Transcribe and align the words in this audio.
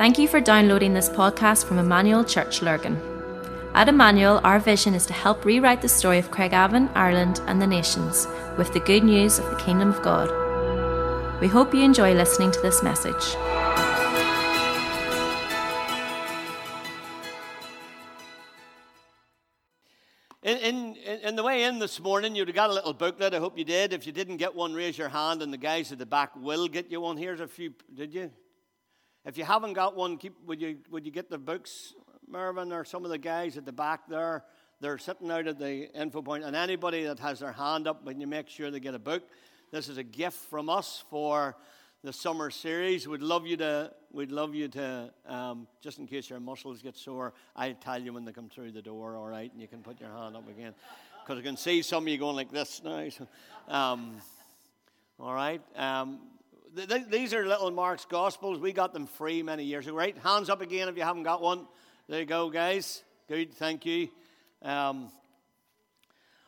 Thank 0.00 0.18
you 0.18 0.28
for 0.28 0.40
downloading 0.40 0.94
this 0.94 1.10
podcast 1.10 1.66
from 1.66 1.78
Emmanuel 1.78 2.24
Church 2.24 2.62
Lurgan. 2.62 2.98
At 3.74 3.86
Emmanuel, 3.86 4.40
our 4.44 4.58
vision 4.58 4.94
is 4.94 5.04
to 5.04 5.12
help 5.12 5.44
rewrite 5.44 5.82
the 5.82 5.90
story 5.90 6.18
of 6.18 6.30
Craigavon, 6.30 6.90
Ireland, 6.94 7.42
and 7.46 7.60
the 7.60 7.66
nations 7.66 8.26
with 8.56 8.72
the 8.72 8.80
good 8.80 9.04
news 9.04 9.38
of 9.38 9.44
the 9.50 9.56
Kingdom 9.56 9.90
of 9.90 10.00
God. 10.00 10.30
We 11.42 11.48
hope 11.48 11.74
you 11.74 11.82
enjoy 11.82 12.14
listening 12.14 12.50
to 12.50 12.60
this 12.62 12.82
message. 12.82 13.36
In, 20.42 20.56
in, 20.56 20.96
in 20.96 21.36
the 21.36 21.42
way 21.42 21.64
in 21.64 21.78
this 21.78 22.00
morning, 22.00 22.34
you'd 22.34 22.48
have 22.48 22.54
got 22.54 22.70
a 22.70 22.72
little 22.72 22.94
booklet. 22.94 23.34
I 23.34 23.38
hope 23.38 23.58
you 23.58 23.64
did. 23.66 23.92
If 23.92 24.06
you 24.06 24.14
didn't 24.14 24.38
get 24.38 24.54
one, 24.54 24.72
raise 24.72 24.96
your 24.96 25.10
hand, 25.10 25.42
and 25.42 25.52
the 25.52 25.58
guys 25.58 25.92
at 25.92 25.98
the 25.98 26.06
back 26.06 26.34
will 26.36 26.68
get 26.68 26.90
you 26.90 27.02
one. 27.02 27.18
Here's 27.18 27.40
a 27.40 27.46
few. 27.46 27.74
Did 27.92 28.14
you? 28.14 28.30
If 29.24 29.36
you 29.36 29.44
haven't 29.44 29.74
got 29.74 29.96
one, 29.96 30.16
keep, 30.16 30.34
would, 30.46 30.60
you, 30.62 30.78
would 30.90 31.04
you 31.04 31.12
get 31.12 31.28
the 31.28 31.36
books, 31.36 31.92
Mervyn, 32.26 32.72
or 32.72 32.84
some 32.84 33.04
of 33.04 33.10
the 33.10 33.18
guys 33.18 33.58
at 33.58 33.66
the 33.66 33.72
back 33.72 34.08
there? 34.08 34.44
They're 34.80 34.96
sitting 34.96 35.30
out 35.30 35.46
at 35.46 35.58
the 35.58 35.92
info 35.92 36.22
point, 36.22 36.42
and 36.42 36.56
anybody 36.56 37.04
that 37.04 37.18
has 37.18 37.40
their 37.40 37.52
hand 37.52 37.86
up, 37.86 38.02
when 38.04 38.18
you 38.18 38.26
make 38.26 38.48
sure 38.48 38.70
they 38.70 38.80
get 38.80 38.94
a 38.94 38.98
book. 38.98 39.22
This 39.72 39.90
is 39.90 39.98
a 39.98 40.02
gift 40.02 40.38
from 40.48 40.70
us 40.70 41.04
for 41.10 41.54
the 42.02 42.14
summer 42.14 42.50
series. 42.50 43.06
We'd 43.06 43.20
love 43.20 43.46
you 43.46 43.58
to, 43.58 43.92
we'd 44.10 44.32
love 44.32 44.54
you 44.54 44.68
to, 44.68 45.12
um, 45.26 45.68
just 45.82 45.98
in 45.98 46.06
case 46.06 46.30
your 46.30 46.40
muscles 46.40 46.80
get 46.80 46.96
sore, 46.96 47.34
I 47.54 47.72
tell 47.72 48.00
you 48.00 48.14
when 48.14 48.24
they 48.24 48.32
come 48.32 48.48
through 48.48 48.72
the 48.72 48.80
door, 48.80 49.16
all 49.16 49.28
right, 49.28 49.52
and 49.52 49.60
you 49.60 49.68
can 49.68 49.82
put 49.82 50.00
your 50.00 50.10
hand 50.10 50.34
up 50.34 50.48
again. 50.48 50.74
Because 51.22 51.38
I 51.38 51.42
can 51.42 51.58
see 51.58 51.82
some 51.82 52.04
of 52.04 52.08
you 52.08 52.16
going 52.16 52.36
like 52.36 52.50
this 52.50 52.80
now. 52.82 53.06
So, 53.10 53.28
um, 53.68 54.16
all 55.18 55.34
right. 55.34 55.60
Um, 55.76 56.20
th- 56.74 56.88
th- 56.88 57.06
these 57.08 57.34
are 57.34 57.46
little 57.46 57.70
Mark's 57.70 58.04
Gospels. 58.04 58.58
We 58.58 58.72
got 58.72 58.92
them 58.92 59.06
free 59.06 59.42
many 59.42 59.64
years 59.64 59.86
ago, 59.86 59.96
right? 59.96 60.16
Hands 60.18 60.48
up 60.48 60.60
again 60.60 60.88
if 60.88 60.96
you 60.96 61.02
haven't 61.02 61.24
got 61.24 61.42
one. 61.42 61.66
There 62.08 62.20
you 62.20 62.26
go, 62.26 62.50
guys. 62.50 63.02
Good, 63.28 63.54
thank 63.54 63.86
you. 63.86 64.08
Um, 64.62 65.10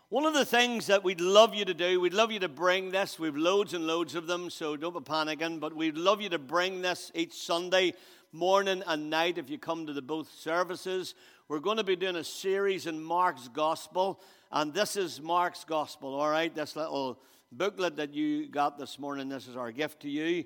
one 0.08 0.26
of 0.26 0.34
the 0.34 0.44
things 0.44 0.88
that 0.88 1.02
we'd 1.02 1.20
love 1.20 1.54
you 1.54 1.64
to 1.64 1.74
do, 1.74 2.00
we'd 2.00 2.12
love 2.12 2.30
you 2.30 2.40
to 2.40 2.48
bring 2.48 2.90
this. 2.90 3.18
We've 3.18 3.36
loads 3.36 3.72
and 3.72 3.86
loads 3.86 4.14
of 4.14 4.26
them, 4.26 4.50
so 4.50 4.76
don't 4.76 4.92
be 4.92 5.00
panicking. 5.00 5.58
But 5.58 5.74
we'd 5.74 5.96
love 5.96 6.20
you 6.20 6.28
to 6.30 6.38
bring 6.38 6.82
this 6.82 7.10
each 7.14 7.34
Sunday 7.34 7.94
morning 8.32 8.82
and 8.86 9.08
night 9.08 9.38
if 9.38 9.48
you 9.48 9.58
come 9.58 9.86
to 9.86 9.92
the 9.92 10.02
both 10.02 10.30
services. 10.30 11.14
We're 11.48 11.60
going 11.60 11.78
to 11.78 11.84
be 11.84 11.96
doing 11.96 12.16
a 12.16 12.24
series 12.24 12.86
in 12.86 13.02
Mark's 13.02 13.48
Gospel, 13.48 14.20
and 14.50 14.74
this 14.74 14.96
is 14.96 15.20
Mark's 15.20 15.64
Gospel, 15.64 16.14
all 16.14 16.30
right? 16.30 16.54
This 16.54 16.76
little 16.76 17.18
booklet 17.52 17.96
that 17.96 18.12
you 18.14 18.48
got 18.48 18.78
this 18.78 18.98
morning, 18.98 19.28
this 19.28 19.46
is 19.46 19.56
our 19.56 19.70
gift 19.70 20.00
to 20.00 20.08
you. 20.08 20.44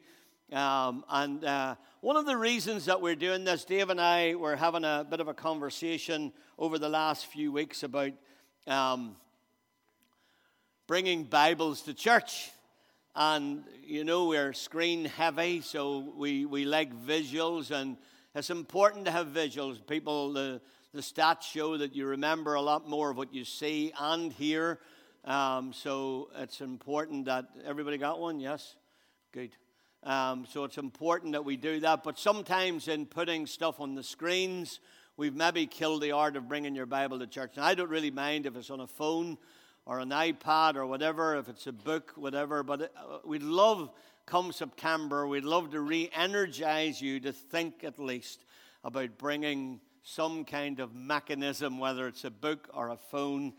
Um, 0.53 1.05
and 1.09 1.45
uh, 1.45 1.77
one 2.01 2.17
of 2.17 2.27
the 2.27 2.37
reasons 2.37 2.85
that 2.85 3.01
we're 3.01 3.17
doing 3.17 3.45
this, 3.45 3.65
Dave 3.65 3.91
and 3.91 4.01
I 4.01 4.35
were 4.35 4.57
having 4.57 4.85
a 4.85 5.07
bit 5.09 5.21
of 5.21 5.29
a 5.29 5.35
conversation 5.35 6.33
over 6.59 6.79
the 6.79 6.89
last 6.89 7.27
few 7.27 7.51
weeks 7.53 7.83
about. 7.83 8.13
Um, 8.67 9.17
bringing 10.87 11.25
Bibles 11.25 11.83
to 11.83 11.95
church. 11.95 12.51
And, 13.17 13.65
you 13.85 14.05
know, 14.05 14.27
we're 14.27 14.53
screen 14.53 15.05
heavy, 15.05 15.61
so 15.61 16.13
we, 16.17 16.45
we 16.45 16.65
like 16.65 16.95
visuals, 16.95 17.73
and 17.73 17.97
it's 18.35 18.51
important 18.51 19.07
to 19.07 19.11
have 19.11 19.29
visuals. 19.29 19.85
People, 19.85 20.33
the, 20.33 20.61
the 20.93 21.01
stats 21.01 21.43
show 21.43 21.77
that 21.79 21.97
you 21.97 22.07
remember 22.07 22.55
a 22.55 22.61
lot 22.61 22.89
more 22.89 23.11
of 23.11 23.17
what 23.17 23.35
you 23.35 23.45
see 23.45 23.93
and 23.99 24.33
hear. 24.33 24.79
Um, 25.27 25.73
so 25.73 26.29
it's 26.37 26.61
important 26.61 27.25
that 27.25 27.47
everybody 27.65 27.99
got 27.99 28.21
one, 28.21 28.39
yes? 28.39 28.77
Good. 29.33 29.51
Um, 30.05 30.47
so 30.49 30.63
it's 30.63 30.79
important 30.79 31.33
that 31.33 31.45
we 31.45 31.57
do 31.57 31.81
that. 31.81 32.05
But 32.05 32.17
sometimes 32.17 32.87
in 32.87 33.07
putting 33.07 33.47
stuff 33.47 33.81
on 33.81 33.97
the 33.97 34.05
screens, 34.05 34.79
we've 35.17 35.35
maybe 35.35 35.67
killed 35.67 36.03
the 36.03 36.13
art 36.13 36.37
of 36.37 36.49
bringing 36.49 36.77
your 36.77 36.87
Bible 36.87 37.19
to 37.19 37.27
church. 37.27 37.53
And 37.57 37.65
I 37.65 37.75
don't 37.75 37.91
really 37.91 38.13
mind 38.13 38.47
if 38.47 38.55
it's 38.55 38.71
on 38.71 38.79
a 38.79 38.87
phone 38.87 39.37
or 39.85 39.99
an 39.99 40.11
iPad 40.11 40.77
or 40.77 40.87
whatever, 40.87 41.37
if 41.37 41.49
it's 41.49 41.67
a 41.67 41.73
book, 41.73 42.13
whatever. 42.15 42.63
But 42.63 42.83
uh, 42.83 43.19
we'd 43.25 43.43
love, 43.43 43.91
come 44.27 44.53
September, 44.53 45.27
we'd 45.27 45.43
love 45.43 45.73
to 45.73 45.81
re 45.81 46.09
energize 46.15 47.03
you 47.03 47.19
to 47.21 47.33
think 47.33 47.83
at 47.83 47.99
least 47.99 48.45
about 48.85 49.19
bringing 49.19 49.81
some 50.05 50.45
kind 50.45 50.79
of 50.79 50.95
mechanism, 50.95 51.81
whether 51.81 52.07
it's 52.07 52.23
a 52.23 52.31
book 52.31 52.69
or 52.73 52.91
a 52.91 52.97
phone, 52.97 53.55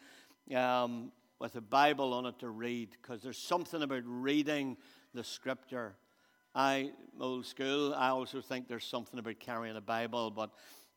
um, 0.56 1.12
with 1.40 1.56
a 1.56 1.62
Bible 1.62 2.14
on 2.14 2.26
it 2.26 2.40
to 2.40 2.50
read, 2.50 2.90
because 3.02 3.22
there's 3.22 3.38
something 3.38 3.82
about 3.82 4.04
reading 4.06 4.78
the 5.14 5.24
scripture. 5.24 5.96
I, 6.56 6.92
old 7.20 7.46
school, 7.46 7.94
I 7.94 8.10
also 8.10 8.42
think 8.42 8.68
there's 8.68 8.86
something 8.86 9.20
about 9.20 9.40
carrying 9.40 9.76
a 9.76 9.82
Bible, 9.82 10.32
but 10.32 10.52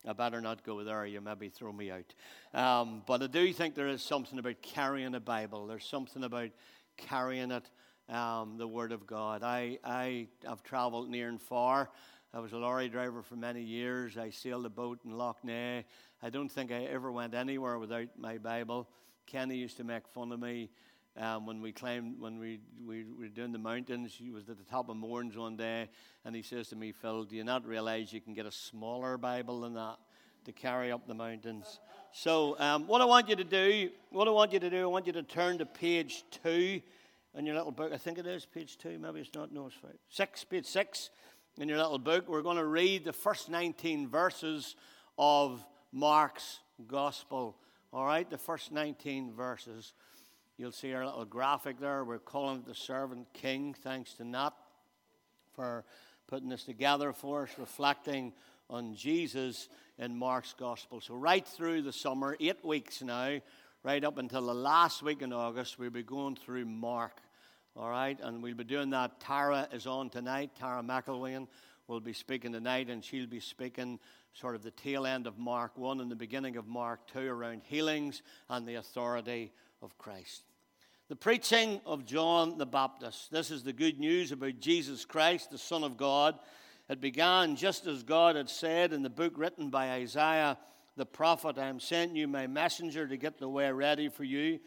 I 0.09 0.15
better 0.15 0.41
not 0.41 0.65
go 0.65 0.83
there, 0.83 1.05
you 1.05 1.21
maybe 1.21 1.51
throw 1.51 1.73
me 1.73 1.91
out. 1.91 2.15
Um, 2.55 3.03
but 3.07 3.23
I 3.23 3.27
do 3.27 3.53
think 3.53 3.75
there 3.75 3.89
is 3.89 4.03
something 4.03 4.39
about 4.39 4.63
carrying 4.63 5.15
a 5.15 5.21
Bible. 5.21 5.67
There's 5.67 5.85
something 5.85 6.25
about 6.25 6.51
carrying 6.97 7.51
it, 7.51 7.69
um, 8.09 8.57
the 8.57 8.67
Word 8.67 8.93
of 8.93 9.07
God. 9.07 9.43
I, 9.43 9.79
I 9.85 10.29
have 10.47 10.63
traveled 10.63 11.11
near 11.11 11.29
and 11.29 11.41
far. 11.41 11.91
I 12.33 12.39
was 12.39 12.53
a 12.53 12.59
lorry 12.59 12.89
driver 12.89 13.23
for 13.23 13.37
many 13.37 13.61
years. 13.61 14.17
I 14.17 14.31
sailed 14.31 14.65
a 14.65 14.71
boat 14.71 15.01
in 15.05 15.11
Lough 15.11 15.37
Neagh. 15.45 15.85
I 16.23 16.29
don't 16.29 16.51
think 16.51 16.71
I 16.71 16.85
ever 16.85 17.11
went 17.11 17.35
anywhere 17.35 17.79
without 17.79 18.09
my 18.19 18.37
Bible. 18.37 18.87
Kenny 19.27 19.57
used 19.57 19.79
to 19.79 19.85
make 19.85 20.07
fun 20.09 20.33
of 20.33 20.41
me 20.41 20.69
um, 21.17 21.47
when 21.47 21.63
we 21.63 21.73
climbed, 21.73 22.21
when 22.21 22.39
we, 22.39 22.61
we, 22.87 23.05
we 23.05 23.25
were 23.25 23.29
doing 23.29 23.53
the 23.53 23.59
mountains, 23.59 24.15
he 24.15 24.31
was 24.31 24.49
at 24.51 24.59
the 24.59 24.65
top 24.65 24.91
of 24.91 24.97
Mournes 24.97 25.37
one 25.37 25.57
day, 25.57 25.89
and 26.25 26.37
he 26.37 26.43
says 26.43 26.69
to 26.69 26.77
me, 26.77 26.93
Phil, 26.93 27.25
do 27.25 27.37
you 27.37 27.45
not 27.45 27.67
realize 27.67 28.13
you 28.13 28.21
can 28.21 28.35
get 28.35 28.45
a 28.45 28.53
smaller 28.53 29.17
Bible 29.17 29.63
than 29.63 29.75
that 29.75 29.97
to 30.45 30.53
carry 30.53 30.93
up 30.93 31.07
the 31.07 31.15
mountains? 31.15 31.81
So, 32.13 32.59
um, 32.59 32.87
what 32.87 33.01
I 33.01 33.07
want 33.07 33.29
you 33.29 33.37
to 33.37 33.45
do, 33.45 33.91
what 34.11 34.29
I 34.29 34.31
want 34.31 34.53
you 34.53 34.61
to 34.61 34.71
do, 34.71 34.83
I 34.83 34.87
want 34.87 35.07
you 35.07 35.13
to 35.15 35.23
turn 35.23 35.59
to 35.59 35.67
page 35.67 36.25
two 36.43 36.83
in 37.35 37.47
your 37.47 37.55
little 37.55 37.73
book. 37.73 37.93
I 37.95 37.97
think 37.97 38.19
it 38.19 38.27
is 38.27 38.45
page 38.45 38.77
two, 38.77 38.99
maybe 38.99 39.21
it's 39.21 39.35
not, 39.35 39.53
no, 39.53 39.67
it's 39.67 39.77
five. 39.77 39.97
Six, 40.11 40.45
page 40.45 40.67
six 40.67 41.09
in 41.59 41.69
your 41.69 41.79
little 41.79 41.99
book. 41.99 42.29
We're 42.29 42.43
going 42.43 42.59
to 42.59 42.67
read 42.67 43.05
the 43.05 43.13
first 43.13 43.49
19 43.49 44.09
verses 44.09 44.77
of 45.19 45.65
Mark's 45.93 46.61
Gospel. 46.87 47.57
All 47.93 48.05
right, 48.05 48.29
the 48.29 48.39
first 48.39 48.71
19 48.71 49.33
verses. 49.33 49.93
You'll 50.57 50.73
see 50.73 50.93
our 50.93 51.05
little 51.05 51.25
graphic 51.25 51.81
there. 51.81 52.05
We're 52.05 52.19
calling 52.19 52.59
it 52.59 52.67
the 52.67 52.75
Servant 52.75 53.27
King. 53.33 53.75
Thanks 53.75 54.15
to 54.15 54.25
Nat 54.25 54.53
for 55.55 55.85
putting 56.29 56.49
this 56.49 56.65
together 56.65 57.13
for 57.13 57.43
us, 57.43 57.51
reflecting 57.59 58.33
on 58.69 58.95
Jesus 58.95 59.69
in 59.99 60.17
Mark's 60.17 60.55
Gospel. 60.57 61.01
So, 61.01 61.15
right 61.15 61.47
through 61.47 61.83
the 61.83 61.93
summer, 61.93 62.37
eight 62.39 62.65
weeks 62.65 63.03
now, 63.03 63.41
right 63.83 64.05
up 64.05 64.19
until 64.19 64.47
the 64.47 64.55
last 64.55 65.03
week 65.03 65.23
in 65.23 65.33
August, 65.33 65.79
we'll 65.79 65.91
be 65.91 66.05
going 66.05 66.37
through 66.37 66.67
Mark. 66.67 67.21
All 67.75 67.91
right, 67.91 68.19
and 68.23 68.43
we'll 68.43 68.55
be 68.55 68.65
doing 68.65 68.91
that. 68.91 69.19
Tara 69.21 69.69
is 69.73 69.87
on 69.87 70.11
tonight. 70.11 70.51
Tara 70.59 70.83
McElwain 70.83 71.49
will 71.89 72.01
be 72.01 72.13
speaking 72.13 72.53
tonight, 72.53 72.91
and 72.91 73.05
she'll 73.05 73.27
be 73.27 73.41
speaking 73.41 73.99
sort 74.33 74.55
of 74.55 74.63
the 74.63 74.71
tail 74.71 75.07
end 75.07 75.27
of 75.27 75.39
Mark 75.39 75.77
1 75.77 76.01
and 76.01 76.11
the 76.11 76.17
beginning 76.17 76.57
of 76.57 76.67
Mark 76.67 77.07
2 77.13 77.21
around 77.21 77.63
healings 77.65 78.23
and 78.49 78.67
the 78.67 78.77
authority 78.77 79.53
of 79.83 79.97
Christ. 79.99 80.45
The 81.09 81.17
preaching 81.17 81.81
of 81.85 82.07
John 82.07 82.57
the 82.57 82.67
Baptist. 82.67 83.31
This 83.33 83.51
is 83.51 83.65
the 83.65 83.73
good 83.73 83.99
news 83.99 84.31
about 84.31 84.61
Jesus 84.61 85.05
Christ, 85.05 85.51
the 85.51 85.59
Son 85.59 85.83
of 85.83 85.97
God. 85.97 86.39
It 86.89 87.01
began 87.01 87.57
just 87.57 87.87
as 87.87 88.03
God 88.03 88.37
had 88.37 88.49
said 88.49 88.93
in 88.93 89.03
the 89.03 89.11
book 89.11 89.35
written 89.37 89.71
by 89.71 89.91
Isaiah 89.91 90.57
the 90.97 91.07
prophet 91.07 91.57
I 91.59 91.67
am 91.67 91.81
sending 91.81 92.17
you 92.17 92.29
my 92.29 92.47
messenger 92.47 93.07
to 93.09 93.17
get 93.17 93.39
the 93.39 93.49
way 93.49 93.71
ready 93.73 94.09
for 94.09 94.25
you. 94.25 94.61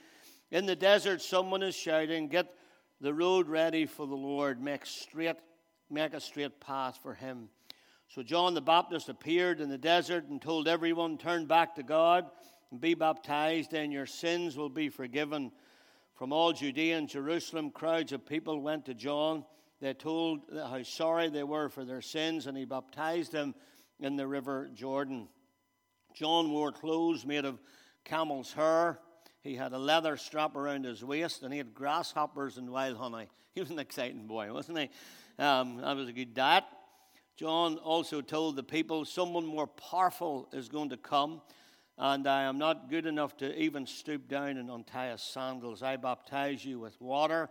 In 0.51 0.65
the 0.65 0.75
desert, 0.75 1.21
someone 1.21 1.63
is 1.63 1.75
shouting, 1.75 2.27
Get 2.27 2.53
the 3.01 3.13
road 3.13 3.47
ready 3.47 3.85
for 3.85 4.07
the 4.07 4.15
Lord, 4.15 4.61
make 4.61 4.85
straight, 4.85 5.35
make 5.89 6.13
a 6.13 6.19
straight 6.19 6.59
path 6.59 6.99
for 7.01 7.13
him. 7.13 7.49
So 8.13 8.21
John 8.21 8.53
the 8.53 8.61
Baptist 8.61 9.09
appeared 9.09 9.59
in 9.59 9.69
the 9.69 9.77
desert 9.77 10.25
and 10.29 10.39
told 10.39 10.67
everyone, 10.67 11.17
Turn 11.17 11.47
back 11.47 11.73
to 11.75 11.83
God 11.83 12.29
and 12.69 12.79
be 12.79 12.93
baptized, 12.93 13.73
and 13.73 13.91
your 13.91 14.05
sins 14.05 14.55
will 14.55 14.69
be 14.69 14.89
forgiven. 14.89 15.51
From 16.13 16.31
all 16.31 16.53
Judea 16.53 16.95
and 16.95 17.09
Jerusalem, 17.09 17.71
crowds 17.71 18.11
of 18.11 18.23
people 18.23 18.61
went 18.61 18.85
to 18.85 18.93
John. 18.93 19.45
They 19.81 19.95
told 19.95 20.41
how 20.53 20.83
sorry 20.83 21.29
they 21.29 21.41
were 21.41 21.69
for 21.69 21.85
their 21.85 22.03
sins, 22.03 22.45
and 22.45 22.55
he 22.55 22.65
baptized 22.65 23.31
them 23.31 23.55
in 23.99 24.15
the 24.15 24.27
river 24.27 24.69
Jordan. 24.75 25.27
John 26.13 26.51
wore 26.51 26.71
clothes 26.71 27.25
made 27.25 27.45
of 27.45 27.59
camel's 28.05 28.53
hair. 28.53 28.99
He 29.41 29.55
had 29.55 29.73
a 29.73 29.79
leather 29.79 30.17
strap 30.17 30.55
around 30.55 30.85
his 30.85 31.03
waist, 31.03 31.41
and 31.41 31.51
he 31.51 31.57
had 31.57 31.73
grasshoppers 31.73 32.59
and 32.59 32.69
wild 32.69 32.97
honey. 32.97 33.27
He 33.55 33.61
was 33.61 33.71
an 33.71 33.79
exciting 33.79 34.27
boy, 34.27 34.53
wasn't 34.53 34.77
he? 34.77 34.89
Um, 35.39 35.77
that 35.77 35.95
was 35.95 36.09
a 36.09 36.13
good 36.13 36.35
diet. 36.35 36.63
John 37.35 37.77
also 37.77 38.21
told 38.21 38.55
the 38.55 38.63
people, 38.63 39.05
Someone 39.05 39.45
more 39.45 39.67
powerful 39.67 40.49
is 40.53 40.69
going 40.69 40.89
to 40.89 40.97
come 40.97 41.41
and 41.97 42.25
I 42.27 42.43
am 42.43 42.57
not 42.57 42.89
good 42.89 43.05
enough 43.05 43.37
to 43.37 43.55
even 43.59 43.85
stoop 43.85 44.27
down 44.27 44.57
and 44.57 44.69
untie 44.69 45.11
his 45.11 45.21
sandals. 45.21 45.83
I 45.83 45.97
baptize 45.97 46.65
you 46.65 46.79
with 46.79 46.99
water, 46.99 47.49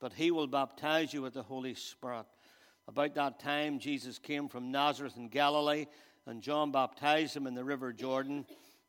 but 0.00 0.14
he 0.14 0.30
will 0.30 0.46
baptize 0.46 1.12
you 1.12 1.22
with 1.22 1.34
the 1.34 1.42
Holy 1.42 1.74
Spirit. 1.74 2.24
About 2.88 3.14
that 3.14 3.38
time, 3.38 3.78
Jesus 3.78 4.18
came 4.18 4.48
from 4.48 4.72
Nazareth 4.72 5.16
in 5.16 5.28
Galilee, 5.28 5.86
and 6.26 6.42
John 6.42 6.72
baptized 6.72 7.36
him 7.36 7.46
in 7.46 7.54
the 7.54 7.64
river 7.64 7.92
Jordan. 7.92 8.46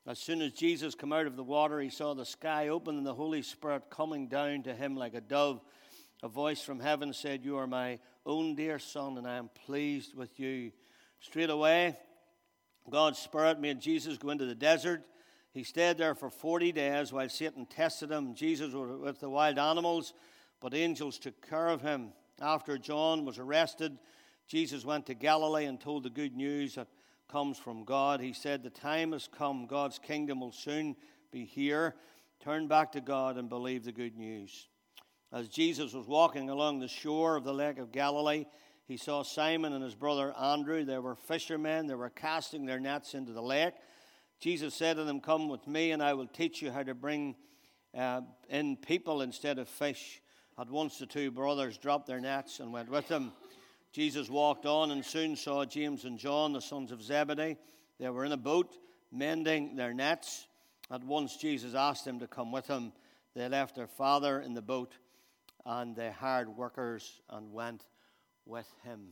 As 0.08 0.20
soon 0.20 0.42
as 0.42 0.54
Jesus 0.54 0.96
came 0.96 1.14
out 1.14 1.28
of 1.28 1.36
the 1.36 1.44
water, 1.44 1.80
he 1.80 1.90
saw 1.90 2.14
the 2.14 2.26
sky 2.26 2.70
open 2.70 2.98
and 2.98 3.06
the 3.06 3.14
Holy 3.14 3.42
Spirit 3.42 3.90
coming 3.90 4.28
down 4.28 4.64
to 4.64 4.74
him 4.74 4.96
like 4.96 5.14
a 5.14 5.22
dove. 5.22 5.62
A 6.24 6.30
voice 6.30 6.62
from 6.62 6.80
heaven 6.80 7.12
said, 7.12 7.44
You 7.44 7.58
are 7.58 7.68
my 7.68 8.00
own 8.26 8.56
dear 8.56 8.80
Son, 8.80 9.18
and 9.18 9.28
I 9.28 9.36
am 9.36 9.50
pleased 9.66 10.16
with 10.16 10.40
you. 10.40 10.72
Straight 11.20 11.50
away, 11.50 11.98
God's 12.90 13.20
Spirit 13.20 13.60
made 13.60 13.80
Jesus 13.80 14.18
go 14.18 14.30
into 14.30 14.46
the 14.46 14.56
desert. 14.56 15.04
He 15.52 15.64
stayed 15.64 15.98
there 15.98 16.16
for 16.16 16.30
40 16.30 16.72
days 16.72 17.14
while 17.14 17.30
Satan 17.30 17.66
tested 17.66 18.12
him. 18.12 18.34
Jesus 18.34 18.74
was 18.74 19.00
with 19.00 19.20
the 19.20 19.30
wild 19.30 19.60
animals, 19.60 20.14
but 20.60 20.74
angels 20.74 21.20
took 21.20 21.48
care 21.48 21.68
of 21.68 21.82
him. 21.82 22.14
After 22.42 22.78
John 22.78 23.26
was 23.26 23.40
arrested, 23.40 23.98
Jesus 24.48 24.84
went 24.84 25.06
to 25.06 25.14
Galilee 25.14 25.66
and 25.66 25.80
told 25.80 26.04
the 26.04 26.10
good 26.10 26.36
news 26.36 26.76
that 26.76 26.88
comes 27.30 27.58
from 27.58 27.84
God. 27.84 28.20
He 28.20 28.34
said, 28.34 28.64
The 28.64 28.70
time 28.70 29.12
has 29.12 29.28
come, 29.28 29.68
God's 29.68 30.00
kingdom 30.00 30.40
will 30.40 30.52
soon 30.52 30.96
be 31.32 31.46
here. 31.46 31.96
Turn 32.40 32.68
back 32.68 32.92
to 32.94 33.02
God 33.02 33.38
and 33.38 33.48
believe 33.48 33.86
the 33.86 33.92
good 33.92 34.18
news. 34.18 34.68
As 35.34 35.50
Jesus 35.50 35.94
was 35.94 36.06
walking 36.08 36.52
along 36.52 36.80
the 36.80 36.88
shore 36.88 37.36
of 37.36 37.44
the 37.44 37.54
Lake 37.54 37.80
of 37.80 37.92
Galilee, 37.92 38.46
he 38.86 38.98
saw 38.98 39.24
Simon 39.24 39.74
and 39.74 39.84
his 39.84 39.96
brother 39.96 40.32
Andrew. 40.38 40.86
They 40.86 41.00
were 41.00 41.16
fishermen, 41.16 41.88
they 41.88 41.96
were 41.96 42.12
casting 42.12 42.68
their 42.68 42.80
nets 42.80 43.16
into 43.16 43.32
the 43.32 43.42
lake. 43.42 43.74
Jesus 44.40 44.76
said 44.76 44.98
to 44.98 45.06
them, 45.06 45.20
Come 45.20 45.50
with 45.50 45.68
me, 45.68 45.90
and 45.90 46.04
I 46.04 46.14
will 46.14 46.28
teach 46.28 46.62
you 46.62 46.70
how 46.70 46.84
to 46.84 46.94
bring 46.94 47.36
uh, 47.98 48.22
in 48.48 48.78
people 48.78 49.24
instead 49.24 49.58
of 49.58 49.68
fish. 49.68 50.22
At 50.60 50.70
once 50.70 51.00
the 51.00 51.08
two 51.08 51.32
brothers 51.32 51.80
dropped 51.80 52.06
their 52.06 52.20
nets 52.22 52.60
and 52.60 52.72
went 52.72 52.90
with 52.90 53.08
him. 53.08 53.32
Jesus 53.92 54.30
walked 54.30 54.68
on 54.68 54.92
and 54.92 55.04
soon 55.04 55.36
saw 55.36 55.66
James 55.66 56.06
and 56.06 56.20
John, 56.20 56.54
the 56.54 56.62
sons 56.62 56.92
of 56.92 57.02
Zebedee. 57.02 57.58
They 58.00 58.10
were 58.10 58.26
in 58.26 58.34
a 58.34 58.38
boat 58.38 58.78
mending 59.12 59.76
their 59.76 59.96
nets. 59.96 60.46
At 60.92 61.04
once 61.04 61.38
Jesus 61.38 61.74
asked 61.74 62.06
them 62.06 62.20
to 62.20 62.28
come 62.28 62.52
with 62.52 62.68
him. 62.68 62.92
They 63.36 63.50
left 63.50 63.76
their 63.76 63.88
father 63.88 64.42
in 64.42 64.54
the 64.54 64.62
boat 64.62 64.94
and 65.66 65.96
they 65.96 66.12
hired 66.12 66.50
workers 66.50 67.22
and 67.30 67.54
went 67.54 67.86
with 68.46 68.68
him. 68.84 69.10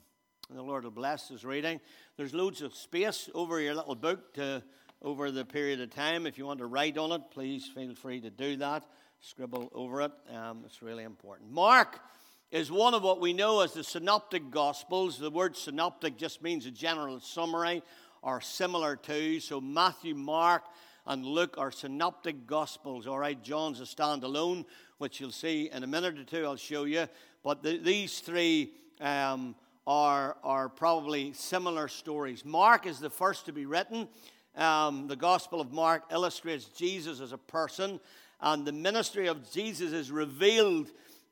And 0.50 0.57
the 0.57 0.63
Lord 0.63 0.83
will 0.83 0.92
bless 0.92 1.30
his 1.30 1.45
reading. 1.45 1.80
There's 2.18 2.33
loads 2.33 2.62
of 2.62 2.75
space 2.75 3.30
over 3.33 3.59
your 3.59 3.75
little 3.75 3.95
book 3.95 4.33
to, 4.33 4.63
over 5.01 5.31
the 5.31 5.45
period 5.45 5.80
of 5.80 5.94
time. 5.94 6.27
If 6.27 6.38
you 6.38 6.45
want 6.45 6.59
to 6.59 6.65
write 6.65 6.98
on 6.98 7.12
it, 7.12 7.21
please 7.31 7.69
feel 7.74 7.95
free 7.95 8.19
to 8.21 8.30
do 8.30 8.57
that 8.57 8.86
scribble 9.21 9.71
over 9.74 10.01
it. 10.01 10.12
Um, 10.33 10.63
it's 10.65 10.81
really 10.81 11.03
important. 11.03 11.51
Mark 11.51 12.00
is 12.51 12.71
one 12.71 12.94
of 12.94 13.03
what 13.03 13.21
we 13.21 13.33
know 13.33 13.62
as 13.62 13.74
the 13.74 13.83
synoptic 13.83 14.50
gospels. 14.50 15.19
The 15.19 15.30
word 15.30 15.56
synoptic 15.56 16.18
just 16.18 16.42
means 16.42 16.65
a 16.65 16.71
general 16.71 17.19
summary 17.19 17.83
or 18.24 18.42
similar 18.42 18.95
to. 18.95 19.39
So 19.39 19.62
Matthew, 19.62 20.15
Mark, 20.15 20.63
and 21.06 21.25
Luke 21.25 21.56
are 21.57 21.71
synoptic 21.71 22.48
gospels. 22.48 23.07
All 23.07 23.19
right, 23.19 23.42
John's 23.42 23.80
a 23.80 23.83
standalone, 23.83 24.65
which 25.01 25.19
you'll 25.19 25.31
see 25.31 25.69
in 25.74 25.83
a 25.83 25.88
minute 25.88 26.18
or 26.18 26.24
two. 26.24 26.45
I'll 26.45 26.56
show 26.56 26.86
you. 26.86 27.07
But 27.44 27.63
the, 27.63 27.77
these 27.77 28.19
three 28.19 28.71
um, 29.01 29.56
are, 29.86 30.38
are 30.44 30.69
probably 30.69 31.33
similar 31.33 31.88
stories. 31.89 32.45
Mark 32.45 32.86
is 32.88 33.00
the 33.00 33.09
first 33.09 33.48
to 33.48 33.51
be 33.51 33.65
written. 33.65 34.07
Um, 34.56 35.07
the 35.07 35.15
Gospel 35.15 35.59
of 35.59 35.74
Mark 35.74 36.03
illustrates 36.12 36.65
Jesus 36.65 37.19
as 37.19 37.33
a 37.33 37.38
person 37.38 38.00
and 38.42 38.65
the 38.65 38.71
ministry 38.71 39.27
of 39.27 39.50
Jesus 39.51 39.94
is 39.94 40.12
revealed 40.12 40.92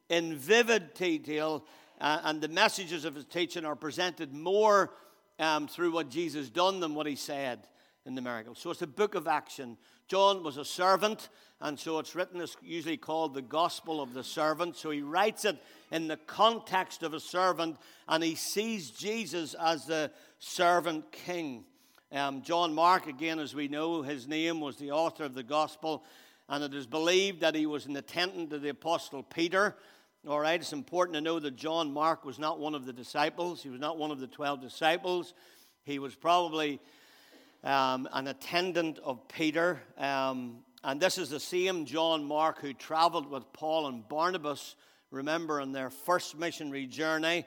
in 0.09 0.35
vivid 0.35 0.93
detail, 0.93 1.65
uh, 1.99 2.21
and 2.23 2.39
the 2.39 2.47
messages 2.47 3.03
of 3.03 3.15
his 3.15 3.25
teaching 3.25 3.65
are 3.65 3.75
presented 3.75 4.33
more 4.33 4.91
um, 5.39 5.67
through 5.67 5.91
what 5.91 6.09
Jesus 6.09 6.49
done 6.49 6.79
than 6.79 6.93
what 6.93 7.07
he 7.07 7.15
said 7.15 7.67
in 8.05 8.15
the 8.15 8.21
miracle. 8.21 8.55
So 8.55 8.71
it's 8.71 8.81
a 8.81 8.87
book 8.87 9.15
of 9.15 9.27
action. 9.27 9.77
John 10.09 10.43
was 10.43 10.57
a 10.57 10.65
servant, 10.65 11.29
and 11.61 11.79
so 11.79 11.99
it's 11.99 12.15
written 12.15 12.41
it's 12.41 12.57
usually 12.61 12.97
called 12.97 13.33
the 13.33 13.41
Gospel 13.41 14.01
of 14.01 14.13
the 14.13 14.23
Servant. 14.23 14.75
So 14.75 14.89
he 14.89 15.01
writes 15.01 15.45
it 15.45 15.57
in 15.91 16.07
the 16.07 16.17
context 16.17 17.03
of 17.03 17.13
a 17.13 17.19
servant, 17.21 17.77
and 18.07 18.21
he 18.21 18.35
sees 18.35 18.89
Jesus 18.91 19.53
as 19.53 19.85
the 19.85 20.11
servant 20.39 21.11
king. 21.13 21.63
Um, 22.11 22.41
John 22.41 22.73
Mark, 22.73 23.07
again, 23.07 23.39
as 23.39 23.55
we 23.55 23.67
know, 23.67 24.01
his 24.01 24.27
name 24.27 24.59
was 24.59 24.75
the 24.75 24.91
author 24.91 25.23
of 25.23 25.35
the 25.35 25.43
Gospel 25.43 26.03
and 26.49 26.63
it 26.63 26.73
is 26.73 26.87
believed 26.87 27.41
that 27.41 27.55
he 27.55 27.67
was 27.67 27.85
an 27.85 27.95
attendant 27.95 28.49
to 28.49 28.59
the 28.59 28.69
Apostle 28.69 29.21
Peter. 29.21 29.75
All 30.27 30.39
right, 30.39 30.59
it's 30.59 30.73
important 30.73 31.13
to 31.13 31.21
know 31.21 31.39
that 31.39 31.55
John 31.55 31.93
Mark 31.93 32.25
was 32.25 32.39
not 32.39 32.59
one 32.59 32.73
of 32.73 32.85
the 32.85 32.91
disciples, 32.91 33.61
he 33.61 33.69
was 33.69 33.79
not 33.79 33.97
one 33.97 34.11
of 34.11 34.19
the 34.19 34.27
12 34.27 34.59
disciples. 34.59 35.33
He 35.83 35.99
was 35.99 36.13
probably 36.13 36.79
um, 37.63 38.07
an 38.13 38.27
attendant 38.27 38.99
of 39.03 39.27
Peter. 39.27 39.81
Um, 39.97 40.59
and 40.83 40.99
this 40.99 41.17
is 41.17 41.29
the 41.29 41.39
same 41.39 41.85
John 41.85 42.23
Mark 42.23 42.61
who 42.61 42.73
traveled 42.73 43.29
with 43.29 43.51
Paul 43.53 43.87
and 43.87 44.07
Barnabas, 44.07 44.75
remember, 45.11 45.59
on 45.59 45.71
their 45.71 45.89
first 45.89 46.37
missionary 46.37 46.85
journey 46.85 47.45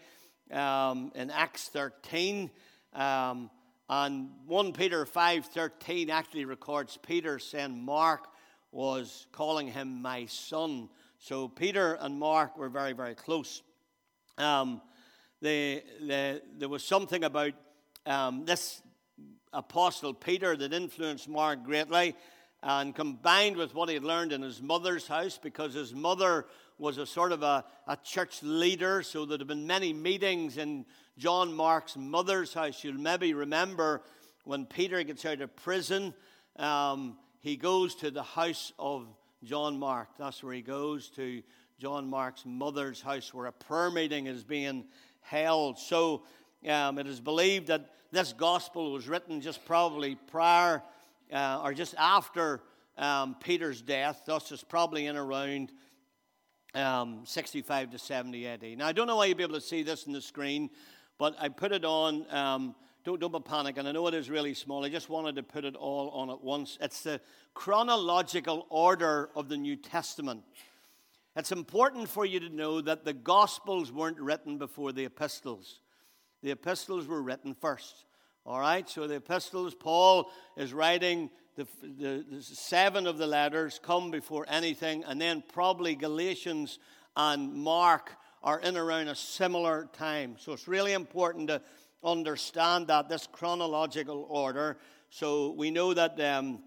um, 0.50 1.12
in 1.14 1.30
Acts 1.30 1.68
13. 1.68 2.50
Um, 2.92 3.50
and 3.88 4.30
1 4.46 4.72
Peter 4.72 5.04
5.13 5.04 6.10
actually 6.10 6.44
records 6.44 6.98
Peter 7.06 7.38
saying, 7.38 7.82
Mark 7.82 8.28
was 8.70 9.26
calling 9.32 9.68
him 9.68 10.02
my 10.02 10.26
son. 10.26 10.88
So 11.18 11.48
Peter 11.48 11.94
and 12.00 12.18
Mark 12.18 12.56
were 12.56 12.68
very, 12.68 12.92
very 12.92 13.14
close. 13.14 13.62
Um, 14.38 14.80
there 15.40 16.42
was 16.68 16.84
something 16.84 17.24
about 17.24 17.52
um, 18.06 18.44
this 18.44 18.82
apostle 19.52 20.14
Peter 20.14 20.56
that 20.56 20.72
influenced 20.72 21.28
Mark 21.28 21.64
greatly, 21.64 22.14
and 22.62 22.94
combined 22.94 23.56
with 23.56 23.74
what 23.74 23.88
he 23.88 23.94
had 23.94 24.04
learned 24.04 24.32
in 24.32 24.42
his 24.42 24.62
mother's 24.62 25.08
house, 25.08 25.38
because 25.42 25.74
his 25.74 25.92
mother 25.94 26.46
was 26.78 26.98
a 26.98 27.06
sort 27.06 27.32
of 27.32 27.42
a, 27.42 27.64
a 27.86 27.96
church 28.04 28.42
leader, 28.42 29.02
so 29.02 29.24
there 29.24 29.38
had 29.38 29.46
been 29.46 29.66
many 29.66 29.92
meetings 29.92 30.56
in 30.56 30.84
John 31.18 31.52
Mark's 31.52 31.96
mother's 31.96 32.54
house. 32.54 32.82
You'll 32.82 32.94
maybe 32.94 33.34
remember 33.34 34.02
when 34.44 34.64
Peter 34.66 35.02
gets 35.02 35.24
out 35.24 35.40
of 35.40 35.54
prison. 35.56 36.14
Um, 36.56 37.18
he 37.40 37.56
goes 37.56 37.94
to 37.96 38.10
the 38.10 38.22
house 38.22 38.72
of 38.78 39.06
John 39.42 39.78
Mark. 39.78 40.08
That's 40.18 40.42
where 40.42 40.54
he 40.54 40.62
goes 40.62 41.10
to 41.10 41.42
John 41.78 42.08
Mark's 42.08 42.44
mother's 42.46 43.02
house, 43.02 43.34
where 43.34 43.46
a 43.46 43.52
prayer 43.52 43.90
meeting 43.90 44.26
is 44.26 44.44
being 44.44 44.84
held. 45.20 45.78
So 45.78 46.22
um, 46.68 46.98
it 46.98 47.06
is 47.08 47.20
believed 47.20 47.66
that 47.66 47.90
this 48.12 48.34
gospel 48.34 48.92
was 48.92 49.08
written 49.08 49.40
just 49.40 49.64
probably 49.64 50.14
prior 50.14 50.82
uh, 51.32 51.62
or 51.64 51.72
just 51.72 51.94
after 51.98 52.60
um, 52.98 53.34
Peter's 53.42 53.80
death. 53.80 54.22
Thus, 54.26 54.52
it's 54.52 54.62
probably 54.62 55.06
in 55.06 55.16
around 55.16 55.72
um, 56.74 57.22
65 57.24 57.90
to 57.90 57.98
70 57.98 58.46
AD. 58.46 58.62
Now, 58.76 58.86
I 58.86 58.92
don't 58.92 59.06
know 59.06 59.16
why 59.16 59.26
you'll 59.26 59.38
be 59.38 59.42
able 59.42 59.54
to 59.54 59.60
see 59.60 59.82
this 59.82 60.06
in 60.06 60.12
the 60.12 60.20
screen, 60.20 60.68
but 61.18 61.34
I 61.40 61.48
put 61.48 61.72
it 61.72 61.86
on 61.86 62.26
um, 62.30 62.74
don't, 63.04 63.18
don't 63.18 63.32
be 63.32 63.38
panicking. 63.38 63.86
I 63.86 63.92
know 63.92 64.06
it 64.06 64.14
is 64.14 64.30
really 64.30 64.54
small. 64.54 64.84
I 64.84 64.88
just 64.88 65.08
wanted 65.08 65.34
to 65.36 65.42
put 65.42 65.64
it 65.64 65.74
all 65.74 66.10
on 66.10 66.30
at 66.30 66.40
once. 66.40 66.78
It's 66.80 67.02
the 67.02 67.20
chronological 67.54 68.66
order 68.68 69.30
of 69.34 69.48
the 69.48 69.56
New 69.56 69.74
Testament. 69.74 70.42
It's 71.34 71.50
important 71.50 72.08
for 72.08 72.24
you 72.24 72.38
to 72.40 72.48
know 72.48 72.80
that 72.82 73.04
the 73.04 73.12
Gospels 73.12 73.90
weren't 73.90 74.20
written 74.20 74.58
before 74.58 74.92
the 74.92 75.06
epistles. 75.06 75.80
The 76.42 76.50
epistles 76.50 77.06
were 77.06 77.22
written 77.22 77.54
first. 77.54 78.04
All 78.44 78.58
right? 78.58 78.88
So 78.88 79.06
the 79.06 79.16
epistles, 79.16 79.74
Paul 79.74 80.30
is 80.56 80.72
writing 80.72 81.30
the, 81.56 81.66
the, 81.82 82.24
the 82.30 82.42
seven 82.42 83.06
of 83.06 83.18
the 83.18 83.26
letters 83.26 83.78
come 83.82 84.10
before 84.10 84.46
anything, 84.48 85.04
and 85.04 85.20
then 85.20 85.42
probably 85.52 85.94
Galatians 85.94 86.78
and 87.16 87.52
Mark 87.52 88.10
are 88.42 88.58
in 88.60 88.76
around 88.76 89.08
a 89.08 89.14
similar 89.14 89.88
time. 89.92 90.36
So 90.38 90.52
it's 90.52 90.66
really 90.66 90.94
important 90.94 91.48
to 91.48 91.60
understand 92.02 92.88
that, 92.88 93.08
this 93.08 93.28
chronological 93.30 94.26
order. 94.28 94.78
So 95.10 95.52
we 95.52 95.70
know 95.70 95.94
that 95.94 96.18
um, 96.20 96.60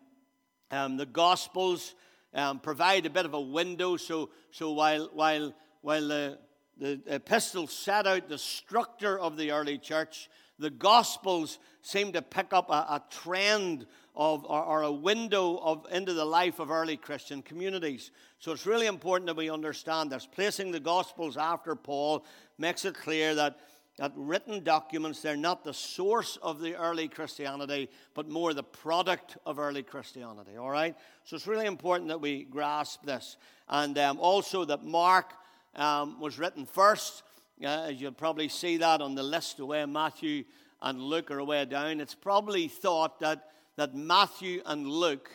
um, 0.72 0.98
the 0.98 1.06
Gospels 1.06 1.96
um, 2.34 2.60
provide 2.60 3.06
a 3.06 3.10
bit 3.10 3.26
of 3.26 3.34
a 3.34 3.42
window. 3.42 3.98
So, 3.98 4.30
so 4.52 4.72
while, 4.72 5.10
while, 5.14 5.54
while 5.82 6.08
the, 6.08 6.38
the 6.78 7.02
epistles 7.08 7.72
set 7.72 8.06
out 8.06 8.28
the 8.28 8.38
structure 8.38 9.18
of 9.20 9.38
the 9.38 9.52
early 9.52 9.78
church, 9.78 10.30
the 10.60 10.70
Gospels 10.70 11.60
seem 11.82 12.14
to 12.14 12.22
pick 12.22 12.54
up 12.54 12.70
a, 12.70 12.74
a 12.74 13.04
trend 13.10 13.86
of, 14.16 14.46
or, 14.46 14.64
or, 14.64 14.82
a 14.84 14.92
window 14.92 15.58
of, 15.58 15.86
into 15.92 16.14
the 16.14 16.24
life 16.24 16.60
of 16.60 16.72
early 16.72 16.96
Christian 16.96 17.42
communities. 17.42 18.12
So 18.40 18.54
it's 18.54 18.66
really 18.66 18.88
important 18.88 19.28
that 19.28 19.36
we 19.36 19.50
understand 19.50 20.10
this. 20.10 20.26
Placing 20.26 20.72
the 20.72 20.80
Gospels 20.80 21.36
after 21.36 21.76
Paul 21.76 22.26
makes 22.58 22.86
it 22.86 22.96
clear 22.96 23.36
that 23.36 23.60
that 23.98 24.12
written 24.16 24.64
documents, 24.64 25.22
they're 25.22 25.38
not 25.38 25.64
the 25.64 25.74
source 25.74 26.38
of 26.42 26.60
the 26.60 26.76
early 26.76 27.08
Christianity, 27.08 27.90
but 28.14 28.28
more 28.28 28.54
the 28.54 28.64
product 28.64 29.38
of 29.46 29.58
early 29.58 29.84
Christianity, 29.84 30.58
all 30.58 30.70
right? 30.70 30.96
So 31.24 31.38
it's 31.38 31.48
really 31.48 31.66
important 31.66 32.10
that 32.10 32.20
we 32.20 32.44
grasp 32.44 33.06
this. 33.06 33.38
And 33.70 33.98
um, 33.98 34.20
also 34.20 34.66
that 34.66 34.84
Mark 34.84 35.34
um, 35.76 36.20
was 36.20 36.38
written 36.40 36.66
first. 36.66 37.24
uh, 37.64 37.88
as 37.90 38.02
you'll 38.02 38.12
probably 38.12 38.50
see 38.50 38.78
that 38.78 39.02
on 39.02 39.16
the 39.16 39.24
list 39.24 39.60
of 39.60 39.68
where 39.68 39.88
Matthew 39.88 40.44
and 40.82 41.00
Luke 41.00 41.32
are 41.32 41.44
way 41.44 41.66
down, 41.66 42.00
it's 42.00 42.16
probably 42.16 42.68
thought 42.68 43.20
that, 43.20 43.50
that 43.76 43.96
Matthew 43.96 44.62
and 44.66 44.88
Luke 44.88 45.30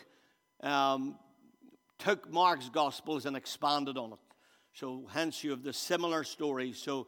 um, 0.61 1.17
took 1.97 2.31
Mark's 2.31 2.69
Gospels 2.69 3.25
and 3.25 3.35
expanded 3.35 3.97
on 3.97 4.13
it. 4.13 4.19
So, 4.73 5.07
hence, 5.11 5.43
you 5.43 5.51
have 5.51 5.63
the 5.63 5.73
similar 5.73 6.23
stories. 6.23 6.77
So, 6.77 7.07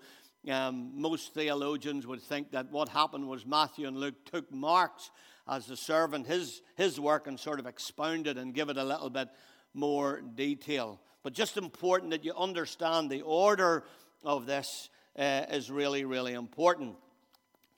um, 0.50 0.92
most 0.96 1.34
theologians 1.34 2.06
would 2.06 2.22
think 2.22 2.52
that 2.52 2.70
what 2.72 2.90
happened 2.90 3.28
was 3.28 3.46
Matthew 3.46 3.88
and 3.88 3.96
Luke 3.96 4.26
took 4.26 4.52
Mark's 4.52 5.10
as 5.48 5.66
the 5.66 5.78
servant, 5.78 6.28
his, 6.28 6.62
his 6.76 7.00
work, 7.00 7.28
and 7.28 7.40
sort 7.40 7.60
of 7.60 7.66
expounded 7.66 8.38
and 8.38 8.54
give 8.54 8.70
it 8.70 8.78
a 8.78 8.84
little 8.84 9.10
bit 9.10 9.30
more 9.74 10.22
detail. 10.36 11.00
But 11.24 11.34
just 11.34 11.58
important 11.58 12.12
that 12.12 12.26
you 12.26 12.34
understand 12.36 13.10
the 13.10 13.22
order 13.22 13.86
of 14.24 14.46
this 14.46 14.90
uh, 15.18 15.46
is 15.50 15.72
really, 15.72 16.06
really 16.06 16.34
important. 16.34 16.96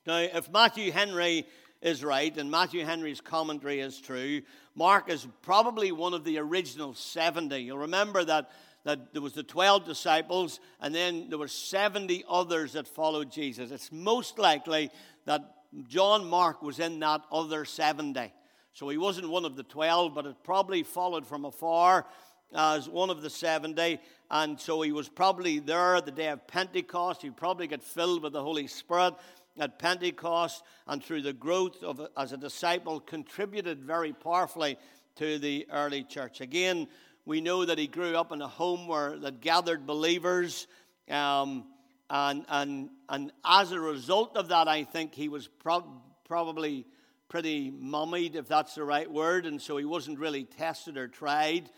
Now, 0.08 0.18
if 0.18 0.52
Matthew 0.52 0.92
Henry 0.92 1.46
is 1.82 2.04
right 2.04 2.36
and 2.36 2.50
Matthew 2.50 2.84
Henry's 2.84 3.22
commentary 3.22 3.80
is 3.80 4.00
true, 4.00 4.42
Mark 4.76 5.10
is 5.10 5.28
probably 5.44 5.92
one 5.92 6.14
of 6.14 6.24
the 6.24 6.40
original 6.40 6.94
70. 6.96 7.58
You'll 7.58 7.78
remember 7.78 8.24
that, 8.26 8.50
that 8.84 9.14
there 9.14 9.22
was 9.22 9.34
the 9.34 9.44
12 9.44 9.86
disciples 9.86 10.60
and 10.82 10.94
then 10.94 11.30
there 11.30 11.38
were 11.38 11.48
70 11.48 12.26
others 12.28 12.74
that 12.74 12.88
followed 12.88 13.32
Jesus. 13.32 13.72
It's 13.72 13.92
most 13.92 14.40
likely 14.40 14.90
that 15.26 15.56
John 15.88 16.26
Mark 16.26 16.62
was 16.62 16.80
in 16.80 17.00
that 17.00 17.22
other 17.32 17.66
70. 17.66 18.32
So 18.74 18.90
he 18.90 18.98
wasn't 18.98 19.30
one 19.30 19.46
of 19.46 19.56
the 19.56 19.64
12, 19.64 20.14
but 20.14 20.26
it 20.26 20.36
probably 20.44 20.84
followed 20.84 21.26
from 21.26 21.46
afar 21.46 22.06
as 22.54 22.90
one 22.90 23.10
of 23.10 23.22
the 23.22 23.30
70. 23.30 24.00
And 24.30 24.60
so 24.60 24.82
he 24.82 24.92
was 24.92 25.10
probably 25.10 25.60
there 25.60 26.02
the 26.02 26.12
day 26.12 26.28
of 26.28 26.48
Pentecost. 26.48 27.22
He 27.22 27.30
probably 27.30 27.68
got 27.68 27.84
filled 27.84 28.24
with 28.24 28.34
the 28.34 28.42
Holy 28.42 28.68
Spirit 28.68 29.14
at 29.58 29.80
Pentecost 29.80 30.64
and 30.88 31.04
through 31.04 31.22
the 31.22 31.34
growth 31.34 31.82
of 31.84 32.06
as 32.18 32.34
a 32.34 32.38
disciple 32.38 33.00
contributed 33.00 33.84
very 33.84 34.14
powerfully 34.14 34.78
to 35.16 35.40
the 35.40 35.66
early 35.72 36.04
church. 36.04 36.42
Again, 36.42 36.88
we 37.26 37.42
know 37.42 37.66
that 37.66 37.78
he 37.78 37.88
grew 37.88 38.16
up 38.16 38.32
in 38.32 38.42
a 38.42 38.48
home 38.48 38.88
where 38.88 39.18
that 39.20 39.42
gathered 39.42 39.86
believers. 39.88 40.68
Um, 41.10 41.66
and, 42.10 42.46
and, 42.50 42.90
and 43.10 43.32
as 43.44 43.72
a 43.72 43.80
result 43.80 44.38
of 44.38 44.50
that, 44.50 44.68
I 44.68 44.84
think 44.84 45.14
he 45.14 45.30
was 45.30 45.48
pro- 45.48 46.02
probably 46.28 46.86
pretty 47.30 47.72
mummied, 47.72 48.36
if 48.36 48.48
that's 48.48 48.76
the 48.76 48.84
right 48.84 49.10
word, 49.10 49.46
and 49.46 49.62
so 49.62 49.78
he 49.78 49.86
wasn't 49.86 50.20
really 50.20 50.44
tested 50.44 50.98
or 50.98 51.08
tried. 51.08 51.70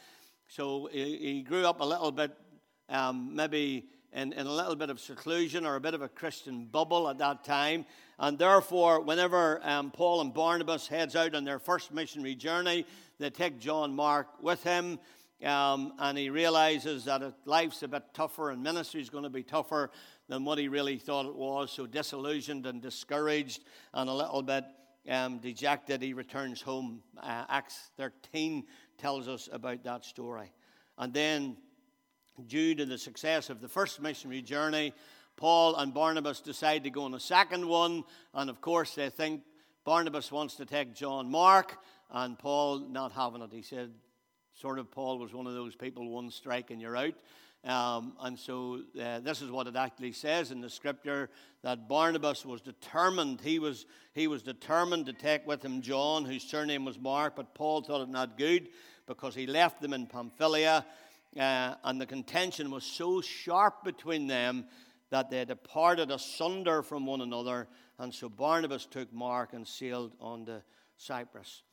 So 0.50 0.90
he, 0.92 1.18
he 1.18 1.42
grew 1.42 1.66
up 1.66 1.82
a 1.82 1.86
little 1.86 2.12
bit, 2.12 2.32
um, 2.90 3.36
maybe 3.36 3.90
in, 4.14 4.32
in 4.32 4.48
a 4.48 4.52
little 4.52 4.78
bit 4.78 4.90
of 4.90 5.00
seclusion 5.00 5.66
or 5.66 5.76
a 5.76 5.82
bit 5.82 5.94
of 5.94 6.02
a 6.02 6.08
Christian 6.08 6.66
bubble 6.66 7.10
at 7.10 7.18
that 7.18 7.44
time. 7.44 7.86
And 8.18 8.40
therefore, 8.40 9.02
whenever 9.02 9.60
um, 9.64 9.92
Paul 9.92 10.22
and 10.22 10.34
Barnabas 10.34 10.88
heads 10.88 11.16
out 11.16 11.36
on 11.36 11.44
their 11.44 11.60
first 11.60 11.94
missionary 11.94 12.36
journey, 12.36 12.86
they 13.20 13.30
take 13.30 13.60
John 13.60 13.94
Mark 13.94 14.42
with 14.42 14.64
him. 14.64 15.00
Um, 15.44 15.94
and 16.00 16.18
he 16.18 16.30
realizes 16.30 17.06
that 17.06 17.22
life's 17.46 17.84
a 17.84 17.88
bit 17.88 18.04
tougher 18.14 18.50
and 18.50 18.64
ministry 18.64 19.02
is 19.02 19.10
going 19.10 19.26
to 19.26 19.30
be 19.30 19.44
tougher 19.44 19.92
than 20.30 20.46
what 20.46 20.58
he 20.58 20.68
really 20.68 20.98
thought 20.98 21.28
it 21.28 21.36
was. 21.36 21.72
So, 21.72 21.86
disillusioned 21.86 22.66
and 22.66 22.82
discouraged 22.82 23.64
and 23.94 24.10
a 24.10 24.14
little 24.14 24.42
bit 24.42 24.64
um, 25.08 25.38
dejected, 25.38 26.02
he 26.02 26.14
returns 26.14 26.62
home. 26.62 27.02
Uh, 27.22 27.46
Acts 27.50 27.92
13 27.98 28.66
tells 28.98 29.28
us 29.28 29.50
about 29.52 29.84
that 29.84 30.06
story. 30.06 30.52
And 30.98 31.14
then, 31.14 31.58
due 32.48 32.76
to 32.76 32.86
the 32.86 32.98
success 32.98 33.50
of 33.50 33.62
the 33.62 33.68
first 33.68 34.02
missionary 34.02 34.42
journey, 34.42 34.94
Paul 35.36 35.76
and 35.76 35.94
Barnabas 35.94 36.42
decide 36.42 36.84
to 36.84 36.90
go 36.90 37.04
on 37.04 37.14
a 37.14 37.20
second 37.20 37.68
one. 37.68 38.04
And 38.34 38.50
of 38.50 38.60
course, 38.62 38.96
they 38.96 39.10
think 39.10 39.42
Barnabas 39.86 40.32
wants 40.32 40.56
to 40.56 40.66
take 40.66 40.94
John 40.94 41.30
Mark, 41.30 41.78
and 42.12 42.38
Paul 42.38 42.80
not 42.80 43.12
having 43.12 43.42
it. 43.42 43.52
He 43.54 43.62
said, 43.62 43.92
sort 44.54 44.80
of, 44.80 44.92
Paul 44.92 45.20
was 45.20 45.34
one 45.34 45.48
of 45.48 45.54
those 45.54 45.76
people, 45.76 46.10
one 46.10 46.32
strike 46.32 46.72
and 46.72 46.82
you're 46.82 46.98
out. 46.98 47.14
Um, 47.68 48.14
and 48.22 48.40
so 48.40 48.80
uh, 49.00 49.20
this 49.20 49.42
is 49.42 49.52
what 49.52 49.68
it 49.68 49.76
actually 49.76 50.14
says 50.14 50.52
in 50.52 50.62
the 50.62 50.70
scripture 50.70 51.30
that 51.64 51.90
Barnabas 51.90 52.46
was 52.46 52.62
determined. 52.62 53.42
He 53.42 53.60
was, 53.60 53.86
he 54.14 54.28
was 54.28 54.42
determined 54.42 55.06
to 55.08 55.14
take 55.14 55.46
with 55.46 55.64
him 55.64 55.82
John, 55.82 56.24
whose 56.24 56.44
surname 56.44 56.86
was 56.86 56.98
Mark, 56.98 57.36
but 57.36 57.54
Paul 57.54 57.82
thought 57.82 58.02
it 58.02 58.10
not 58.10 58.38
good 58.38 58.70
because 59.06 59.36
he 59.36 59.48
left 59.48 59.82
them 59.82 59.94
in 59.94 60.08
Pamphylia. 60.08 60.86
Uh, 61.38 61.76
and 61.84 62.00
the 62.00 62.06
contention 62.06 62.72
was 62.72 62.86
so 62.86 63.20
sharp 63.20 63.84
between 63.84 64.28
them 64.28 64.66
that 65.10 65.30
they 65.30 65.44
departed 65.44 66.10
asunder 66.10 66.82
from 66.82 67.06
one 67.06 67.20
another. 67.20 67.68
And 68.00 68.14
so 68.14 68.30
Barnabas 68.30 68.86
took 68.86 69.12
Mark 69.12 69.52
and 69.52 69.68
sailed 69.68 70.14
on 70.22 70.46
to 70.46 70.64
Cyprus. 70.96 71.64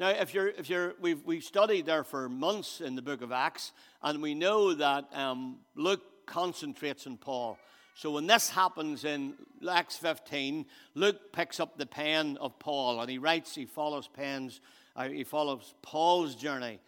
Now, 0.00 0.08
if 0.08 0.32
you're, 0.32 0.48
if 0.48 0.70
you're, 0.70 0.94
we've, 0.98 1.22
we've 1.26 1.44
studied 1.44 1.84
there 1.84 2.04
for 2.04 2.26
months 2.26 2.80
in 2.80 2.96
the 2.96 3.02
book 3.02 3.20
of 3.20 3.32
Acts, 3.32 3.72
and 4.02 4.22
we 4.22 4.34
know 4.34 4.72
that 4.72 5.04
um, 5.14 5.58
Luke 5.74 6.00
concentrates 6.24 7.06
on 7.06 7.18
Paul. 7.18 7.58
So 7.94 8.12
when 8.12 8.26
this 8.26 8.48
happens 8.48 9.04
in 9.04 9.34
Acts 9.70 9.98
15, 9.98 10.64
Luke 10.94 11.34
picks 11.34 11.60
up 11.60 11.76
the 11.76 11.84
pen 11.84 12.38
of 12.40 12.58
Paul 12.58 12.98
and 13.02 13.10
he 13.10 13.18
writes, 13.18 13.54
he 13.54 13.66
follows 13.66 14.08
pens, 14.08 14.62
uh, 14.96 15.10
he 15.10 15.22
follows 15.22 15.74
Paul's 15.82 16.34
journey. 16.34 16.80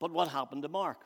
But 0.00 0.10
what 0.10 0.26
happened 0.26 0.62
to 0.62 0.68
Mark? 0.68 1.02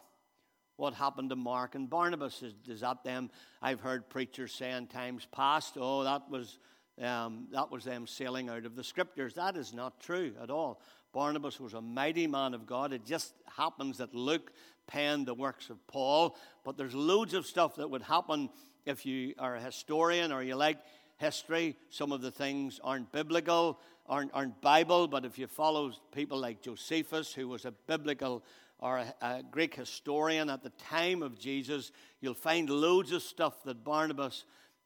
What 0.76 0.94
happened 0.94 1.28
to 1.28 1.37
Mark 1.37 1.75
and 1.75 1.90
Barnabas? 1.90 2.42
Is, 2.42 2.54
is 2.66 2.80
that 2.80 3.04
them? 3.04 3.28
I've 3.61 3.80
heard 3.80 4.09
preachers 4.09 4.54
say 4.54 4.71
in 4.71 4.87
times 4.87 5.28
past, 5.30 5.75
oh, 5.78 6.02
that 6.04 6.30
was, 6.30 6.59
um, 6.99 7.49
that 7.52 7.71
was 7.71 7.85
them 7.85 8.06
sailing 8.06 8.49
out 8.49 8.64
of 8.64 8.75
the 8.75 8.82
scriptures. 8.82 9.35
That 9.35 9.59
is 9.59 9.75
not 9.75 10.00
true 10.00 10.32
at 10.42 10.50
all. 10.50 10.80
Barnabas 11.12 11.61
was 11.61 11.75
a 11.75 11.81
mighty 11.81 12.26
man 12.26 12.54
of 12.54 12.66
God. 12.66 12.92
It 12.92 13.04
just 13.04 13.35
happens 13.57 13.99
that 13.99 14.14
Luke 14.14 14.52
penned 14.87 15.26
the 15.26 15.35
works 15.35 15.71
of 15.71 15.87
Paul, 15.87 16.37
but 16.64 16.76
there's 16.76 16.95
loads 16.95 17.35
of 17.35 17.47
stuff 17.47 17.76
that 17.76 17.90
would 17.90 18.02
happen 18.02 18.49
if 18.87 19.07
you 19.07 19.35
are 19.38 19.57
a 19.57 19.61
historian 19.61 20.33
or 20.33 20.42
you 20.42 20.57
like 20.57 20.78
history. 21.19 21.76
Some 21.90 22.12
of 22.12 22.21
the 22.21 22.31
things 22.31 22.81
aren't 22.83 23.12
biblical, 23.12 23.78
aren't, 24.07 24.33
aren't 24.35 24.61
Bible, 24.61 25.07
but 25.07 25.25
if 25.25 25.38
you 25.38 25.47
follow 25.47 25.92
people 26.12 26.38
like 26.38 26.62
Josephus, 26.62 27.33
who 27.33 27.49
was 27.49 27.64
a 27.64 27.73
biblical 27.87 28.42
or 28.78 28.99
a, 28.99 29.14
a 29.23 29.42
Greek 29.50 29.76
historian 29.76 30.50
at 30.50 30.62
the 30.62 30.71
time 30.71 31.23
of 31.23 31.38
Jesus, 31.38 31.92
you'll 32.21 32.35
find 32.35 32.69
loads 32.69 33.12
of 33.12 33.23
stuff 33.23 33.62
that 33.64 33.85
Barnabas 33.85 34.45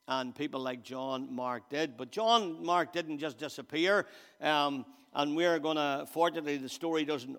and 0.09 0.35
people 0.35 0.61
like 0.61 0.83
John 0.83 1.35
Mark 1.35 1.69
did. 1.71 1.97
But 1.97 2.11
John 2.13 2.65
Mark 2.65 2.93
didn't 2.93 3.19
just 3.19 3.39
disappear. 3.39 4.07
Um, 4.41 4.85
and 5.17 5.35
we're 5.35 5.59
going 5.59 5.79
to, 5.79 6.07
fortunately, 6.13 6.59
the 6.59 6.69
story 6.69 7.07
doesn't 7.07 7.39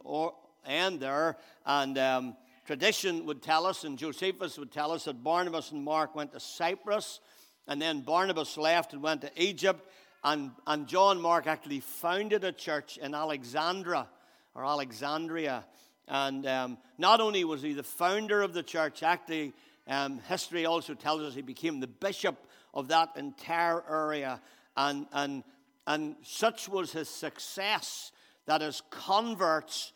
end 0.66 1.00
there. 1.00 1.38
And 1.64 1.96
um, 2.00 2.36
tradition 2.66 3.28
would 3.28 3.44
tell 3.44 3.68
us, 3.68 3.84
and 3.84 4.00
Josephus 4.00 4.58
would 4.58 4.72
tell 4.72 4.92
us, 4.92 5.06
that 5.06 5.24
Barnabas 5.24 5.72
and 5.72 5.84
Mark 5.84 6.16
went 6.16 6.34
to 6.34 6.40
Cyprus, 6.40 7.20
and 7.68 7.80
then 7.80 8.02
Barnabas 8.02 8.58
left 8.58 8.94
and 8.94 9.04
went 9.04 9.22
to 9.22 9.32
Egypt. 9.36 9.88
And, 10.24 10.52
and 10.66 10.88
John 10.88 11.22
Mark 11.22 11.46
actually 11.46 11.82
founded 11.82 12.44
a 12.44 12.52
church 12.52 12.98
in 12.98 13.14
Alexandria 13.14 14.08
or 14.56 14.66
Alexandria. 14.66 15.64
And 16.08 16.48
um, 16.48 16.78
not 16.98 17.22
only 17.22 17.44
was 17.44 17.62
he 17.62 17.74
the 17.74 17.84
founder 17.84 18.42
of 18.42 18.54
the 18.54 18.64
church, 18.64 19.04
actually, 19.04 19.54
um, 19.88 20.20
history 20.28 20.66
also 20.66 20.96
tells 20.96 21.22
us 21.22 21.36
he 21.36 21.44
became 21.44 21.80
the 21.80 21.88
bishop 21.88 22.38
of 22.74 22.88
that 22.88 23.10
entire 23.18 23.84
area. 23.88 24.42
And, 24.76 25.06
and 25.14 25.44
and 25.88 26.18
such 26.22 26.68
was 26.68 26.92
his 26.92 27.08
success 27.08 28.12
that 28.46 28.62
his 28.62 28.84
converts 28.92 29.94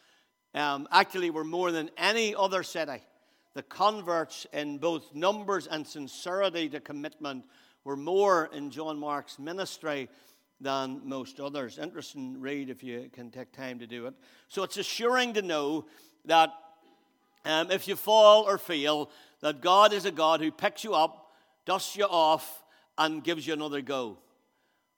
um, 0.55 0.87
actually 0.89 1.29
were 1.29 1.43
more 1.43 1.71
than 1.71 1.91
any 1.97 2.33
other 2.33 2.63
city. 2.63 3.01
The 3.53 3.63
converts, 3.63 4.47
in 4.53 4.77
both 4.77 5.13
numbers 5.13 5.67
and 5.67 5.85
sincerity 5.85 6.69
to 6.69 6.79
commitment, 6.79 7.43
were 7.83 7.97
more 7.97 8.49
in 8.53 8.71
John 8.71 8.97
Mark's 8.97 9.37
ministry 9.37 10.07
than 10.61 11.01
most 11.03 11.41
others. 11.41 11.77
Interesting 11.77 12.39
read 12.39 12.69
if 12.69 12.83
you 12.83 13.09
can 13.11 13.29
take 13.29 13.51
time 13.51 13.79
to 13.79 13.87
do 13.87 14.05
it. 14.05 14.13
So 14.47 14.63
it's 14.63 14.77
assuring 14.77 15.33
to 15.33 15.41
know 15.41 15.85
that 16.25 16.53
um, 17.43 17.69
if 17.69 17.87
you 17.87 17.97
fall 17.97 18.43
or 18.43 18.57
fail, 18.57 19.09
that 19.41 19.61
God 19.61 19.91
is 19.91 20.05
a 20.05 20.11
God 20.11 20.39
who 20.39 20.51
picks 20.51 20.85
you 20.85 20.93
up, 20.93 21.33
dusts 21.65 21.97
you 21.97 22.05
off, 22.05 22.63
and 22.97 23.23
gives 23.23 23.45
you 23.45 23.53
another 23.53 23.81
go. 23.81 24.17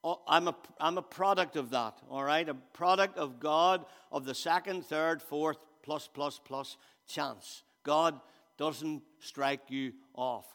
Oh, 0.03 0.21
I'm 0.27 0.49
a, 0.49 0.55
I'm 0.81 0.97
a 0.97 1.01
product 1.01 1.55
of 1.55 1.69
that, 1.69 1.99
all 2.09 2.23
right? 2.23 2.47
A 2.47 2.53
product 2.53 3.17
of 3.17 3.39
God 3.39 3.85
of 4.11 4.25
the 4.25 4.35
second, 4.35 4.85
third, 4.85 5.21
fourth, 5.21 5.57
plus, 5.81 6.09
plus, 6.13 6.41
plus 6.43 6.77
chance. 7.07 7.63
God 7.83 8.19
doesn't 8.57 9.01
strike 9.19 9.69
you 9.69 9.93
off. 10.13 10.45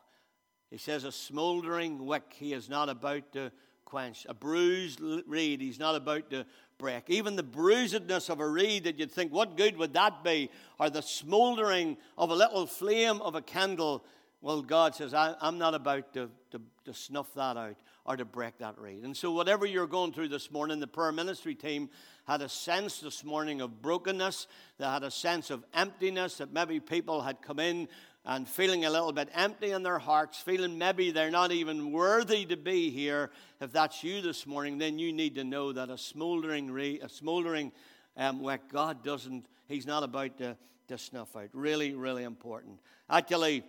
He 0.71 0.77
says, 0.77 1.05
a 1.05 1.13
smoldering 1.13 2.05
wick 2.05 2.35
he 2.37 2.53
is 2.53 2.69
not 2.69 2.91
about 2.91 3.33
to 3.33 3.51
quench. 3.87 4.27
A 4.29 4.35
bruised 4.35 5.01
reed 5.27 5.63
he's 5.63 5.79
not 5.79 5.95
about 5.95 6.29
to 6.31 6.45
break. 6.77 7.09
Even 7.09 7.35
the 7.35 7.43
bruisedness 7.43 8.29
of 8.29 8.41
a 8.41 8.49
reed 8.49 8.85
that 8.85 8.99
you'd 8.99 9.11
think, 9.11 9.33
what 9.33 9.57
good 9.57 9.79
would 9.79 9.95
that 9.95 10.23
be? 10.23 10.51
Or 10.79 10.91
the 10.91 11.01
smoldering 11.01 11.97
of 12.19 12.31
a 12.31 12.35
little 12.35 12.67
flame 12.67 13.23
of 13.23 13.35
a 13.35 13.41
candle 13.41 14.05
well, 14.41 14.63
God 14.63 14.95
says, 14.95 15.15
I, 15.15 15.35
am 15.43 15.59
not 15.59 15.75
about 15.75 16.13
to, 16.15 16.31
to, 16.53 16.61
to, 16.85 16.95
snuff 16.95 17.35
that 17.35 17.57
out 17.57 17.77
or 18.09 18.17
to 18.17 18.25
break 18.25 18.57
that 18.59 18.79
reed. 18.81 19.05
And 19.05 19.15
so, 19.15 19.31
whatever 19.31 19.67
you're 19.67 19.87
going 19.87 20.13
through 20.13 20.29
this 20.29 20.51
morning, 20.51 20.81
the 20.81 20.87
prayer 20.87 21.13
ministry 21.13 21.55
team 21.55 21.91
had 22.27 22.41
a 22.41 22.49
sense 22.49 23.01
this 23.01 23.23
morning 23.23 23.61
of 23.61 23.83
brokenness. 23.83 24.47
They 24.79 24.87
had 24.87 25.03
a 25.03 25.11
sense 25.11 25.51
of 25.51 25.63
emptiness 25.75 26.39
that 26.39 26.51
maybe 26.51 26.81
people 26.81 27.21
had 27.21 27.43
come 27.43 27.59
in 27.59 27.87
and 28.25 28.49
feeling 28.49 28.87
a 28.87 28.91
little 28.91 29.13
bit 29.13 29.29
empty 29.35 29.73
in 29.73 29.83
their 29.83 29.99
hearts, 29.99 30.39
feeling 30.39 30.79
maybe 30.79 31.11
they're 31.11 31.31
not 31.31 31.53
even 31.53 31.93
worthy 31.93 32.47
to 32.47 32.57
be 32.57 32.89
here. 32.89 33.31
If 33.61 33.73
that's 33.73 34.03
you 34.03 34.23
this 34.23 34.47
morning, 34.47 34.79
then 34.79 34.99
you 34.99 35.13
need 35.13 35.35
to 35.35 35.45
know 35.45 35.73
that 35.73 35.91
a 35.91 35.99
smoldering, 35.99 36.71
re- 36.71 37.01
a 37.03 37.11
smoldering 37.11 37.73
um, 38.17 38.43
God 38.73 39.05
doesn't, 39.05 39.45
He's 39.69 39.87
not 39.87 40.03
about 40.03 40.39
to, 40.39 40.57
to 40.89 40.97
snuff 40.97 41.37
out. 41.37 41.51
Really, 41.53 41.95
really 41.95 42.25
important. 42.25 42.81
Actually, 43.11 43.65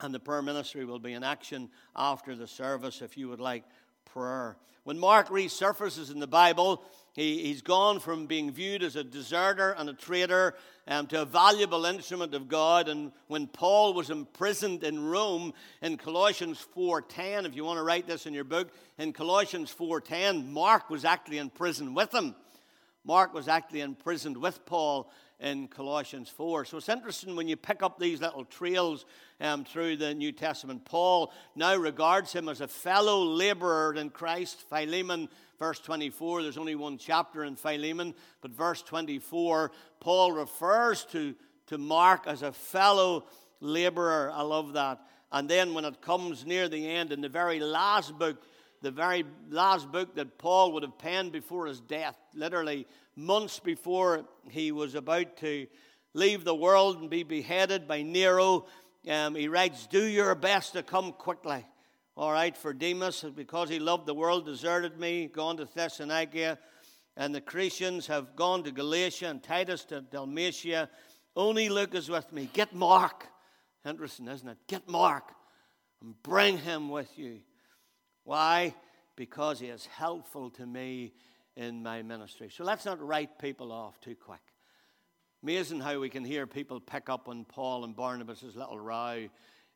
and 0.00 0.14
the 0.14 0.20
prayer 0.20 0.42
ministry 0.42 0.84
will 0.84 0.98
be 0.98 1.12
in 1.12 1.22
action 1.22 1.70
after 1.94 2.34
the 2.34 2.46
service 2.46 3.02
if 3.02 3.16
you 3.16 3.28
would 3.28 3.40
like 3.40 3.64
prayer. 4.04 4.56
When 4.84 4.98
Mark 4.98 5.28
resurfaces 5.28 6.12
in 6.12 6.20
the 6.20 6.26
Bible, 6.26 6.82
he, 7.14 7.38
he's 7.44 7.62
gone 7.62 8.00
from 8.00 8.26
being 8.26 8.50
viewed 8.50 8.82
as 8.82 8.96
a 8.96 9.04
deserter 9.04 9.70
and 9.78 9.88
a 9.88 9.94
traitor 9.94 10.54
um, 10.86 11.06
to 11.06 11.22
a 11.22 11.24
valuable 11.24 11.86
instrument 11.86 12.34
of 12.34 12.48
God. 12.48 12.88
And 12.88 13.12
when 13.28 13.46
Paul 13.46 13.94
was 13.94 14.10
imprisoned 14.10 14.84
in 14.84 15.02
Rome 15.02 15.54
in 15.80 15.96
Colossians 15.96 16.64
4.10, 16.76 17.46
if 17.46 17.56
you 17.56 17.64
want 17.64 17.78
to 17.78 17.82
write 17.82 18.06
this 18.06 18.26
in 18.26 18.34
your 18.34 18.44
book, 18.44 18.72
in 18.98 19.14
Colossians 19.14 19.74
4.10, 19.74 20.50
Mark 20.50 20.90
was 20.90 21.06
actually 21.06 21.38
in 21.38 21.48
prison 21.48 21.94
with 21.94 22.12
him. 22.12 22.34
Mark 23.04 23.34
was 23.34 23.48
actually 23.48 23.82
imprisoned 23.82 24.36
with 24.36 24.64
Paul 24.64 25.10
in 25.40 25.68
Colossians 25.68 26.28
4. 26.30 26.64
So 26.64 26.78
it's 26.78 26.88
interesting 26.88 27.36
when 27.36 27.48
you 27.48 27.56
pick 27.56 27.82
up 27.82 27.98
these 27.98 28.20
little 28.20 28.44
trails 28.44 29.04
um, 29.40 29.64
through 29.64 29.96
the 29.96 30.14
New 30.14 30.32
Testament. 30.32 30.84
Paul 30.84 31.32
now 31.54 31.76
regards 31.76 32.32
him 32.32 32.48
as 32.48 32.60
a 32.60 32.68
fellow 32.68 33.22
laborer 33.22 33.94
in 33.94 34.10
Christ. 34.10 34.64
Philemon, 34.70 35.28
verse 35.58 35.80
24, 35.80 36.42
there's 36.42 36.56
only 36.56 36.74
one 36.76 36.96
chapter 36.96 37.44
in 37.44 37.56
Philemon, 37.56 38.14
but 38.40 38.52
verse 38.52 38.82
24, 38.82 39.70
Paul 40.00 40.32
refers 40.32 41.04
to, 41.06 41.34
to 41.66 41.78
Mark 41.78 42.26
as 42.26 42.42
a 42.42 42.52
fellow 42.52 43.24
laborer. 43.60 44.30
I 44.32 44.42
love 44.42 44.72
that. 44.74 45.00
And 45.30 45.48
then 45.48 45.74
when 45.74 45.84
it 45.84 46.00
comes 46.00 46.46
near 46.46 46.68
the 46.68 46.88
end, 46.88 47.12
in 47.12 47.20
the 47.20 47.28
very 47.28 47.58
last 47.60 48.16
book, 48.18 48.40
the 48.84 48.90
very 48.90 49.24
last 49.50 49.90
book 49.90 50.14
that 50.14 50.38
Paul 50.38 50.72
would 50.72 50.82
have 50.82 50.98
penned 50.98 51.32
before 51.32 51.66
his 51.66 51.80
death, 51.80 52.16
literally 52.34 52.86
months 53.16 53.58
before 53.58 54.26
he 54.50 54.72
was 54.72 54.94
about 54.94 55.38
to 55.38 55.66
leave 56.12 56.44
the 56.44 56.54
world 56.54 57.00
and 57.00 57.08
be 57.08 57.22
beheaded 57.22 57.88
by 57.88 58.02
Nero, 58.02 58.66
um, 59.08 59.34
he 59.34 59.48
writes, 59.48 59.86
Do 59.86 60.04
your 60.04 60.34
best 60.34 60.74
to 60.74 60.82
come 60.82 61.12
quickly. 61.12 61.64
All 62.16 62.30
right, 62.30 62.56
for 62.56 62.72
Demas, 62.72 63.24
because 63.34 63.68
he 63.68 63.78
loved 63.78 64.06
the 64.06 64.14
world, 64.14 64.44
deserted 64.44 65.00
me, 65.00 65.26
gone 65.26 65.56
to 65.56 65.64
Thessalonica, 65.64 66.58
and 67.16 67.34
the 67.34 67.40
Cretans 67.40 68.06
have 68.06 68.36
gone 68.36 68.62
to 68.64 68.70
Galatia 68.70 69.28
and 69.28 69.42
Titus 69.42 69.84
to 69.86 70.02
Dalmatia. 70.02 70.90
Only 71.34 71.70
Luke 71.70 71.94
is 71.94 72.08
with 72.08 72.32
me. 72.32 72.50
Get 72.52 72.74
Mark. 72.74 73.26
Interesting, 73.86 74.28
isn't 74.28 74.48
it? 74.48 74.58
Get 74.68 74.88
Mark 74.88 75.32
and 76.02 76.14
bring 76.22 76.58
him 76.58 76.90
with 76.90 77.18
you. 77.18 77.40
Why? 78.24 78.74
Because 79.16 79.60
he 79.60 79.66
is 79.66 79.86
helpful 79.86 80.50
to 80.50 80.66
me 80.66 81.12
in 81.56 81.82
my 81.82 82.02
ministry. 82.02 82.48
So 82.50 82.64
let's 82.64 82.84
not 82.84 83.00
write 83.00 83.38
people 83.38 83.70
off 83.70 84.00
too 84.00 84.16
quick. 84.16 84.40
Amazing 85.42 85.80
how 85.80 86.00
we 86.00 86.08
can 86.08 86.24
hear 86.24 86.46
people 86.46 86.80
pick 86.80 87.10
up 87.10 87.28
on 87.28 87.44
Paul 87.44 87.84
and 87.84 87.94
Barnabas' 87.94 88.56
little 88.56 88.80
row 88.80 89.28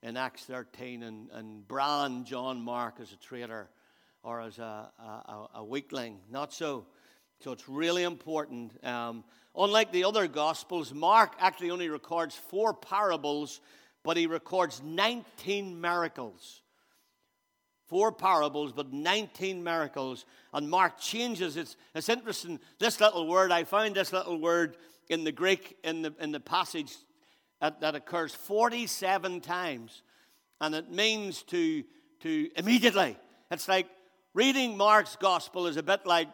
in 0.03 0.17
Acts 0.17 0.45
13 0.45 1.03
and, 1.03 1.31
and 1.31 1.69
brand 1.69 2.25
John 2.25 2.61
Mark 2.63 2.95
as 3.01 3.13
a 3.13 3.17
traitor 3.17 3.69
or 4.23 4.41
as 4.41 4.59
a, 4.59 4.91
a, 4.99 5.47
a 5.57 5.65
weakling. 5.65 6.21
Not 6.31 6.53
so. 6.53 6.87
So 7.41 7.53
it's 7.53 7.69
really 7.69 8.03
important. 8.03 8.83
Um, 8.85 9.23
unlike 9.55 9.93
the 9.93 10.05
other 10.05 10.27
Gospels, 10.27 10.93
Mark 10.93 11.35
actually 11.39 11.71
only 11.71 11.89
records 11.89 12.35
four 12.35 12.75
parables, 12.75 13.61
but 14.03 14.17
he 14.17 14.27
records 14.27 14.83
19 14.83 15.81
miracles. 15.81 16.63
Four 17.89 18.13
parables, 18.13 18.73
but 18.73 18.93
19 18.93 19.65
miracles. 19.65 20.27
And 20.53 20.69
Mark 20.69 21.01
changes. 21.01 21.57
It's, 21.57 21.77
it's 21.95 22.09
interesting. 22.09 22.61
This 22.79 23.01
little 23.01 23.27
word, 23.27 23.51
I 23.51 23.65
found 23.65 23.97
this 23.97 24.13
little 24.13 24.39
word 24.39 24.77
in 25.09 25.25
the 25.25 25.33
Greek 25.33 25.77
in 25.83 26.03
the, 26.03 26.15
in 26.21 26.31
the 26.31 26.41
passage 26.41 26.95
that, 27.61 27.81
that 27.81 27.95
occurs 27.95 28.35
47 28.35 29.41
times. 29.41 30.03
And 30.61 30.75
it 30.75 30.91
means 30.91 31.43
to, 31.45 31.83
to 32.21 32.51
immediately. 32.57 33.17
It's 33.51 33.69
like 33.69 33.87
reading 34.35 34.77
Mark's 34.77 35.17
gospel 35.17 35.67
is 35.67 35.77
a 35.77 35.83
bit 35.83 36.05
like, 36.05 36.29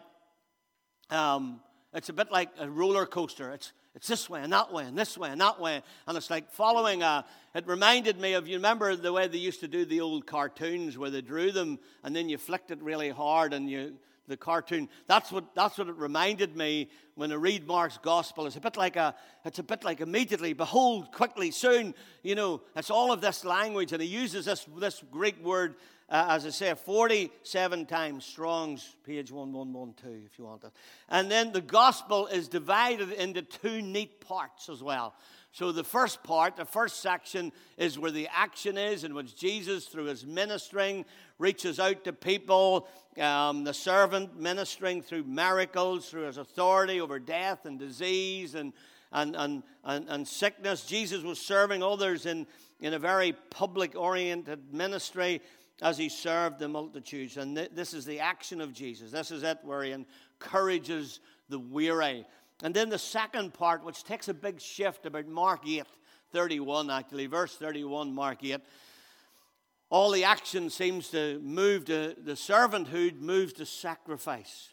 um, 1.10 1.60
it's 1.92 2.08
a 2.08 2.12
bit 2.12 2.32
like 2.32 2.50
a 2.58 2.68
roller 2.68 3.06
coaster. 3.06 3.52
It's, 3.52 3.72
it's 3.94 4.08
this 4.08 4.28
way 4.28 4.42
and 4.42 4.52
that 4.52 4.72
way 4.72 4.84
and 4.84 4.98
this 4.98 5.16
way 5.16 5.30
and 5.30 5.40
that 5.40 5.60
way. 5.60 5.82
And 6.06 6.16
it's 6.16 6.30
like 6.30 6.50
following 6.50 7.02
a. 7.02 7.24
It 7.54 7.66
reminded 7.68 8.18
me 8.18 8.32
of, 8.32 8.48
you 8.48 8.56
remember 8.56 8.96
the 8.96 9.12
way 9.12 9.28
they 9.28 9.38
used 9.38 9.60
to 9.60 9.68
do 9.68 9.84
the 9.84 10.00
old 10.00 10.26
cartoons 10.26 10.98
where 10.98 11.10
they 11.10 11.22
drew 11.22 11.52
them 11.52 11.78
and 12.02 12.14
then 12.14 12.28
you 12.28 12.36
flicked 12.36 12.72
it 12.72 12.82
really 12.82 13.10
hard 13.10 13.52
and 13.52 13.70
you. 13.70 13.94
The 14.26 14.38
cartoon. 14.38 14.88
That's 15.06 15.30
what, 15.30 15.54
that's 15.54 15.76
what 15.76 15.88
it 15.88 15.96
reminded 15.96 16.56
me 16.56 16.88
when 17.14 17.30
I 17.30 17.34
read 17.34 17.66
Mark's 17.66 17.98
gospel. 17.98 18.46
It's 18.46 18.56
a 18.56 18.60
bit 18.60 18.74
like 18.74 18.96
a, 18.96 19.14
it's 19.44 19.58
a 19.58 19.62
bit 19.62 19.84
like 19.84 20.00
immediately, 20.00 20.54
behold, 20.54 21.12
quickly, 21.12 21.50
soon. 21.50 21.94
You 22.22 22.34
know, 22.34 22.62
it's 22.74 22.88
all 22.88 23.12
of 23.12 23.20
this 23.20 23.44
language, 23.44 23.92
and 23.92 24.00
he 24.00 24.08
uses 24.08 24.46
this, 24.46 24.66
this 24.78 25.04
Greek 25.10 25.44
word 25.44 25.74
uh, 26.08 26.26
as 26.30 26.44
I 26.44 26.50
say, 26.50 26.74
47 26.74 27.86
times, 27.86 28.24
Strong's 28.26 28.96
page 29.04 29.32
1112, 29.32 30.16
if 30.26 30.38
you 30.38 30.44
want 30.44 30.64
it. 30.64 30.72
And 31.08 31.30
then 31.30 31.52
the 31.52 31.62
gospel 31.62 32.26
is 32.26 32.46
divided 32.48 33.10
into 33.12 33.40
two 33.40 33.80
neat 33.80 34.20
parts 34.20 34.68
as 34.68 34.82
well. 34.82 35.14
So 35.52 35.72
the 35.72 35.84
first 35.84 36.22
part, 36.22 36.56
the 36.56 36.64
first 36.64 37.00
section, 37.00 37.52
is 37.78 37.98
where 37.98 38.10
the 38.10 38.28
action 38.34 38.76
is, 38.76 39.04
in 39.04 39.14
which 39.14 39.36
Jesus, 39.36 39.86
through 39.86 40.06
his 40.06 40.26
ministering, 40.26 41.04
reaches 41.38 41.80
out 41.80 42.04
to 42.04 42.12
people. 42.12 42.88
Um, 43.18 43.62
the 43.62 43.72
servant 43.72 44.38
ministering 44.38 45.00
through 45.00 45.22
miracles, 45.24 46.10
through 46.10 46.24
his 46.24 46.36
authority 46.36 47.00
over 47.00 47.20
death 47.20 47.64
and 47.64 47.78
disease 47.78 48.56
and, 48.56 48.72
and, 49.12 49.36
and, 49.36 49.62
and, 49.84 50.08
and 50.08 50.28
sickness. 50.28 50.84
Jesus 50.84 51.22
was 51.22 51.40
serving 51.40 51.82
others 51.82 52.26
in, 52.26 52.48
in 52.80 52.92
a 52.92 52.98
very 52.98 53.32
public 53.50 53.94
oriented 53.96 54.74
ministry 54.74 55.40
as 55.82 55.98
he 55.98 56.08
served 56.08 56.58
the 56.58 56.68
multitudes. 56.68 57.36
And 57.36 57.56
th- 57.56 57.70
this 57.74 57.94
is 57.94 58.04
the 58.04 58.20
action 58.20 58.60
of 58.60 58.72
Jesus. 58.72 59.10
This 59.10 59.30
is 59.30 59.42
it 59.42 59.58
where 59.62 59.82
he 59.82 59.92
encourages 59.92 61.20
the 61.48 61.58
weary. 61.58 62.24
And 62.62 62.74
then 62.74 62.88
the 62.88 62.98
second 62.98 63.54
part, 63.54 63.84
which 63.84 64.04
takes 64.04 64.28
a 64.28 64.34
big 64.34 64.60
shift 64.60 65.06
about 65.06 65.26
Mark 65.26 65.66
8, 65.66 65.84
31, 66.32 66.90
actually, 66.90 67.26
verse 67.26 67.56
31, 67.56 68.14
Mark 68.14 68.44
8. 68.44 68.60
All 69.90 70.10
the 70.10 70.24
action 70.24 70.70
seems 70.70 71.08
to 71.10 71.40
move 71.40 71.84
to 71.86 72.16
the 72.18 72.32
servanthood, 72.32 73.20
moves 73.20 73.52
to 73.54 73.66
sacrifice. 73.66 74.70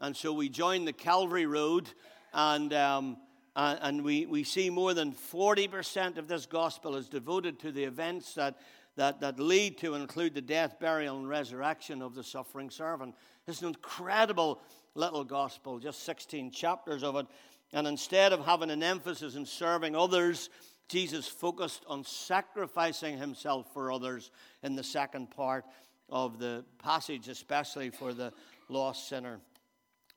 And 0.00 0.16
so 0.16 0.32
we 0.32 0.48
join 0.48 0.84
the 0.84 0.92
Calvary 0.92 1.46
Road, 1.46 1.88
and, 2.32 2.72
um, 2.72 3.16
and 3.56 4.04
we, 4.04 4.26
we 4.26 4.44
see 4.44 4.70
more 4.70 4.94
than 4.94 5.12
40% 5.12 6.18
of 6.18 6.28
this 6.28 6.46
gospel 6.46 6.96
is 6.96 7.08
devoted 7.08 7.58
to 7.60 7.72
the 7.72 7.84
events 7.84 8.34
that 8.34 8.58
that, 8.98 9.20
that 9.20 9.38
lead 9.38 9.78
to 9.78 9.94
include 9.94 10.34
the 10.34 10.40
death, 10.40 10.80
burial, 10.80 11.18
and 11.18 11.28
resurrection 11.28 12.02
of 12.02 12.16
the 12.16 12.24
suffering 12.24 12.68
servant. 12.68 13.14
It's 13.46 13.62
an 13.62 13.68
incredible 13.68 14.60
little 14.96 15.22
gospel, 15.22 15.78
just 15.78 16.02
16 16.02 16.50
chapters 16.50 17.04
of 17.04 17.14
it. 17.14 17.26
And 17.72 17.86
instead 17.86 18.32
of 18.32 18.44
having 18.44 18.70
an 18.70 18.82
emphasis 18.82 19.36
in 19.36 19.46
serving 19.46 19.94
others, 19.94 20.50
Jesus 20.88 21.28
focused 21.28 21.84
on 21.86 22.02
sacrificing 22.02 23.16
himself 23.16 23.72
for 23.72 23.92
others 23.92 24.32
in 24.64 24.74
the 24.74 24.82
second 24.82 25.30
part 25.30 25.64
of 26.10 26.40
the 26.40 26.64
passage, 26.82 27.28
especially 27.28 27.90
for 27.90 28.12
the 28.12 28.32
lost 28.68 29.08
sinner. 29.08 29.38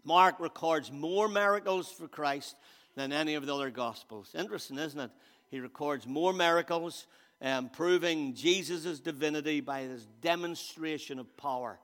Mark 0.04 0.40
records 0.40 0.92
more 0.92 1.28
miracles 1.28 1.88
for 1.92 2.08
Christ 2.08 2.56
than 2.96 3.14
any 3.14 3.36
of 3.36 3.46
the 3.46 3.54
other 3.54 3.70
gospels. 3.70 4.34
Interesting, 4.36 4.80
isn't 4.80 5.00
it? 5.00 5.12
He 5.52 5.60
records 5.60 6.08
more 6.08 6.34
miracles 6.34 7.06
um, 7.42 7.70
proving 7.70 8.34
Jesus' 8.34 9.00
divinity 9.00 9.62
by 9.62 9.82
his 9.82 10.06
demonstration 10.22 11.20
of 11.20 11.36
power. 11.38 11.80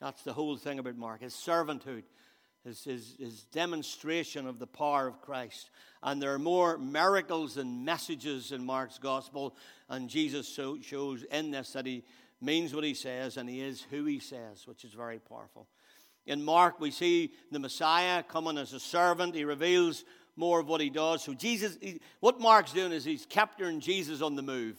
That's 0.00 0.22
the 0.22 0.32
whole 0.32 0.56
thing 0.56 0.78
about 0.78 0.96
Mark, 0.96 1.22
his 1.22 1.34
servanthood, 1.34 2.04
his, 2.64 2.84
his, 2.84 3.16
his 3.18 3.42
demonstration 3.44 4.46
of 4.46 4.58
the 4.58 4.66
power 4.66 5.06
of 5.06 5.20
Christ. 5.20 5.70
And 6.02 6.20
there 6.20 6.34
are 6.34 6.38
more 6.38 6.78
miracles 6.78 7.56
and 7.56 7.84
messages 7.84 8.52
in 8.52 8.64
Mark's 8.64 8.98
gospel, 8.98 9.56
and 9.88 10.08
Jesus 10.08 10.48
so, 10.48 10.78
shows 10.80 11.24
in 11.24 11.50
this 11.50 11.72
that 11.72 11.86
he 11.86 12.04
means 12.40 12.74
what 12.74 12.84
he 12.84 12.94
says 12.94 13.36
and 13.36 13.48
he 13.48 13.60
is 13.60 13.84
who 13.90 14.04
he 14.04 14.20
says, 14.20 14.66
which 14.66 14.84
is 14.84 14.92
very 14.92 15.18
powerful. 15.18 15.66
In 16.26 16.44
Mark, 16.44 16.78
we 16.78 16.90
see 16.90 17.32
the 17.50 17.58
Messiah 17.58 18.22
coming 18.22 18.58
as 18.58 18.74
a 18.74 18.80
servant. 18.80 19.34
He 19.34 19.44
reveals 19.44 20.04
more 20.36 20.60
of 20.60 20.68
what 20.68 20.80
he 20.80 20.90
does. 20.90 21.24
So, 21.24 21.34
Jesus, 21.34 21.78
he, 21.80 22.00
what 22.20 22.38
Mark's 22.38 22.72
doing 22.72 22.92
is 22.92 23.04
he's 23.04 23.26
capturing 23.26 23.80
Jesus 23.80 24.20
on 24.20 24.36
the 24.36 24.42
move. 24.42 24.76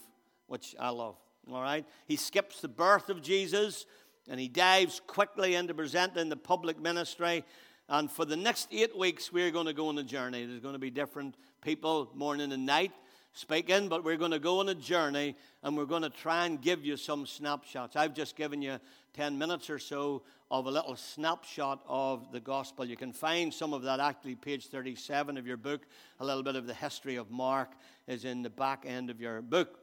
Which 0.50 0.74
I 0.80 0.90
love. 0.90 1.14
All 1.50 1.62
right? 1.62 1.86
He 2.06 2.16
skips 2.16 2.60
the 2.60 2.68
birth 2.68 3.08
of 3.08 3.22
Jesus 3.22 3.86
and 4.28 4.40
he 4.40 4.48
dives 4.48 5.00
quickly 5.06 5.54
into 5.54 5.74
presenting 5.74 6.28
the 6.28 6.36
public 6.36 6.80
ministry. 6.80 7.44
And 7.88 8.10
for 8.10 8.24
the 8.24 8.36
next 8.36 8.68
eight 8.72 8.96
weeks, 8.98 9.32
we're 9.32 9.52
going 9.52 9.66
to 9.66 9.72
go 9.72 9.88
on 9.88 9.98
a 9.98 10.02
journey. 10.02 10.44
There's 10.44 10.60
going 10.60 10.74
to 10.74 10.80
be 10.80 10.90
different 10.90 11.36
people 11.62 12.10
morning 12.14 12.52
and 12.52 12.66
night 12.66 12.90
speaking, 13.32 13.88
but 13.88 14.02
we're 14.02 14.16
going 14.16 14.32
to 14.32 14.40
go 14.40 14.58
on 14.58 14.68
a 14.68 14.74
journey 14.74 15.36
and 15.62 15.76
we're 15.76 15.84
going 15.84 16.02
to 16.02 16.10
try 16.10 16.46
and 16.46 16.60
give 16.60 16.84
you 16.84 16.96
some 16.96 17.26
snapshots. 17.26 17.94
I've 17.94 18.14
just 18.14 18.34
given 18.34 18.60
you 18.60 18.78
10 19.14 19.38
minutes 19.38 19.70
or 19.70 19.78
so 19.78 20.22
of 20.50 20.66
a 20.66 20.70
little 20.70 20.96
snapshot 20.96 21.80
of 21.86 22.32
the 22.32 22.40
gospel. 22.40 22.84
You 22.84 22.96
can 22.96 23.12
find 23.12 23.54
some 23.54 23.72
of 23.72 23.82
that 23.82 24.00
actually, 24.00 24.34
page 24.34 24.66
37 24.66 25.36
of 25.38 25.46
your 25.46 25.56
book. 25.56 25.86
A 26.18 26.24
little 26.24 26.42
bit 26.42 26.56
of 26.56 26.66
the 26.66 26.74
history 26.74 27.14
of 27.14 27.30
Mark 27.30 27.70
is 28.08 28.24
in 28.24 28.42
the 28.42 28.50
back 28.50 28.84
end 28.84 29.10
of 29.10 29.20
your 29.20 29.42
book. 29.42 29.79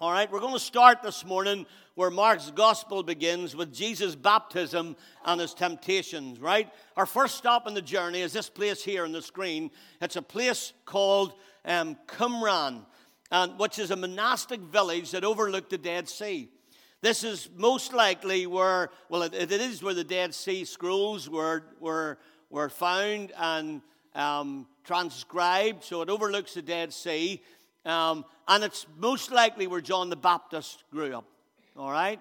All 0.00 0.10
right, 0.10 0.30
we're 0.32 0.40
going 0.40 0.52
to 0.52 0.58
start 0.58 1.02
this 1.02 1.24
morning 1.24 1.64
where 1.94 2.10
Mark's 2.10 2.50
gospel 2.50 3.04
begins 3.04 3.54
with 3.54 3.72
Jesus' 3.72 4.16
baptism 4.16 4.96
and 5.24 5.40
his 5.40 5.54
temptations, 5.54 6.40
right? 6.40 6.68
Our 6.96 7.06
first 7.06 7.36
stop 7.36 7.68
in 7.68 7.74
the 7.74 7.82
journey 7.82 8.20
is 8.20 8.32
this 8.32 8.48
place 8.48 8.82
here 8.82 9.04
on 9.04 9.12
the 9.12 9.22
screen. 9.22 9.70
It's 10.00 10.16
a 10.16 10.22
place 10.22 10.72
called 10.86 11.34
um, 11.64 11.96
Qumran, 12.08 12.84
and, 13.30 13.58
which 13.60 13.78
is 13.78 13.92
a 13.92 13.96
monastic 13.96 14.60
village 14.60 15.12
that 15.12 15.22
overlooked 15.22 15.70
the 15.70 15.78
Dead 15.78 16.08
Sea. 16.08 16.48
This 17.00 17.22
is 17.22 17.48
most 17.56 17.92
likely 17.92 18.46
where, 18.46 18.90
well, 19.08 19.22
it, 19.22 19.34
it 19.34 19.52
is 19.52 19.84
where 19.84 19.94
the 19.94 20.02
Dead 20.04 20.34
Sea 20.34 20.64
Scrolls 20.64 21.30
were, 21.30 21.62
were, 21.78 22.18
were 22.50 22.70
found 22.70 23.32
and 23.36 23.82
um, 24.16 24.66
transcribed, 24.84 25.84
so 25.84 26.02
it 26.02 26.08
overlooks 26.08 26.54
the 26.54 26.62
Dead 26.62 26.92
Sea. 26.92 27.40
Um, 27.84 28.24
and 28.48 28.64
it's 28.64 28.86
most 28.98 29.30
likely 29.30 29.66
where 29.66 29.80
John 29.80 30.10
the 30.10 30.16
Baptist 30.16 30.84
grew 30.90 31.14
up. 31.14 31.24
All 31.76 31.90
right? 31.90 32.20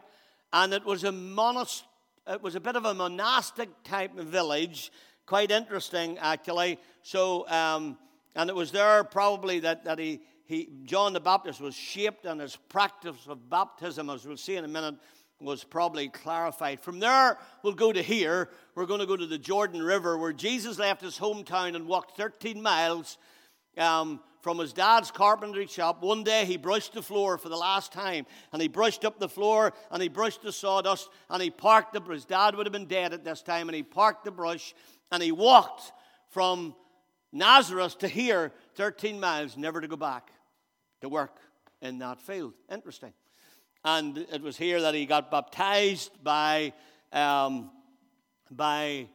And 0.54 0.74
it 0.74 0.86
was 0.86 1.04
a 1.04 1.12
monast- 1.12 1.84
it 2.28 2.42
was 2.42 2.56
a 2.56 2.60
bit 2.60 2.76
of 2.76 2.86
a 2.86 2.94
monastic 2.94 3.70
type 3.84 4.18
of 4.18 4.28
village. 4.28 4.92
Quite 5.26 5.52
interesting, 5.52 6.18
actually. 6.20 6.80
So, 7.04 7.48
um, 7.50 7.98
and 8.36 8.50
it 8.50 8.56
was 8.56 8.72
there 8.72 9.04
probably 9.04 9.60
that, 9.62 9.86
that 9.86 10.00
he, 10.00 10.22
he, 10.46 10.70
John 10.84 11.14
the 11.14 11.20
Baptist 11.20 11.62
was 11.62 11.76
shaped 11.76 12.26
and 12.26 12.42
his 12.42 12.56
practice 12.70 13.28
of 13.28 13.50
baptism, 13.50 14.10
as 14.10 14.26
we'll 14.26 14.38
see 14.38 14.56
in 14.56 14.66
a 14.66 14.70
minute, 14.70 14.96
was 15.40 15.64
probably 15.64 16.08
clarified. 16.10 16.80
From 16.80 17.00
there, 17.00 17.38
we'll 17.64 17.74
go 17.74 17.92
to 17.92 18.02
here. 18.02 18.50
We're 18.76 18.86
going 18.86 19.00
to 19.00 19.06
go 19.06 19.18
to 19.18 19.26
the 19.26 19.38
Jordan 19.38 19.82
River, 19.82 20.18
where 20.18 20.34
Jesus 20.34 20.78
left 20.78 21.02
his 21.02 21.18
hometown 21.18 21.76
and 21.76 21.88
walked 21.88 22.16
13 22.16 22.62
miles 22.62 23.18
um, 23.78 24.20
from 24.42 24.58
his 24.58 24.74
dad's 24.74 25.12
carpentry 25.12 25.68
shop. 25.68 26.02
One 26.02 26.24
day 26.24 26.46
he 26.46 26.58
brushed 26.58 26.94
the 26.94 27.02
floor 27.02 27.38
for 27.38 27.50
the 27.50 27.58
last 27.58 27.94
time, 27.94 28.26
and 28.52 28.62
he 28.62 28.68
brushed 28.68 29.06
up 29.06 29.20
the 29.20 29.30
floor, 29.30 29.74
and 29.92 30.02
he 30.02 30.10
brushed 30.10 30.42
the 30.42 30.52
sawdust, 30.52 31.10
and 31.30 31.42
he 31.42 31.50
parked 31.50 31.94
the. 31.94 32.02
His 32.02 32.26
dad 32.26 32.56
would 32.56 32.66
have 32.66 32.74
been 32.74 32.88
dead 32.88 33.14
at 33.14 33.24
this 33.24 33.42
time, 33.42 33.70
and 33.70 33.76
he 33.76 33.84
parked 33.84 34.26
the 34.26 34.32
brush, 34.32 34.74
and 35.12 35.22
he 35.22 35.32
walked 35.32 35.92
from 36.30 36.76
Nazareth 37.32 38.00
to 38.00 38.08
here, 38.08 38.52
13 38.76 39.20
miles, 39.20 39.56
never 39.56 39.80
to 39.80 39.88
go 39.88 39.96
back 39.96 40.32
to 41.02 41.10
work 41.10 41.38
in 41.82 42.00
that 42.00 42.20
field. 42.20 42.54
Interesting. 42.72 43.14
And 43.84 44.18
it 44.18 44.42
was 44.42 44.58
here 44.58 44.82
that 44.82 44.94
he 44.94 45.06
got 45.06 45.32
baptized 45.32 46.12
by, 46.24 46.74
um, 47.12 47.72
by 48.50 49.08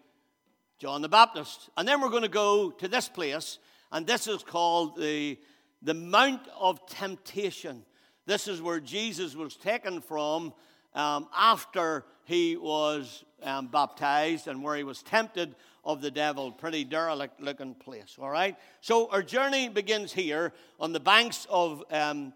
John 0.79 1.03
the 1.03 1.09
Baptist. 1.09 1.71
And 1.77 1.87
then 1.87 2.01
we're 2.01 2.11
going 2.11 2.23
to 2.23 2.29
go 2.29 2.71
to 2.71 2.89
this 2.89 3.09
place 3.09 3.59
and 3.93 4.07
this 4.07 4.27
is 4.27 4.43
called 4.43 4.97
the, 4.97 5.39
the 5.83 5.95
Mount 5.95 6.43
of 6.59 6.87
Temptation. 6.87 7.85
This 8.27 8.49
is 8.49 8.61
where 8.61 8.81
Jesus 8.81 9.35
was 9.35 9.57
taken 9.57 10.01
from 10.01 10.53
um, 10.95 11.29
after 11.37 12.05
he 12.25 12.57
was 12.57 13.25
um, 13.43 13.69
baptized 13.69 14.49
and 14.49 14.63
where 14.63 14.77
he 14.77 14.83
was 14.83 15.03
tempted 15.03 15.55
of 15.85 16.01
the 16.01 16.11
devil. 16.11 16.51
Pretty 16.51 16.83
derelict 16.85 17.41
looking 17.41 17.75
place, 17.75 18.17
all 18.21 18.31
right? 18.31 18.57
So 18.81 19.09
our 19.11 19.23
journey 19.23 19.69
begins 19.69 20.13
here 20.13 20.53
on 20.81 20.93
the 20.93 21.01
banks 21.01 21.47
of 21.49 21.85
um, 21.91 22.33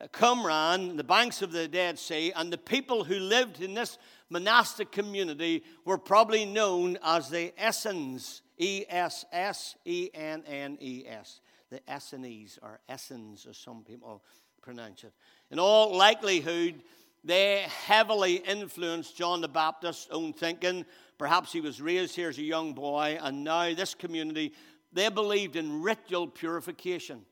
Uh, 0.00 0.06
Qumran, 0.08 0.96
the 0.96 1.04
banks 1.04 1.42
of 1.42 1.52
the 1.52 1.68
Dead 1.68 1.98
Sea, 1.98 2.32
and 2.34 2.52
the 2.52 2.58
people 2.58 3.04
who 3.04 3.18
lived 3.18 3.60
in 3.60 3.74
this 3.74 3.98
monastic 4.28 4.90
community 4.90 5.62
were 5.84 5.98
probably 5.98 6.44
known 6.44 6.98
as 7.02 7.30
the 7.30 7.52
Essenes. 7.62 8.42
E 8.58 8.84
S 8.88 9.24
S 9.32 9.76
E 9.84 10.10
N 10.14 10.42
N 10.46 10.78
E 10.80 11.04
S. 11.06 11.40
The 11.70 11.80
Essenes, 11.92 12.58
or 12.62 12.80
Essens, 12.88 13.46
as 13.48 13.56
some 13.56 13.82
people 13.82 14.22
pronounce 14.62 15.04
it. 15.04 15.12
In 15.50 15.58
all 15.58 15.96
likelihood, 15.96 16.82
they 17.24 17.64
heavily 17.86 18.36
influenced 18.36 19.16
John 19.16 19.40
the 19.40 19.48
Baptist's 19.48 20.08
own 20.10 20.32
thinking. 20.32 20.84
Perhaps 21.18 21.52
he 21.52 21.60
was 21.60 21.80
raised 21.80 22.14
here 22.14 22.28
as 22.28 22.38
a 22.38 22.42
young 22.42 22.74
boy, 22.74 23.18
and 23.20 23.42
now 23.44 23.74
this 23.74 23.94
community, 23.94 24.52
they 24.92 25.08
believed 25.08 25.56
in 25.56 25.82
ritual 25.82 26.26
purification. 26.26 27.24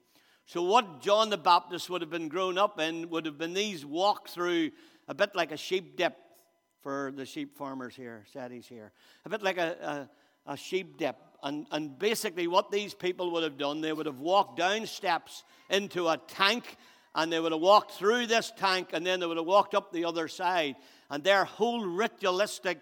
So, 0.47 0.63
what 0.63 1.01
John 1.01 1.31
the 1.31 1.39
Baptist 1.39 1.89
would 1.89 2.01
have 2.01 2.11
been 2.11 2.29
grown 2.29 2.59
up 2.59 2.81
in 2.81 3.09
would 3.11 3.27
have 3.27 3.39
been 3.39 3.55
these 3.55 3.87
walk 3.87 4.29
through 4.29 4.71
a 5.09 5.15
bit 5.15 5.35
like 5.35 5.53
a 5.53 5.57
sheep 5.57 5.97
dip 5.97 6.17
for 6.83 7.13
the 7.15 7.25
sheep 7.25 7.57
farmers 7.57 7.95
here, 7.95 8.25
saddies 8.35 8.67
here. 8.67 8.93
A 9.25 9.29
bit 9.29 9.43
like 9.43 9.57
a, 9.59 10.09
a 10.47 10.57
sheep 10.57 10.99
dip. 10.99 11.17
And, 11.43 11.67
and 11.71 11.99
basically, 11.99 12.47
what 12.47 12.71
these 12.71 12.95
people 12.95 13.31
would 13.33 13.43
have 13.43 13.59
done, 13.59 13.81
they 13.81 13.93
would 13.93 14.07
have 14.07 14.21
walked 14.21 14.59
down 14.59 14.87
steps 14.87 15.45
into 15.71 16.09
a 16.09 16.17
tank, 16.29 16.77
and 17.15 17.33
they 17.33 17.41
would 17.41 17.53
have 17.53 17.61
walked 17.61 17.93
through 17.93 18.27
this 18.27 18.53
tank, 18.57 18.91
and 18.93 19.05
then 19.05 19.21
they 19.21 19.27
would 19.27 19.37
have 19.37 19.47
walked 19.47 19.75
up 19.75 19.93
the 19.93 20.05
other 20.05 20.29
side. 20.29 20.77
And 21.11 21.23
their 21.23 21.45
whole 21.45 21.85
ritualistic 21.85 22.79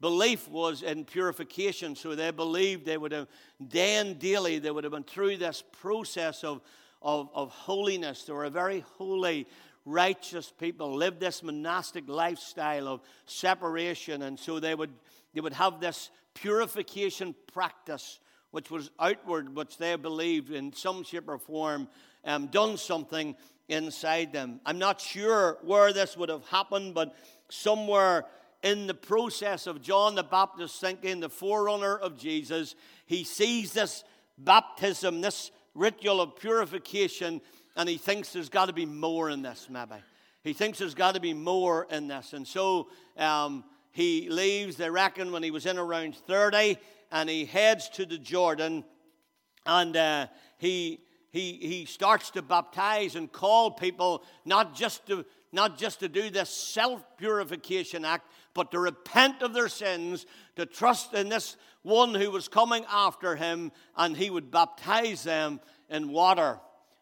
belief 0.00 0.48
was 0.48 0.82
in 0.82 1.04
purification. 1.04 1.96
So 1.96 2.14
they 2.14 2.30
believed 2.30 2.86
they 2.86 2.98
would 2.98 3.12
have, 3.12 3.26
day 3.66 3.96
and 3.96 4.18
daily, 4.18 4.58
they 4.58 4.70
would 4.70 4.84
have 4.84 4.92
been 4.92 5.02
through 5.02 5.38
this 5.38 5.62
process 5.80 6.44
of, 6.44 6.60
of, 7.04 7.28
of 7.34 7.50
holiness. 7.50 8.24
They 8.24 8.32
were 8.32 8.46
a 8.46 8.50
very 8.50 8.80
holy, 8.96 9.46
righteous 9.84 10.52
people, 10.58 10.96
lived 10.96 11.20
this 11.20 11.42
monastic 11.42 12.08
lifestyle 12.08 12.88
of 12.88 13.02
separation. 13.26 14.22
And 14.22 14.38
so 14.38 14.58
they 14.58 14.74
would, 14.74 14.92
they 15.34 15.40
would 15.40 15.52
have 15.52 15.80
this 15.80 16.10
purification 16.32 17.34
practice, 17.52 18.18
which 18.50 18.70
was 18.70 18.90
outward, 18.98 19.54
which 19.54 19.76
they 19.78 19.94
believed 19.96 20.50
in 20.50 20.72
some 20.72 21.04
shape 21.04 21.28
or 21.28 21.38
form 21.38 21.88
um, 22.24 22.46
done 22.46 22.78
something 22.78 23.36
inside 23.68 24.32
them. 24.32 24.60
I'm 24.64 24.78
not 24.78 25.00
sure 25.00 25.58
where 25.62 25.92
this 25.92 26.16
would 26.16 26.30
have 26.30 26.46
happened, 26.48 26.94
but 26.94 27.14
somewhere 27.50 28.24
in 28.62 28.86
the 28.86 28.94
process 28.94 29.66
of 29.66 29.82
John 29.82 30.14
the 30.14 30.22
Baptist 30.22 30.80
thinking, 30.80 31.20
the 31.20 31.28
forerunner 31.28 31.96
of 31.96 32.18
Jesus, 32.18 32.74
he 33.04 33.24
sees 33.24 33.72
this 33.72 34.04
baptism, 34.38 35.20
this 35.20 35.50
ritual 35.74 36.20
of 36.20 36.36
purification, 36.36 37.40
and 37.76 37.88
he 37.88 37.96
thinks 37.96 38.32
there's 38.32 38.48
got 38.48 38.66
to 38.66 38.72
be 38.72 38.86
more 38.86 39.30
in 39.30 39.42
this, 39.42 39.68
maybe. 39.70 40.02
He 40.42 40.52
thinks 40.52 40.78
there's 40.78 40.94
got 40.94 41.14
to 41.14 41.20
be 41.20 41.34
more 41.34 41.86
in 41.90 42.08
this. 42.08 42.34
And 42.34 42.46
so 42.46 42.88
um, 43.16 43.64
he 43.92 44.28
leaves, 44.28 44.76
they 44.76 44.90
reckon, 44.90 45.32
when 45.32 45.42
he 45.42 45.50
was 45.50 45.66
in 45.66 45.78
around 45.78 46.16
30, 46.16 46.76
and 47.10 47.30
he 47.30 47.44
heads 47.44 47.88
to 47.90 48.04
the 48.04 48.18
Jordan, 48.18 48.84
and 49.66 49.96
uh, 49.96 50.26
he, 50.58 51.00
he, 51.30 51.52
he 51.54 51.84
starts 51.86 52.30
to 52.32 52.42
baptize 52.42 53.16
and 53.16 53.30
call 53.32 53.70
people 53.70 54.22
not 54.44 54.74
just 54.74 55.06
to, 55.06 55.24
not 55.52 55.78
just 55.78 56.00
to 56.00 56.08
do 56.08 56.28
this 56.28 56.50
self 56.50 57.02
purification 57.16 58.04
act, 58.04 58.28
but 58.54 58.70
to 58.70 58.78
repent 58.78 59.42
of 59.42 59.52
their 59.52 59.68
sins, 59.68 60.26
to 60.56 60.64
trust 60.64 61.12
in 61.12 61.28
this 61.28 61.56
one 61.82 62.14
who 62.14 62.30
was 62.30 62.48
coming 62.48 62.84
after 62.90 63.36
him, 63.36 63.72
and 63.96 64.16
he 64.16 64.30
would 64.30 64.50
baptize 64.50 65.24
them 65.24 65.60
in 65.90 66.10
water. 66.10 66.58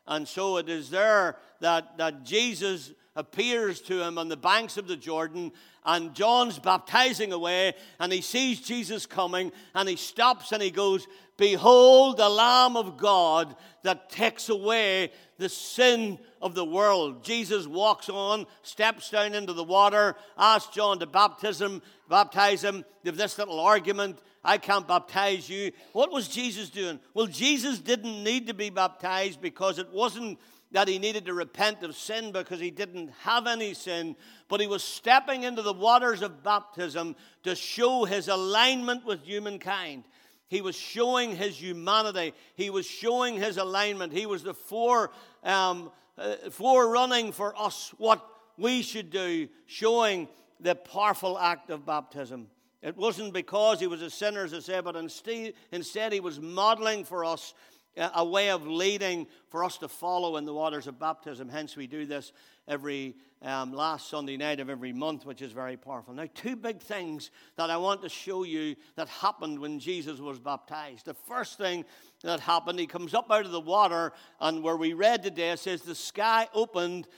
And 0.07 0.27
so 0.27 0.57
it 0.57 0.69
is 0.69 0.91
there 0.91 1.37
that, 1.61 1.97
that 1.99 2.25
Jesus 2.25 2.93
appears 3.15 3.81
to 3.83 4.03
him 4.03 4.19
on 4.19 4.29
the 4.29 4.37
banks 4.37 4.77
of 4.77 4.89
the 4.89 4.97
Jordan, 4.97 5.53
and 5.85 6.15
John's 6.15 6.59
baptizing 6.59 7.33
away, 7.33 7.75
and 7.99 8.13
he 8.13 8.21
sees 8.21 8.61
Jesus 8.61 9.05
coming, 9.07 9.53
and 9.75 9.89
he 9.89 9.97
stops 9.97 10.53
and 10.53 10.63
he 10.63 10.71
goes, 10.71 11.07
Behold 11.37 12.19
the 12.19 12.29
Lamb 12.29 12.77
of 12.77 12.97
God 12.97 13.57
that 13.83 14.11
takes 14.11 14.49
away 14.49 15.11
the 15.39 15.49
sin 15.49 16.19
of 16.41 16.55
the 16.55 16.65
world. 16.65 17.25
Jesus 17.25 17.67
walks 17.67 18.09
on, 18.09 18.47
steps 18.63 19.11
down 19.11 19.35
into 19.35 19.53
the 19.53 19.65
water, 19.65 20.15
asks 20.39 20.75
John 20.75 20.99
to 21.01 21.07
baptism, 21.07 21.83
baptize 22.09 22.63
him. 22.63 22.85
Have 23.05 23.17
this 23.17 23.39
little 23.39 23.59
argument. 23.59 24.19
I 24.45 24.59
can't 24.59 24.87
baptize 24.87 25.49
you. 25.49 25.73
What 25.93 26.13
was 26.13 26.29
Jesus 26.29 26.69
doing? 26.69 27.01
Well, 27.15 27.27
Jesus 27.27 27.79
didn't 27.79 28.23
need 28.23 28.47
to 28.49 28.55
be 28.55 28.71
baptized 28.71 29.41
because 29.41 29.79
it 29.79 29.91
wasn't 29.93 30.39
that 30.73 30.89
he 30.89 30.99
needed 30.99 31.27
to 31.27 31.35
repent 31.35 31.83
of 31.83 31.95
sin 31.95 32.33
because 32.33 32.59
he 32.59 32.71
didn't 32.71 33.11
have 33.21 33.47
any 33.47 33.75
sin, 33.75 34.17
but 34.49 34.61
he 34.61 34.67
was 34.67 34.83
stepping 34.83 35.43
into 35.43 35.63
the 35.63 35.73
waters 35.73 36.23
of 36.23 36.43
baptism 36.43 37.15
to 37.45 37.55
show 37.55 38.05
his 38.05 38.29
alignment 38.29 39.05
with 39.05 39.23
humankind. 39.23 40.05
He 40.49 40.61
was 40.61 40.77
showing 40.77 41.37
his 41.37 41.61
humanity. 41.61 42.35
He 42.57 42.71
was 42.71 42.87
showing 42.87 43.37
his 43.37 43.57
alignment. 43.57 44.13
He 44.13 44.27
was 44.27 44.43
the 44.43 44.55
fore, 44.55 45.11
um, 45.45 45.91
uh, 46.19 46.37
forerunning 46.51 47.33
for 47.33 47.59
us 47.59 47.95
what 47.99 48.27
we 48.59 48.83
should 48.83 49.11
do, 49.11 49.49
showing 49.67 50.29
the 50.61 50.75
powerful 50.75 51.39
act 51.39 51.71
of 51.71 51.87
baptism. 51.87 52.49
It 52.83 52.97
wasn't 52.97 53.33
because 53.33 53.79
he 53.79 53.87
was 53.87 54.03
a 54.03 54.11
sinner, 54.11 54.45
as 54.45 54.53
I 54.53 54.59
say, 54.59 54.81
but 54.81 54.97
instead, 54.97 55.55
instead 55.71 56.13
he 56.13 56.21
was 56.21 56.41
modeling 56.41 57.05
for 57.05 57.25
us 57.25 57.55
a 57.97 58.25
way 58.25 58.51
of 58.51 58.67
leading 58.67 59.27
for 59.49 59.65
us 59.65 59.79
to 59.79 59.89
follow 59.89 60.37
in 60.37 60.45
the 60.45 60.55
waters 60.55 60.87
of 60.87 60.99
baptism. 60.99 61.49
Hence, 61.49 61.77
we 61.77 61.87
do 61.87 62.07
this 62.07 62.33
every 62.67 63.17
um, 63.43 63.73
last 63.73 64.09
Sunday 64.09 64.37
night 64.37 64.61
of 64.61 64.71
every 64.71 64.93
month, 64.93 65.27
which 65.27 65.43
is 65.43 65.53
very 65.53 65.77
powerful. 65.77 66.15
Now, 66.15 66.27
two 66.35 66.57
big 66.57 66.81
things 66.81 67.31
that 67.57 67.71
I 67.71 67.77
want 67.77 68.03
to 68.03 68.09
show 68.09 68.45
you 68.45 68.77
that 68.95 69.09
happened 69.09 69.59
when 69.59 69.79
Jesus 69.79 70.21
was 70.21 70.39
baptized. 70.39 71.07
The 71.07 71.15
first 71.15 71.59
thing 71.59 71.85
that 72.23 72.41
happened, 72.41 72.79
he 72.79 72.87
comes 72.87 73.15
up 73.15 73.31
out 73.31 73.45
of 73.45 73.53
the 73.53 73.61
water, 73.61 74.13
and 74.41 74.63
where 74.63 74.77
we 74.77 74.93
read 74.93 75.23
today, 75.23 75.57
says 75.57 75.83
the 75.83 75.95
sky 75.95 76.49
opened, 76.55 77.09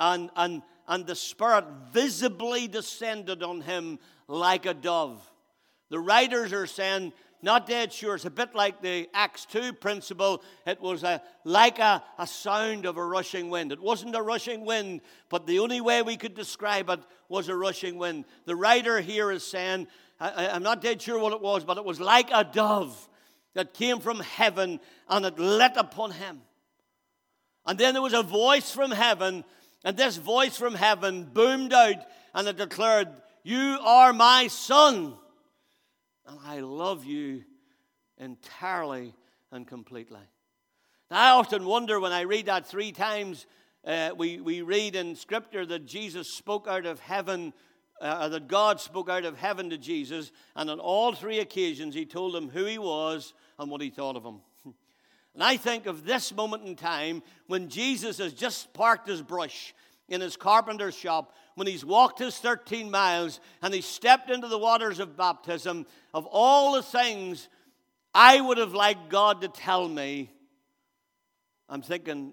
and, 0.00 0.30
and, 0.36 0.62
and 0.88 1.06
the 1.06 1.14
Spirit 1.14 1.66
visibly 1.92 2.66
descended 2.66 3.42
on 3.42 3.60
him 3.60 3.98
like 4.26 4.66
a 4.66 4.74
dove. 4.74 5.30
The 5.90 6.00
writers 6.00 6.52
are 6.52 6.66
saying 6.66 7.12
not 7.44 7.66
dead 7.66 7.92
sure. 7.92 8.14
It's 8.14 8.24
a 8.24 8.30
bit 8.30 8.54
like 8.54 8.80
the 8.80 9.08
Acts 9.14 9.44
2 9.46 9.74
principle. 9.74 10.42
It 10.66 10.80
was 10.80 11.04
a, 11.04 11.22
like 11.44 11.78
a, 11.78 12.02
a 12.18 12.26
sound 12.26 12.86
of 12.86 12.96
a 12.96 13.04
rushing 13.04 13.50
wind. 13.50 13.70
It 13.70 13.80
wasn't 13.80 14.16
a 14.16 14.22
rushing 14.22 14.64
wind, 14.64 15.02
but 15.28 15.46
the 15.46 15.60
only 15.60 15.80
way 15.80 16.02
we 16.02 16.16
could 16.16 16.34
describe 16.34 16.88
it 16.90 17.00
was 17.28 17.48
a 17.48 17.54
rushing 17.54 17.98
wind. 17.98 18.24
The 18.46 18.56
writer 18.56 19.00
here 19.00 19.30
is 19.30 19.46
saying, 19.46 19.86
I, 20.18 20.48
I'm 20.48 20.62
not 20.62 20.80
dead 20.80 21.02
sure 21.02 21.18
what 21.18 21.32
it 21.32 21.40
was, 21.40 21.64
but 21.64 21.76
it 21.76 21.84
was 21.84 22.00
like 22.00 22.30
a 22.32 22.44
dove 22.44 23.08
that 23.52 23.74
came 23.74 24.00
from 24.00 24.20
heaven 24.20 24.80
and 25.08 25.26
it 25.26 25.38
lit 25.38 25.72
upon 25.76 26.12
him. 26.12 26.40
And 27.66 27.78
then 27.78 27.94
there 27.94 28.02
was 28.02 28.14
a 28.14 28.22
voice 28.22 28.70
from 28.70 28.90
heaven, 28.90 29.44
and 29.84 29.96
this 29.96 30.16
voice 30.16 30.56
from 30.56 30.74
heaven 30.74 31.24
boomed 31.32 31.72
out 31.72 31.96
and 32.34 32.48
it 32.48 32.56
declared, 32.56 33.08
You 33.42 33.78
are 33.82 34.12
my 34.12 34.48
son 34.48 35.14
and 36.26 36.38
I 36.44 36.60
love 36.60 37.04
you 37.04 37.44
entirely 38.18 39.14
and 39.50 39.66
completely. 39.66 40.20
Now, 41.10 41.18
I 41.18 41.38
often 41.38 41.64
wonder 41.64 42.00
when 42.00 42.12
I 42.12 42.22
read 42.22 42.46
that 42.46 42.66
three 42.66 42.92
times, 42.92 43.46
uh, 43.86 44.10
we, 44.16 44.40
we 44.40 44.62
read 44.62 44.96
in 44.96 45.14
Scripture 45.16 45.66
that 45.66 45.86
Jesus 45.86 46.28
spoke 46.28 46.66
out 46.66 46.86
of 46.86 47.00
heaven, 47.00 47.52
uh, 48.00 48.28
that 48.28 48.48
God 48.48 48.80
spoke 48.80 49.10
out 49.10 49.24
of 49.24 49.36
heaven 49.36 49.70
to 49.70 49.78
Jesus, 49.78 50.32
and 50.56 50.70
on 50.70 50.80
all 50.80 51.12
three 51.12 51.40
occasions 51.40 51.94
he 51.94 52.06
told 52.06 52.34
him 52.34 52.48
who 52.48 52.64
he 52.64 52.78
was 52.78 53.34
and 53.58 53.70
what 53.70 53.82
he 53.82 53.90
thought 53.90 54.16
of 54.16 54.24
him. 54.24 54.40
And 55.34 55.42
I 55.42 55.56
think 55.56 55.86
of 55.86 56.04
this 56.04 56.32
moment 56.32 56.64
in 56.64 56.76
time 56.76 57.20
when 57.48 57.68
Jesus 57.68 58.18
has 58.18 58.32
just 58.32 58.72
parked 58.72 59.08
his 59.08 59.20
brush 59.20 59.74
in 60.08 60.20
his 60.20 60.36
carpenter's 60.36 60.96
shop 60.96 61.34
when 61.54 61.66
he's 61.66 61.84
walked 61.84 62.18
his 62.18 62.38
13 62.38 62.90
miles 62.90 63.40
and 63.62 63.72
he 63.72 63.80
stepped 63.80 64.30
into 64.30 64.48
the 64.48 64.58
waters 64.58 64.98
of 64.98 65.16
baptism, 65.16 65.86
of 66.12 66.26
all 66.26 66.72
the 66.72 66.82
things 66.82 67.48
I 68.12 68.40
would 68.40 68.58
have 68.58 68.74
liked 68.74 69.08
God 69.08 69.40
to 69.42 69.48
tell 69.48 69.88
me, 69.88 70.30
I'm 71.68 71.82
thinking, 71.82 72.32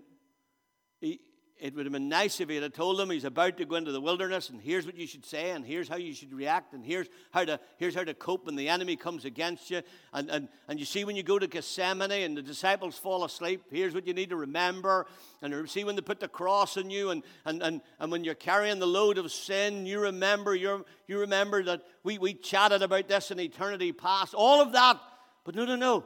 it 1.62 1.76
would 1.76 1.86
have 1.86 1.93
been 1.93 2.10
nice 2.10 2.41
if 2.41 2.50
he 2.50 2.56
had 2.56 2.74
told 2.74 2.97
them 2.97 3.12
he's 3.12 3.24
about 3.24 3.58
to 3.58 3.65
go 3.65 3.76
into 3.76 3.91
the 3.91 4.02
wilderness 4.02 4.50
and 4.50 4.60
here's 4.60 4.86
what 4.88 4.97
you 4.97 5.06
should 5.06 5.24
say 5.24 5.52
and 5.52 5.63
here's 5.63 5.88
how 5.88 5.95
you 5.95 6.12
should 6.12 6.34
react 6.34 6.74
and 6.74 6.84
here's 6.84 7.08
how 7.30 7.45
to, 7.45 7.60
here's 7.78 7.93
how 7.93 8.04
to 8.04 8.15
cope 8.15 8.47
when 8.47 8.56
the 8.56 8.67
enemy 8.67 8.95
comes 8.95 9.26
against 9.26 9.69
you. 9.69 9.84
And, 10.12 10.30
and, 10.32 10.50
and 10.67 10.80
you 10.80 10.86
see 10.86 11.06
when 11.06 11.15
you 11.15 11.21
go 11.21 11.38
to 11.38 11.45
Gethsemane 11.45 12.12
and 12.12 12.36
the 12.36 12.41
disciples 12.41 12.97
fall 12.97 13.24
asleep, 13.24 13.62
here's 13.69 13.93
what 13.93 14.08
you 14.08 14.13
need 14.15 14.32
to 14.32 14.36
remember. 14.36 15.06
And 15.43 15.54
you 15.54 15.67
see 15.67 15.84
when 15.84 15.95
they 15.95 16.02
put 16.02 16.19
the 16.19 16.28
cross 16.28 16.78
on 16.78 16.89
you 16.89 17.12
and, 17.12 17.24
and, 17.45 17.62
and, 17.62 17.82
and 18.00 18.12
when 18.12 18.24
you're 18.24 18.34
carrying 18.34 18.80
the 18.80 18.88
load 18.88 19.19
of 19.19 19.32
sin, 19.32 19.86
you 19.86 20.00
remember, 20.00 20.56
you 20.56 20.84
you 21.08 21.19
remember 21.19 21.62
that 21.63 21.84
we, 22.04 22.17
we 22.17 22.34
chatted 22.34 22.82
about 22.82 23.08
this 23.08 23.30
in 23.30 23.39
eternity 23.39 23.91
past. 23.91 24.34
All 24.34 24.62
of 24.62 24.71
that. 24.71 25.00
But 25.43 25.56
no, 25.56 25.65
no, 25.65 25.76
no. 25.76 26.06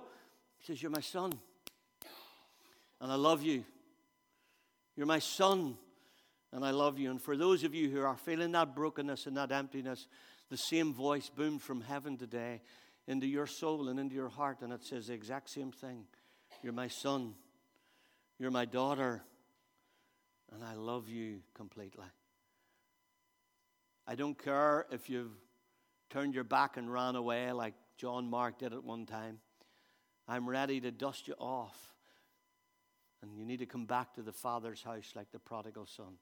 He 0.58 0.66
says, 0.66 0.82
You're 0.82 0.92
my 0.92 1.00
son. 1.00 1.32
And 3.00 3.12
I 3.12 3.16
love 3.16 3.42
you. 3.42 3.64
You're 4.96 5.06
my 5.06 5.20
son, 5.20 5.78
and 6.52 6.64
I 6.64 6.72
love 6.72 7.00
you. 7.00 7.12
And 7.12 7.22
for 7.22 7.36
those 7.36 7.64
of 7.64 7.74
you 7.74 7.90
who 7.90 8.02
are 8.02 8.16
feeling 8.16 8.52
that 8.54 8.76
brokenness 8.76 9.28
and 9.28 9.36
that 9.38 9.52
emptiness, 9.52 10.08
the 10.50 10.58
same 10.58 10.94
voice 10.94 11.30
boomed 11.30 11.62
from 11.62 11.82
heaven 11.82 12.18
today 12.18 12.62
into 13.08 13.28
your 13.28 13.48
soul 13.48 13.90
and 13.90 14.00
into 14.00 14.16
your 14.16 14.30
heart, 14.30 14.62
and 14.62 14.72
it 14.72 14.84
says 14.84 15.08
the 15.08 15.14
exact 15.14 15.50
same 15.50 15.72
thing. 15.72 16.06
You're 16.64 16.74
my 16.74 16.88
son, 16.88 17.36
you're 18.40 18.52
my 18.52 18.66
daughter, 18.66 19.22
and 20.54 20.64
I 20.64 20.76
love 20.76 21.10
you 21.10 21.42
completely. 21.54 22.06
I 24.08 24.16
don't 24.16 24.38
care 24.42 24.86
if 24.92 25.10
you've 25.10 25.36
turned 26.10 26.36
your 26.36 26.44
back 26.44 26.78
and 26.78 26.92
ran 26.92 27.16
away 27.16 27.52
like 27.52 27.74
John 27.98 28.30
Mark 28.30 28.60
did 28.60 28.74
at 28.74 28.84
one 28.84 29.06
time. 29.06 29.40
I'm 30.28 30.48
ready 30.48 30.80
to 30.82 30.92
dust 30.92 31.28
you 31.28 31.34
off 31.38 31.95
and 33.26 33.40
you 33.40 33.46
need 33.46 33.60
to 33.60 33.66
come 33.66 33.86
back 33.86 34.14
to 34.14 34.22
the 34.22 34.32
Father's 34.32 34.84
house 34.84 35.14
like 35.16 35.32
the 35.32 35.40
prodigal 35.40 35.86
son. 35.86 36.18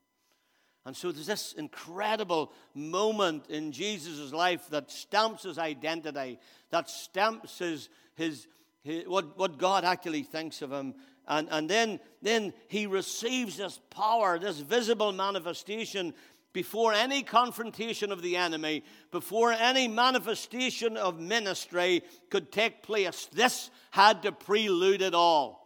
And 0.86 0.96
so 0.96 1.12
there's 1.12 1.28
this 1.28 1.54
incredible 1.54 2.52
moment 2.74 3.48
in 3.50 3.72
Jesus' 3.72 4.34
life 4.34 4.68
that 4.70 4.92
stamps 4.92 5.44
his 5.44 5.58
identity, 5.58 6.40
that 6.72 6.90
stamps 6.90 7.60
his, 7.60 7.90
his, 8.16 8.48
his, 8.84 9.08
what, 9.08 9.38
what 9.38 9.58
God 9.58 9.86
actually 9.86 10.24
thinks 10.24 10.62
of 10.62 10.72
him. 10.72 10.96
And, 11.28 11.48
and 11.52 11.70
then, 11.70 12.00
then 12.22 12.54
he 12.68 12.86
receives 12.86 13.58
this 13.58 13.80
power, 13.90 14.38
this 14.38 14.60
visible 14.60 15.14
manifestation 15.14 16.14
before 16.52 16.94
any 16.94 17.24
confrontation 17.24 18.12
of 18.12 18.22
the 18.22 18.36
enemy, 18.36 18.84
before 19.10 19.54
any 19.54 19.88
manifestation 19.88 20.98
of 20.98 21.20
ministry 21.20 22.04
could 22.30 22.52
take 22.52 22.84
place. 22.84 23.28
This 23.34 23.72
had 23.92 24.22
to 24.24 24.32
prelude 24.32 25.02
it 25.02 25.16
all. 25.16 25.63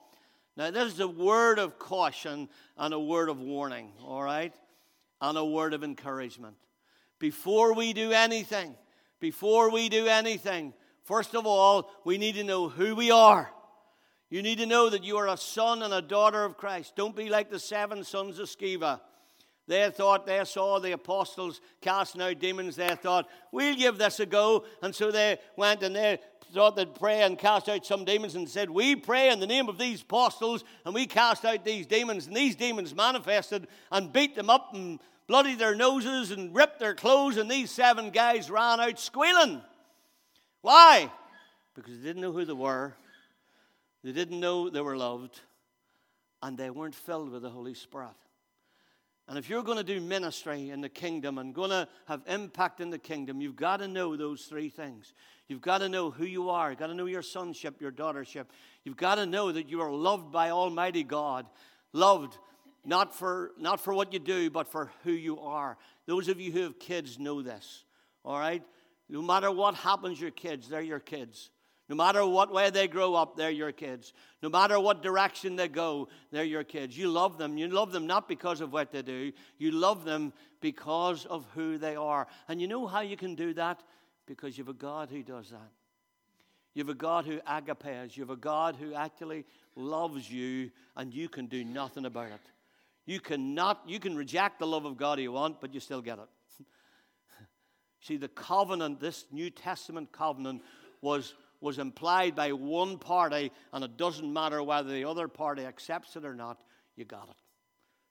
Now, 0.57 0.71
this 0.71 0.93
is 0.93 0.99
a 0.99 1.07
word 1.07 1.59
of 1.59 1.77
caution 1.77 2.49
and 2.77 2.91
a 2.91 2.99
word 2.99 3.29
of 3.29 3.39
warning, 3.39 3.91
all 4.03 4.23
right? 4.23 4.53
And 5.21 5.37
a 5.37 5.45
word 5.45 5.75
of 5.75 5.83
encouragement. 5.83 6.55
Before 7.19 7.75
we 7.75 7.93
do 7.93 8.11
anything, 8.11 8.75
before 9.19 9.71
we 9.71 9.87
do 9.87 10.07
anything, 10.07 10.73
first 11.03 11.35
of 11.35 11.45
all, 11.45 11.91
we 12.03 12.17
need 12.17 12.35
to 12.35 12.43
know 12.43 12.69
who 12.69 12.95
we 12.95 13.11
are. 13.11 13.51
You 14.31 14.41
need 14.41 14.57
to 14.57 14.65
know 14.65 14.89
that 14.89 15.03
you 15.03 15.17
are 15.17 15.27
a 15.27 15.37
son 15.37 15.83
and 15.83 15.93
a 15.93 16.01
daughter 16.01 16.43
of 16.43 16.57
Christ. 16.57 16.95
Don't 16.95 17.15
be 17.15 17.29
like 17.29 17.51
the 17.51 17.59
seven 17.59 18.03
sons 18.03 18.39
of 18.39 18.47
Sceva. 18.47 18.99
They 19.67 19.89
thought 19.89 20.25
they 20.25 20.43
saw 20.45 20.79
the 20.79 20.93
apostles 20.93 21.59
casting 21.81 22.21
out 22.21 22.39
demons. 22.39 22.77
They 22.77 22.95
thought, 22.95 23.27
we'll 23.51 23.75
give 23.75 23.97
this 23.97 24.19
a 24.21 24.25
go. 24.25 24.63
And 24.81 24.95
so 24.95 25.11
they 25.11 25.37
went 25.57 25.83
and 25.83 25.93
they 25.93 26.19
thought 26.53 26.77
they'd 26.77 26.95
pray 26.95 27.23
and 27.23 27.37
cast 27.37 27.67
out 27.67 27.85
some 27.85 28.05
demons 28.05 28.35
and 28.35 28.47
said, 28.47 28.69
We 28.69 28.95
pray 28.95 29.29
in 29.29 29.41
the 29.41 29.47
name 29.47 29.67
of 29.67 29.77
these 29.77 30.01
apostles 30.01 30.63
and 30.85 30.95
we 30.95 31.05
cast 31.05 31.43
out 31.43 31.65
these 31.65 31.85
demons. 31.85 32.27
And 32.27 32.35
these 32.35 32.55
demons 32.55 32.95
manifested 32.95 33.67
and 33.91 34.13
beat 34.13 34.35
them 34.35 34.49
up 34.49 34.73
and 34.73 34.99
bloodied 35.27 35.59
their 35.59 35.75
noses 35.75 36.31
and 36.31 36.55
ripped 36.55 36.79
their 36.79 36.95
clothes. 36.95 37.35
And 37.35 37.51
these 37.51 37.69
seven 37.69 38.11
guys 38.11 38.49
ran 38.49 38.79
out 38.79 38.99
squealing. 38.99 39.61
Why? 40.61 41.11
Because 41.75 41.99
they 41.99 42.07
didn't 42.07 42.21
know 42.21 42.31
who 42.31 42.45
they 42.45 42.53
were, 42.53 42.95
they 44.03 44.13
didn't 44.13 44.39
know 44.39 44.69
they 44.69 44.81
were 44.81 44.97
loved, 44.97 45.41
and 46.41 46.57
they 46.57 46.69
weren't 46.69 46.95
filled 46.95 47.29
with 47.31 47.41
the 47.41 47.49
Holy 47.49 47.73
Spirit. 47.73 48.15
And 49.27 49.37
if 49.37 49.49
you're 49.49 49.63
going 49.63 49.77
to 49.77 49.83
do 49.83 49.99
ministry 49.99 50.69
in 50.69 50.79
the 50.79 50.89
kingdom 50.89 51.37
and 51.37 51.53
going 51.53 51.71
to 51.71 51.87
have 52.05 52.21
impact 52.27 52.79
in 52.79 52.89
the 52.89 52.97
kingdom, 52.97 53.41
you've 53.41 53.57
got 53.57 53.77
to 53.77 53.87
know 53.87 54.15
those 54.15 54.43
three 54.43 54.69
things. 54.69 55.13
You've 55.47 55.61
got 55.61 55.79
to 55.79 55.89
know 55.89 56.11
who 56.11 56.25
you 56.25 56.49
are. 56.49 56.69
You've 56.69 56.79
got 56.79 56.87
to 56.87 56.93
know 56.93 57.07
your 57.07 57.21
sonship, 57.21 57.81
your 57.81 57.91
daughtership. 57.91 58.45
You've 58.85 58.97
got 58.97 59.15
to 59.15 59.25
know 59.25 59.51
that 59.51 59.69
you 59.69 59.81
are 59.81 59.91
loved 59.91 60.31
by 60.31 60.51
Almighty 60.51 61.03
God. 61.03 61.45
Loved 61.91 62.37
not 62.87 63.13
for, 63.13 63.51
not 63.59 63.81
for 63.81 63.93
what 63.93 64.13
you 64.13 64.19
do, 64.19 64.49
but 64.49 64.69
for 64.69 64.89
who 65.03 65.11
you 65.11 65.39
are. 65.41 65.77
Those 66.05 66.29
of 66.29 66.39
you 66.39 66.53
who 66.53 66.61
have 66.61 66.79
kids 66.79 67.19
know 67.19 67.41
this. 67.41 67.83
All 68.23 68.39
right? 68.39 68.63
No 69.09 69.21
matter 69.21 69.51
what 69.51 69.75
happens, 69.75 70.19
your 70.19 70.31
kids, 70.31 70.69
they're 70.69 70.81
your 70.81 71.01
kids. 71.01 71.49
No 71.89 71.95
matter 71.95 72.25
what 72.25 72.51
way 72.51 72.69
they 72.69 72.87
grow 72.87 73.15
up, 73.15 73.37
they're 73.37 73.49
your 73.49 73.71
kids. 73.71 74.11
No 74.43 74.49
matter 74.49 74.77
what 74.79 75.01
direction 75.01 75.55
they 75.55 75.69
go, 75.69 76.09
they're 76.31 76.43
your 76.43 76.65
kids. 76.65 76.97
You 76.97 77.09
love 77.09 77.37
them. 77.37 77.57
You 77.57 77.69
love 77.69 77.93
them 77.93 78.05
not 78.05 78.27
because 78.27 78.59
of 78.59 78.73
what 78.73 78.91
they 78.91 79.01
do, 79.01 79.31
you 79.57 79.71
love 79.71 80.03
them 80.03 80.33
because 80.59 81.25
of 81.25 81.45
who 81.53 81.77
they 81.77 81.95
are. 81.95 82.27
And 82.47 82.59
you 82.59 82.67
know 82.67 82.87
how 82.87 83.01
you 83.01 83.15
can 83.15 83.35
do 83.35 83.53
that? 83.53 83.81
Because 84.25 84.57
you 84.57 84.65
have 84.65 84.75
a 84.75 84.77
God 84.77 85.09
who 85.09 85.23
does 85.23 85.49
that. 85.51 85.71
You 86.73 86.81
have 86.81 86.89
a 86.89 86.93
God 86.93 87.25
who 87.25 87.39
agapes. 87.47 88.17
You 88.17 88.23
have 88.23 88.29
a 88.29 88.35
God 88.35 88.75
who 88.75 88.93
actually 88.93 89.45
loves 89.75 90.29
you, 90.29 90.69
and 90.95 91.13
you 91.13 91.29
can 91.29 91.47
do 91.47 91.63
nothing 91.63 92.05
about 92.05 92.27
it. 92.27 92.41
You 93.05 93.21
cannot, 93.21 93.81
you 93.87 93.99
can 93.99 94.15
reject 94.17 94.59
the 94.59 94.67
love 94.67 94.85
of 94.85 94.97
God 94.97 95.19
you 95.19 95.31
want, 95.31 95.61
but 95.61 95.73
you 95.73 95.79
still 95.79 96.01
get 96.01 96.19
it. 96.19 96.27
See, 98.01 98.17
the 98.17 98.27
covenant, 98.27 98.99
this 98.99 99.25
New 99.31 99.49
Testament 99.49 100.11
covenant, 100.11 100.61
was 101.01 101.33
was 101.61 101.79
implied 101.79 102.35
by 102.35 102.51
one 102.53 102.97
party, 102.97 103.51
and 103.73 103.83
it 103.83 103.97
doesn't 103.97 104.31
matter 104.31 104.61
whether 104.61 104.91
the 104.91 105.05
other 105.05 105.27
party 105.27 105.63
accepts 105.63 106.15
it 106.15 106.25
or 106.25 106.35
not, 106.35 106.61
you 106.95 107.05
got 107.05 107.29
it. 107.29 107.35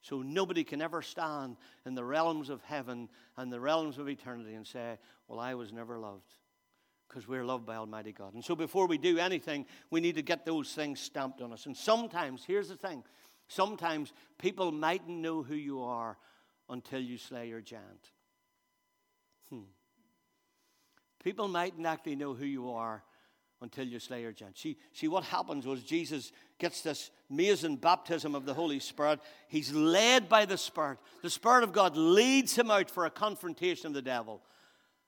So 0.03 0.23
nobody 0.23 0.63
can 0.63 0.81
ever 0.81 1.03
stand 1.03 1.57
in 1.85 1.95
the 1.95 2.05
realms 2.05 2.49
of 2.49 2.63
heaven 2.63 3.09
and 3.37 3.53
the 3.53 3.61
realms 3.61 3.99
of 3.99 4.09
eternity 4.09 4.55
and 4.55 4.67
say, 4.67 4.99
Well, 5.27 5.41
I 5.41 5.55
was 5.55 5.73
never 5.73 5.99
loved. 5.99 6.33
Because 7.09 7.27
we're 7.27 7.45
loved 7.45 7.67
by 7.67 7.77
Almighty 7.77 8.13
God. 8.13 8.35
And 8.35 8.45
so 8.45 8.57
before 8.57 8.87
we 8.87 8.99
do 8.99 9.19
anything, 9.19 9.67
we 9.91 10.01
need 10.01 10.17
to 10.17 10.23
get 10.23 10.45
those 10.45 10.73
things 10.73 11.01
stamped 11.01 11.41
on 11.41 11.53
us. 11.53 11.67
And 11.67 11.77
sometimes, 11.77 12.45
here's 12.45 12.69
the 12.69 12.77
thing 12.77 13.03
sometimes 13.49 14.13
people 14.39 14.73
mightn't 14.73 15.19
know 15.19 15.43
who 15.43 15.55
you 15.55 15.83
are 15.83 16.17
until 16.69 17.01
you 17.01 17.17
slay 17.19 17.49
your 17.49 17.61
giant. 17.61 18.11
Hmm. 19.51 19.63
People 21.23 21.49
mightn't 21.49 21.87
actually 21.87 22.17
know 22.17 22.35
who 22.35 22.45
you 22.45 22.71
are 22.71 23.03
until 23.63 23.87
you 23.87 23.99
slay 23.99 24.23
her, 24.23 24.33
giant. 24.33 24.59
See, 24.59 24.77
see, 24.93 25.09
what 25.09 25.25
happens 25.25 25.67
was 25.67 25.83
Jesus 25.83 26.33
gets 26.59 26.83
this 26.83 27.11
amazing 27.31 27.77
baptism 27.77 28.35
of 28.35 28.45
the 28.45 28.55
Holy 28.55 28.81
Spirit. 28.81 29.21
He's 29.49 29.73
led 29.73 30.29
by 30.29 30.45
the 30.45 30.59
Spirit. 30.59 30.99
The 31.23 31.31
Spirit 31.31 31.65
of 31.65 31.73
God 31.73 31.97
leads 31.97 32.57
him 32.57 32.71
out 32.71 32.91
for 32.91 33.07
a 33.07 33.11
confrontation 33.11 33.89
of 33.89 33.95
the 33.95 34.03
devil. 34.03 34.43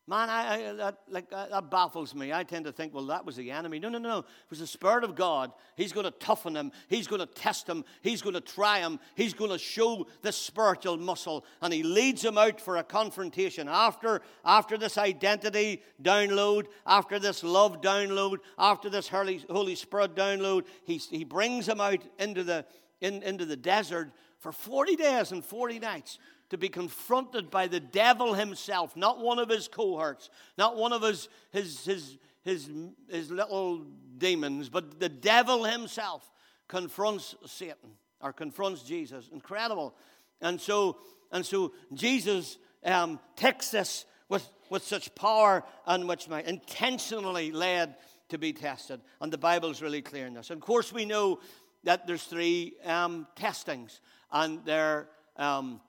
Man, 0.08 0.30
I, 0.30 0.70
I, 0.70 0.72
that, 0.72 1.00
like, 1.10 1.26
uh, 1.30 1.48
that 1.48 1.70
baffles 1.70 2.14
me. 2.14 2.32
I 2.32 2.42
tend 2.42 2.64
to 2.64 2.72
think, 2.72 2.94
well, 2.94 3.04
that 3.08 3.26
was 3.26 3.36
the 3.36 3.50
enemy. 3.50 3.78
No, 3.78 3.90
no, 3.90 3.98
no. 3.98 4.08
No. 4.08 4.18
It 4.20 4.24
was 4.48 4.60
the 4.60 4.66
Spirit 4.66 5.04
of 5.04 5.14
God. 5.14 5.52
He's 5.76 5.92
going 5.92 6.06
to 6.06 6.10
toughen 6.12 6.56
him. 6.56 6.72
He's 6.88 7.06
going 7.06 7.20
to 7.20 7.26
test 7.26 7.68
him. 7.68 7.84
He's 8.00 8.22
going 8.22 8.32
to 8.32 8.40
try 8.40 8.78
him. 8.78 9.00
He's 9.16 9.34
going 9.34 9.50
to 9.50 9.58
show 9.58 10.06
the 10.22 10.32
spiritual 10.32 10.96
muscle. 10.96 11.44
And 11.60 11.74
he 11.74 11.82
leads 11.82 12.24
him 12.24 12.38
out 12.38 12.58
for 12.58 12.78
a 12.78 12.82
confrontation. 12.82 13.68
After, 13.68 14.22
after 14.46 14.78
this 14.78 14.96
identity 14.96 15.82
download, 16.02 16.68
after 16.86 17.18
this 17.18 17.44
love 17.44 17.82
download, 17.82 18.38
after 18.58 18.88
this 18.88 19.08
Holy, 19.08 19.44
Holy 19.50 19.74
Spirit 19.74 20.16
download, 20.16 20.64
he, 20.84 20.96
he 20.96 21.24
brings 21.24 21.68
him 21.68 21.82
out 21.82 22.02
into 22.18 22.44
the, 22.44 22.64
in, 23.02 23.22
into 23.22 23.44
the 23.44 23.56
desert 23.56 24.12
for 24.38 24.52
40 24.52 24.96
days 24.96 25.32
and 25.32 25.44
40 25.44 25.80
nights 25.80 26.18
to 26.50 26.58
be 26.58 26.68
confronted 26.68 27.50
by 27.50 27.66
the 27.66 27.80
devil 27.80 28.34
himself, 28.34 28.96
not 28.96 29.20
one 29.20 29.38
of 29.38 29.48
his 29.48 29.68
cohorts, 29.68 30.30
not 30.56 30.76
one 30.76 30.92
of 30.92 31.02
his, 31.02 31.28
his, 31.50 31.84
his, 31.84 32.18
his, 32.42 32.70
his 33.08 33.30
little 33.30 33.84
demons, 34.16 34.68
but 34.68 34.98
the 34.98 35.08
devil 35.08 35.64
himself 35.64 36.30
confronts 36.66 37.34
Satan 37.46 37.90
or 38.20 38.32
confronts 38.32 38.82
Jesus. 38.82 39.28
Incredible. 39.32 39.94
And 40.40 40.60
so, 40.60 40.98
and 41.32 41.44
so 41.44 41.72
Jesus 41.92 42.58
um, 42.84 43.20
takes 43.36 43.70
this 43.70 44.06
with, 44.28 44.48
with 44.70 44.84
such 44.84 45.14
power 45.14 45.64
and 45.86 46.08
which 46.08 46.28
might, 46.28 46.46
intentionally 46.46 47.52
led 47.52 47.96
to 48.28 48.38
be 48.38 48.52
tested. 48.52 49.00
And 49.20 49.32
the 49.32 49.38
Bible's 49.38 49.82
really 49.82 50.02
clear 50.02 50.26
in 50.26 50.34
this. 50.34 50.50
And 50.50 50.60
of 50.60 50.66
course, 50.66 50.92
we 50.92 51.04
know 51.04 51.40
that 51.84 52.06
there's 52.06 52.24
three 52.24 52.74
um, 52.84 53.26
testings, 53.36 54.00
and 54.30 54.64
they're 54.64 55.08
um, 55.36 55.80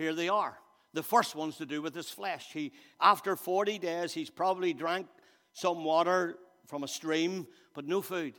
here 0.00 0.14
they 0.14 0.30
are. 0.30 0.58
The 0.94 1.02
first 1.02 1.34
one's 1.34 1.58
to 1.58 1.66
do 1.66 1.82
with 1.82 1.94
his 1.94 2.08
flesh. 2.08 2.48
He, 2.54 2.72
after 3.00 3.36
40 3.36 3.78
days, 3.78 4.14
he's 4.14 4.30
probably 4.30 4.72
drank 4.72 5.06
some 5.52 5.84
water 5.84 6.38
from 6.66 6.84
a 6.84 6.88
stream, 6.88 7.46
but 7.74 7.86
no 7.86 8.00
food. 8.00 8.32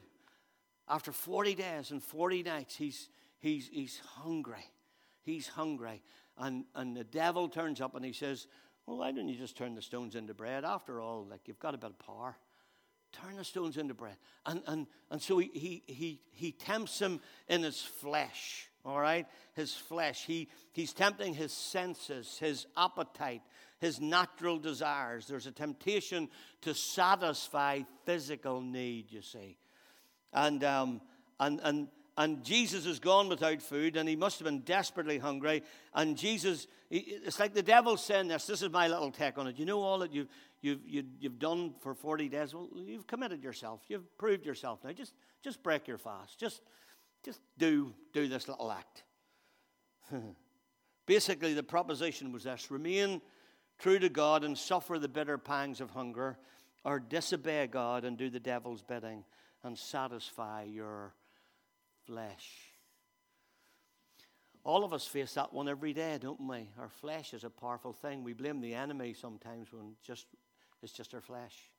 After 0.90 1.12
40 1.12 1.54
days 1.54 1.92
and 1.92 2.02
40 2.02 2.42
nights, 2.42 2.76
he's, 2.76 3.10
he's, 3.38 3.70
he's 3.72 4.02
hungry. 4.04 4.66
He's 5.22 5.48
hungry. 5.48 6.02
And, 6.36 6.66
and 6.74 6.98
the 6.98 7.04
devil 7.04 7.48
turns 7.48 7.80
up 7.80 7.94
and 7.94 8.04
he 8.04 8.14
says, 8.14 8.48
Well, 8.88 8.98
why 8.98 9.12
don't 9.12 9.28
you 9.28 9.38
just 9.38 9.56
turn 9.56 9.76
the 9.76 9.84
stones 9.84 10.16
into 10.16 10.34
bread? 10.34 10.66
After 10.66 11.00
all, 11.00 11.28
like 11.30 11.42
you've 11.46 11.60
got 11.60 11.76
a 11.76 11.78
bit 11.78 11.92
of 11.92 12.00
power. 12.00 12.36
Turn 13.12 13.36
the 13.38 13.44
stones 13.44 13.78
into 13.78 13.94
bread. 13.94 14.16
And, 14.46 14.62
and, 14.68 14.88
and 15.10 15.22
so 15.22 15.38
he, 15.38 15.52
he, 15.54 15.84
he, 15.88 16.22
he 16.32 16.52
tempts 16.52 17.00
him 17.00 17.20
in 17.48 17.64
his 17.64 17.82
flesh 17.82 18.70
all 18.86 19.00
right? 19.00 19.28
His 19.54 19.74
flesh. 19.74 20.26
He, 20.26 20.48
he's 20.72 20.94
tempting 20.94 21.34
his 21.34 21.52
senses, 21.52 22.38
his 22.40 22.66
appetite, 22.76 23.42
his 23.80 24.00
natural 24.00 24.58
desires. 24.58 25.28
There's 25.28 25.48
a 25.48 25.52
temptation 25.52 26.30
to 26.62 26.74
satisfy 26.74 27.82
physical 28.06 28.62
need, 28.62 29.12
you 29.12 29.22
see. 29.22 29.58
And, 30.34 30.64
um, 30.64 31.02
and, 31.40 31.60
and, 31.64 31.88
and 32.18 32.44
Jesus 32.44 32.86
has 32.86 33.00
gone 33.00 33.30
without 33.30 33.62
food, 33.62 33.98
and 33.98 34.08
he 34.08 34.16
must 34.16 34.40
have 34.40 34.46
been 34.46 34.62
desperately 34.62 35.18
hungry. 35.18 35.64
And 35.94 36.18
Jesus, 36.18 36.68
it's 36.90 37.40
like 37.40 37.54
the 37.54 37.64
devil 37.64 37.98
saying 37.98 38.28
this. 38.28 38.48
This 38.48 38.62
is 38.62 38.70
my 38.70 38.88
little 38.88 39.12
take 39.12 39.38
on 39.38 39.48
it. 39.48 39.58
You 39.58 39.66
know 39.66 39.82
all 39.82 40.00
that 40.00 40.14
you've, 40.62 40.82
you've, 40.86 41.06
you've 41.20 41.40
done 41.40 41.74
for 41.82 41.94
40 41.94 42.30
days? 42.30 42.54
Well, 42.54 42.70
you've 42.76 43.08
committed 43.08 43.44
yourself. 43.44 43.82
You've 43.88 44.18
proved 44.18 44.46
yourself. 44.46 44.80
Now 44.84 44.92
just, 44.92 45.14
just 45.44 45.62
break 45.64 45.88
your 45.88 45.98
fast. 45.98 46.40
Just, 46.40 46.62
just 47.24 47.40
do, 47.58 47.94
do 48.14 48.28
this 48.28 48.48
little 48.48 48.72
act. 48.72 49.04
Basically, 51.06 51.54
the 51.54 51.64
proposition 51.64 52.32
was 52.32 52.44
this 52.44 52.72
remain 52.72 53.22
true 53.80 54.00
to 54.00 54.10
God 54.10 54.44
and 54.44 54.58
suffer 54.58 55.00
the 55.00 55.08
bitter 55.08 55.38
pangs 55.38 55.82
of 55.82 55.90
hunger, 55.90 56.38
or 56.84 57.00
disobey 57.00 57.68
God 57.68 58.06
and 58.06 58.18
do 58.18 58.30
the 58.30 58.40
devil's 58.40 58.82
bidding 58.82 59.24
and 59.64 59.78
satisfy 59.78 60.64
your 60.64 61.14
flesh. 62.06 62.72
All 64.64 64.84
of 64.84 64.94
us 64.94 65.06
face 65.06 65.34
that 65.34 65.54
one 65.54 65.68
every 65.68 65.94
day, 65.94 66.20
don't 66.22 66.48
we? 66.48 66.70
Our 66.80 66.90
flesh 66.90 67.34
is 67.34 67.44
a 67.44 67.50
powerful 67.50 67.94
thing. 67.94 68.24
We 68.24 68.34
blame 68.34 68.62
the 68.62 68.76
enemy 68.76 69.14
sometimes 69.14 69.74
when 69.74 69.96
just, 70.04 70.28
it's 70.82 70.94
just 70.94 71.14
our 71.14 71.22
flesh. 71.22 71.70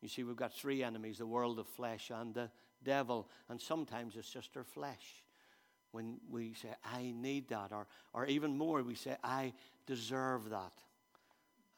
You 0.00 0.08
see, 0.08 0.24
we've 0.24 0.36
got 0.36 0.52
three 0.52 0.82
enemies 0.82 1.18
the 1.18 1.26
world 1.26 1.58
of 1.58 1.66
flesh 1.68 2.10
and 2.10 2.34
the 2.34 2.50
devil, 2.82 3.28
and 3.48 3.60
sometimes 3.60 4.16
it's 4.16 4.30
just 4.30 4.56
our 4.56 4.64
flesh. 4.64 5.22
When 5.92 6.18
we 6.30 6.54
say, 6.54 6.70
I 6.84 7.12
need 7.14 7.48
that, 7.48 7.70
or, 7.70 7.86
or 8.14 8.26
even 8.26 8.56
more, 8.56 8.82
we 8.82 8.94
say, 8.94 9.16
I 9.22 9.52
deserve 9.86 10.50
that. 10.50 10.72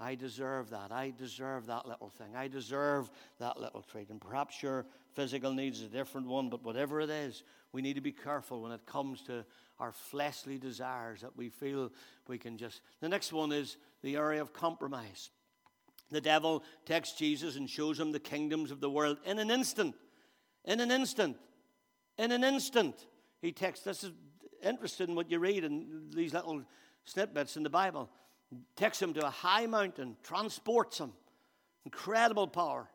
I 0.00 0.14
deserve 0.14 0.70
that. 0.70 0.90
I 0.90 1.12
deserve 1.16 1.66
that 1.66 1.86
little 1.86 2.08
thing. 2.08 2.34
I 2.36 2.48
deserve 2.48 3.10
that 3.38 3.60
little 3.60 3.82
treat. 3.82 4.10
And 4.10 4.20
perhaps 4.20 4.62
your 4.62 4.86
physical 5.14 5.52
needs 5.52 5.80
is 5.80 5.86
a 5.86 5.88
different 5.88 6.26
one, 6.26 6.48
but 6.48 6.64
whatever 6.64 7.00
it 7.00 7.10
is, 7.10 7.42
we 7.72 7.82
need 7.82 7.94
to 7.94 8.00
be 8.00 8.12
careful 8.12 8.62
when 8.62 8.72
it 8.72 8.86
comes 8.86 9.22
to 9.22 9.44
our 9.78 9.92
fleshly 9.92 10.58
desires 10.58 11.20
that 11.20 11.36
we 11.36 11.48
feel 11.48 11.92
we 12.28 12.38
can 12.38 12.56
just. 12.56 12.80
The 13.00 13.08
next 13.08 13.32
one 13.32 13.52
is 13.52 13.76
the 14.02 14.16
area 14.16 14.40
of 14.40 14.52
compromise. 14.52 15.30
The 16.10 16.20
devil 16.20 16.62
takes 16.84 17.12
Jesus 17.12 17.56
and 17.56 17.68
shows 17.68 17.98
him 17.98 18.12
the 18.12 18.20
kingdoms 18.20 18.70
of 18.70 18.80
the 18.80 18.90
world 18.90 19.18
in 19.24 19.38
an 19.38 19.50
instant. 19.50 19.94
In 20.64 20.80
an 20.80 20.90
instant. 20.90 21.36
In 22.18 22.32
an 22.32 22.44
instant. 22.44 23.06
He 23.40 23.52
takes, 23.52 23.80
this 23.80 24.04
is 24.04 24.12
interesting 24.62 25.14
what 25.14 25.30
you 25.30 25.38
read 25.38 25.64
in 25.64 26.10
these 26.14 26.32
little 26.32 26.62
snippets 27.04 27.56
in 27.56 27.62
the 27.62 27.70
Bible. 27.70 28.10
Takes 28.76 29.00
him 29.00 29.12
to 29.14 29.26
a 29.26 29.30
high 29.30 29.66
mountain, 29.66 30.16
transports 30.22 30.98
him. 30.98 31.12
Incredible 31.84 32.46
power. 32.46 32.88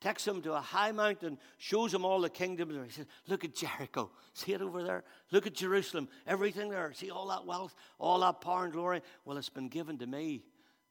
Takes 0.00 0.26
him 0.26 0.40
to 0.42 0.54
a 0.54 0.60
high 0.60 0.92
mountain, 0.92 1.36
shows 1.58 1.92
him 1.92 2.06
all 2.06 2.22
the 2.22 2.30
kingdoms. 2.30 2.74
He 2.86 2.92
says, 2.92 3.06
Look 3.28 3.44
at 3.44 3.54
Jericho. 3.54 4.10
See 4.32 4.54
it 4.54 4.62
over 4.62 4.82
there? 4.82 5.04
Look 5.30 5.46
at 5.46 5.52
Jerusalem. 5.52 6.08
Everything 6.26 6.70
there. 6.70 6.92
See 6.94 7.10
all 7.10 7.28
that 7.28 7.44
wealth, 7.44 7.74
all 7.98 8.20
that 8.20 8.40
power 8.40 8.64
and 8.64 8.72
glory? 8.72 9.02
Well, 9.26 9.36
it's 9.36 9.50
been 9.50 9.68
given 9.68 9.98
to 9.98 10.06
me. 10.06 10.42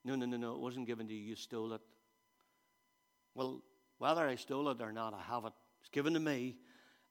No, 0.04 0.14
no, 0.14 0.26
no, 0.26 0.36
no. 0.36 0.52
It 0.52 0.60
wasn't 0.60 0.86
given 0.86 1.06
to 1.08 1.14
you. 1.14 1.20
You 1.20 1.36
stole 1.36 1.72
it. 1.72 1.80
Well, 3.34 3.62
whether 3.98 4.26
I 4.26 4.36
stole 4.36 4.68
it 4.70 4.80
or 4.80 4.92
not, 4.92 5.14
I 5.14 5.22
have 5.32 5.44
it. 5.44 5.52
It's 5.80 5.90
given 5.90 6.14
to 6.14 6.20
me, 6.20 6.56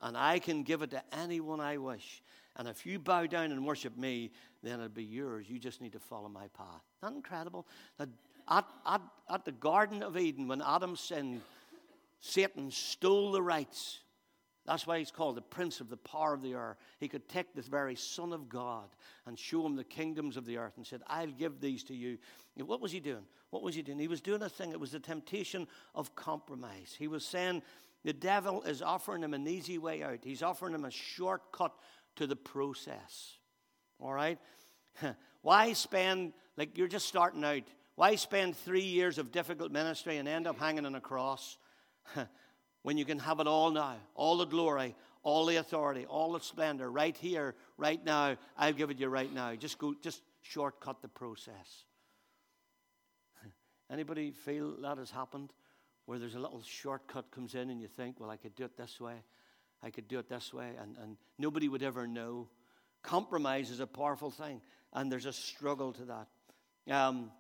and 0.02 0.18
I 0.18 0.40
can 0.40 0.64
give 0.64 0.82
it 0.82 0.92
to 0.92 1.04
anyone 1.12 1.60
I 1.60 1.78
wish. 1.78 2.24
And 2.56 2.68
if 2.68 2.86
you 2.86 3.00
bow 3.00 3.26
down 3.26 3.52
and 3.52 3.66
worship 3.66 3.98
me, 3.98 4.32
then 4.64 4.76
it'll 4.76 4.90
be 4.90 5.04
yours. 5.04 5.46
You 5.50 5.60
just 5.60 5.82
need 5.82 5.94
to 5.94 6.00
follow 6.00 6.28
my 6.28 6.48
path. 6.50 6.84
Isn't 7.02 7.14
that 7.14 7.14
incredible? 7.14 7.68
That 7.98 8.10
at, 8.50 8.66
at, 8.86 9.02
at 9.30 9.46
the 9.46 9.52
Garden 9.52 10.04
of 10.04 10.18
Eden, 10.18 10.48
when 10.48 10.62
Adam 10.62 10.96
sinned, 10.96 11.42
Satan 12.20 12.72
stole 12.72 13.32
the 13.32 13.42
rights. 13.42 14.00
That's 14.66 14.86
why 14.86 15.00
he's 15.00 15.12
called 15.12 15.36
the 15.36 15.42
prince 15.42 15.80
of 15.80 15.90
the 15.90 15.98
power 15.98 16.34
of 16.34 16.42
the 16.42 16.56
earth. 16.56 16.78
He 17.00 17.08
could 17.08 17.28
take 17.28 17.54
the 17.54 17.62
very 17.62 17.96
Son 17.96 18.34
of 18.34 18.50
God 18.50 18.90
and 19.26 19.38
show 19.38 19.66
him 19.66 19.76
the 19.76 19.84
kingdoms 19.84 20.38
of 20.38 20.46
the 20.46 20.58
earth 20.58 20.74
and 20.78 20.86
said, 20.86 21.02
I'll 21.08 21.28
give 21.28 21.60
these 21.60 21.84
to 21.86 21.96
you. 21.96 22.18
What 22.58 22.82
was 22.82 22.92
he 22.92 23.00
doing? 23.00 23.24
What 23.50 23.64
was 23.64 23.74
he 23.74 23.82
doing? 23.82 24.00
He 24.00 24.08
was 24.08 24.22
doing 24.22 24.44
a 24.44 24.50
thing. 24.50 24.72
It 24.72 24.80
was 24.80 24.92
the 24.92 25.00
temptation 25.00 25.68
of 25.96 26.14
compromise. 26.16 26.96
He 26.98 27.08
was 27.08 27.26
saying, 27.26 27.64
the 28.04 28.14
devil 28.14 28.62
is 28.64 28.82
offering 28.82 29.24
him 29.24 29.34
an 29.34 29.48
easy 29.48 29.78
way 29.78 30.04
out. 30.04 30.20
He's 30.24 30.44
offering 30.44 30.74
him 30.74 30.86
a 30.86 30.92
shortcut 30.92 31.74
to 32.18 32.28
the 32.28 32.36
process. 32.36 33.38
All 34.00 34.14
right? 34.14 34.38
Why 35.42 35.74
spend, 35.74 36.34
like 36.58 36.78
you're 36.78 36.88
just 36.88 37.08
starting 37.08 37.44
out, 37.44 37.64
why 38.00 38.16
spend 38.16 38.56
three 38.56 38.80
years 38.80 39.18
of 39.18 39.30
difficult 39.30 39.74
ministry 39.74 40.16
and 40.16 40.28
end 40.28 40.48
up 40.48 40.58
hanging 40.58 40.86
on 40.86 40.96
a 40.96 41.02
cross 41.02 41.58
when 42.84 42.98
you 42.98 43.06
can 43.06 43.20
have 43.20 43.40
it 43.40 43.48
all 43.48 43.72
now? 43.72 43.96
All 44.16 44.38
the 44.38 44.46
glory, 44.46 44.96
all 45.24 45.46
the 45.46 45.58
authority, 45.58 46.06
all 46.06 46.34
the 46.34 46.40
splendor, 46.40 46.90
right 46.92 47.16
here, 47.18 47.56
right 47.78 48.04
now. 48.04 48.38
I'll 48.58 48.74
give 48.74 48.90
it 48.90 49.00
you 49.00 49.08
right 49.08 49.34
now. 49.34 49.56
Just 49.56 49.78
go, 49.78 49.96
just 50.02 50.22
shortcut 50.42 51.02
the 51.02 51.08
process. 51.08 51.86
Anybody 53.92 54.32
feel 54.32 54.76
that 54.82 54.98
has 54.98 55.12
happened? 55.12 55.52
where 56.06 56.18
there's 56.18 56.34
a 56.34 56.40
little 56.40 56.64
shortcut 56.64 57.30
comes 57.30 57.54
in 57.54 57.70
and 57.70 57.80
you 57.80 57.88
think, 57.88 58.20
well, 58.20 58.32
I 58.32 58.38
could 58.38 58.56
do 58.56 58.64
it 58.64 58.76
this 58.76 59.00
way. 59.00 59.14
I 59.84 59.92
could 59.92 60.08
do 60.08 60.18
it 60.18 60.28
this 60.28 60.52
way. 60.52 60.72
And, 60.82 60.98
and 60.98 61.18
nobody 61.38 61.70
would 61.70 61.84
ever 61.84 62.08
know 62.08 62.48
Compromise 63.02 63.70
is 63.70 63.80
a 63.80 63.88
powerful 63.88 64.30
thing, 64.30 64.62
and 64.94 65.12
there's 65.12 65.26
a 65.26 65.34
struggle 65.34 65.94
to 65.94 66.06
that. 66.06 66.28
Um, 66.94 67.32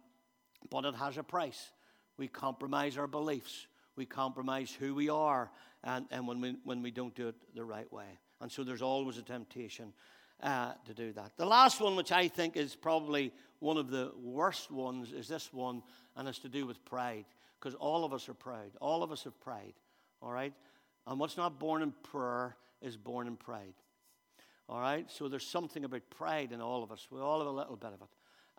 but 0.69 0.85
it 0.85 0.95
has 0.95 1.17
a 1.17 1.23
price. 1.23 1.71
We 2.17 2.27
compromise 2.27 2.97
our 2.97 3.07
beliefs, 3.07 3.67
we 3.99 4.07
compromise 4.07 4.71
who 4.71 4.95
we 4.95 5.09
are, 5.09 5.51
and, 5.83 6.07
and 6.09 6.27
when, 6.27 6.41
we, 6.41 6.55
when 6.63 6.81
we 6.81 6.89
don't 6.89 7.13
do 7.13 7.27
it 7.27 7.35
the 7.53 7.63
right 7.63 7.91
way. 7.93 8.17
And 8.41 8.51
so 8.51 8.63
there's 8.63 8.81
always 8.81 9.17
a 9.17 9.21
temptation 9.21 9.93
uh, 10.41 10.71
to 10.85 10.93
do 10.93 11.11
that. 11.13 11.33
The 11.37 11.45
last 11.45 11.81
one, 11.81 11.95
which 11.95 12.11
I 12.11 12.29
think 12.29 12.55
is 12.55 12.75
probably 12.75 13.31
one 13.59 13.77
of 13.77 13.91
the 13.91 14.11
worst 14.23 14.71
ones, 14.71 15.11
is 15.11 15.27
this 15.27 15.53
one, 15.53 15.83
and 16.15 16.27
it's 16.27 16.39
to 16.39 16.49
do 16.49 16.65
with 16.65 16.83
pride. 16.85 17.25
Because 17.59 17.75
all 17.75 18.05
of 18.05 18.13
us 18.13 18.29
are 18.29 18.33
proud. 18.33 18.71
All 18.79 19.03
of 19.03 19.11
us 19.11 19.25
have 19.25 19.37
pride. 19.41 19.73
All 20.21 20.31
right? 20.31 20.53
And 21.05 21.19
what's 21.19 21.35
not 21.35 21.59
born 21.59 21.81
in 21.81 21.93
prayer 22.03 22.55
is 22.81 22.95
born 22.95 23.27
in 23.27 23.35
pride. 23.35 23.73
All 24.69 24.79
right? 24.79 25.11
So 25.11 25.27
there's 25.27 25.45
something 25.45 25.83
about 25.83 26.09
pride 26.09 26.53
in 26.53 26.61
all 26.61 26.83
of 26.83 26.91
us. 26.91 27.07
We 27.11 27.19
all 27.19 27.39
have 27.39 27.47
a 27.47 27.51
little 27.51 27.75
bit 27.75 27.91
of 27.93 28.01
it. 28.01 28.07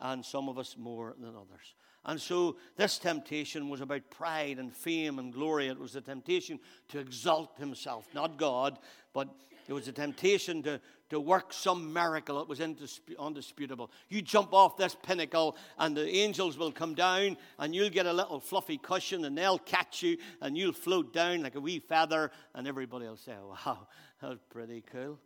And 0.00 0.24
some 0.24 0.48
of 0.48 0.58
us 0.58 0.76
more 0.78 1.14
than 1.20 1.30
others. 1.30 1.74
And 2.04 2.20
so 2.20 2.56
this 2.76 2.98
temptation 2.98 3.68
was 3.68 3.82
about 3.82 4.08
pride 4.10 4.58
and 4.58 4.72
fame 4.72 5.18
and 5.18 5.32
glory. 5.32 5.68
It 5.68 5.78
was 5.78 5.96
a 5.96 6.00
temptation 6.00 6.58
to 6.88 6.98
exalt 6.98 7.58
himself, 7.58 8.08
not 8.14 8.38
God, 8.38 8.78
but 9.12 9.28
it 9.68 9.74
was 9.74 9.86
a 9.86 9.92
temptation 9.92 10.62
to, 10.62 10.80
to 11.10 11.20
work 11.20 11.52
some 11.52 11.92
miracle. 11.92 12.40
It 12.40 12.48
was 12.48 12.60
undisputable. 12.60 13.90
You 14.08 14.22
jump 14.22 14.52
off 14.52 14.76
this 14.76 14.96
pinnacle, 15.00 15.56
and 15.78 15.96
the 15.96 16.08
angels 16.08 16.56
will 16.56 16.72
come 16.72 16.94
down, 16.94 17.36
and 17.58 17.74
you'll 17.74 17.90
get 17.90 18.06
a 18.06 18.12
little 18.12 18.40
fluffy 18.40 18.78
cushion, 18.78 19.24
and 19.26 19.36
they'll 19.36 19.58
catch 19.58 20.02
you, 20.02 20.16
and 20.40 20.56
you'll 20.56 20.72
float 20.72 21.12
down 21.12 21.42
like 21.42 21.54
a 21.54 21.60
wee 21.60 21.78
feather, 21.78 22.30
and 22.54 22.66
everybody 22.66 23.06
will 23.06 23.16
say, 23.16 23.34
Wow, 23.40 23.86
that 24.20 24.30
was 24.30 24.40
pretty 24.48 24.82
cool. 24.90 25.18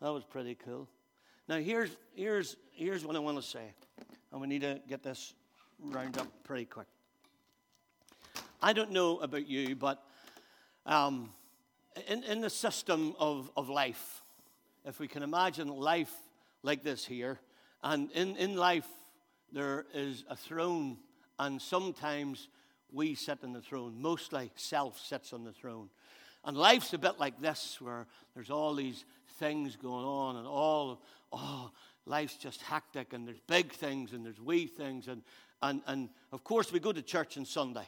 That 0.00 0.12
was 0.12 0.24
pretty 0.24 0.54
cool. 0.54 0.88
Now, 1.48 1.56
here's, 1.56 1.88
here's, 2.14 2.56
here's 2.72 3.06
what 3.06 3.16
I 3.16 3.20
want 3.20 3.38
to 3.38 3.42
say, 3.42 3.72
and 4.30 4.40
we 4.40 4.46
need 4.46 4.60
to 4.60 4.82
get 4.86 5.02
this 5.02 5.32
round 5.82 6.18
up 6.18 6.26
pretty 6.44 6.66
quick. 6.66 6.88
I 8.60 8.74
don't 8.74 8.90
know 8.90 9.16
about 9.20 9.48
you, 9.48 9.74
but 9.74 10.04
um, 10.84 11.30
in, 12.06 12.22
in 12.24 12.42
the 12.42 12.50
system 12.50 13.14
of, 13.18 13.50
of 13.56 13.70
life, 13.70 14.22
if 14.84 15.00
we 15.00 15.08
can 15.08 15.22
imagine 15.22 15.68
life 15.68 16.12
like 16.62 16.82
this 16.82 17.06
here, 17.06 17.38
and 17.82 18.10
in, 18.10 18.36
in 18.36 18.54
life 18.54 18.86
there 19.50 19.86
is 19.94 20.24
a 20.28 20.36
throne, 20.36 20.98
and 21.38 21.62
sometimes 21.62 22.48
we 22.92 23.14
sit 23.14 23.42
on 23.42 23.54
the 23.54 23.62
throne. 23.62 23.94
Mostly 23.98 24.50
self 24.56 25.00
sits 25.00 25.32
on 25.32 25.44
the 25.44 25.52
throne. 25.52 25.88
And 26.48 26.56
life's 26.56 26.94
a 26.94 26.98
bit 26.98 27.20
like 27.20 27.38
this, 27.42 27.78
where 27.78 28.06
there's 28.34 28.48
all 28.48 28.74
these 28.74 29.04
things 29.38 29.76
going 29.76 30.06
on, 30.06 30.36
and 30.36 30.46
all, 30.46 31.02
oh, 31.30 31.70
life's 32.06 32.36
just 32.36 32.62
hectic, 32.62 33.12
and 33.12 33.28
there's 33.28 33.42
big 33.46 33.70
things, 33.70 34.14
and 34.14 34.24
there's 34.24 34.40
wee 34.40 34.66
things, 34.66 35.08
and, 35.08 35.20
and, 35.60 35.82
and 35.86 36.08
of 36.32 36.44
course, 36.44 36.72
we 36.72 36.80
go 36.80 36.90
to 36.90 37.02
church 37.02 37.36
on 37.36 37.44
Sunday, 37.44 37.86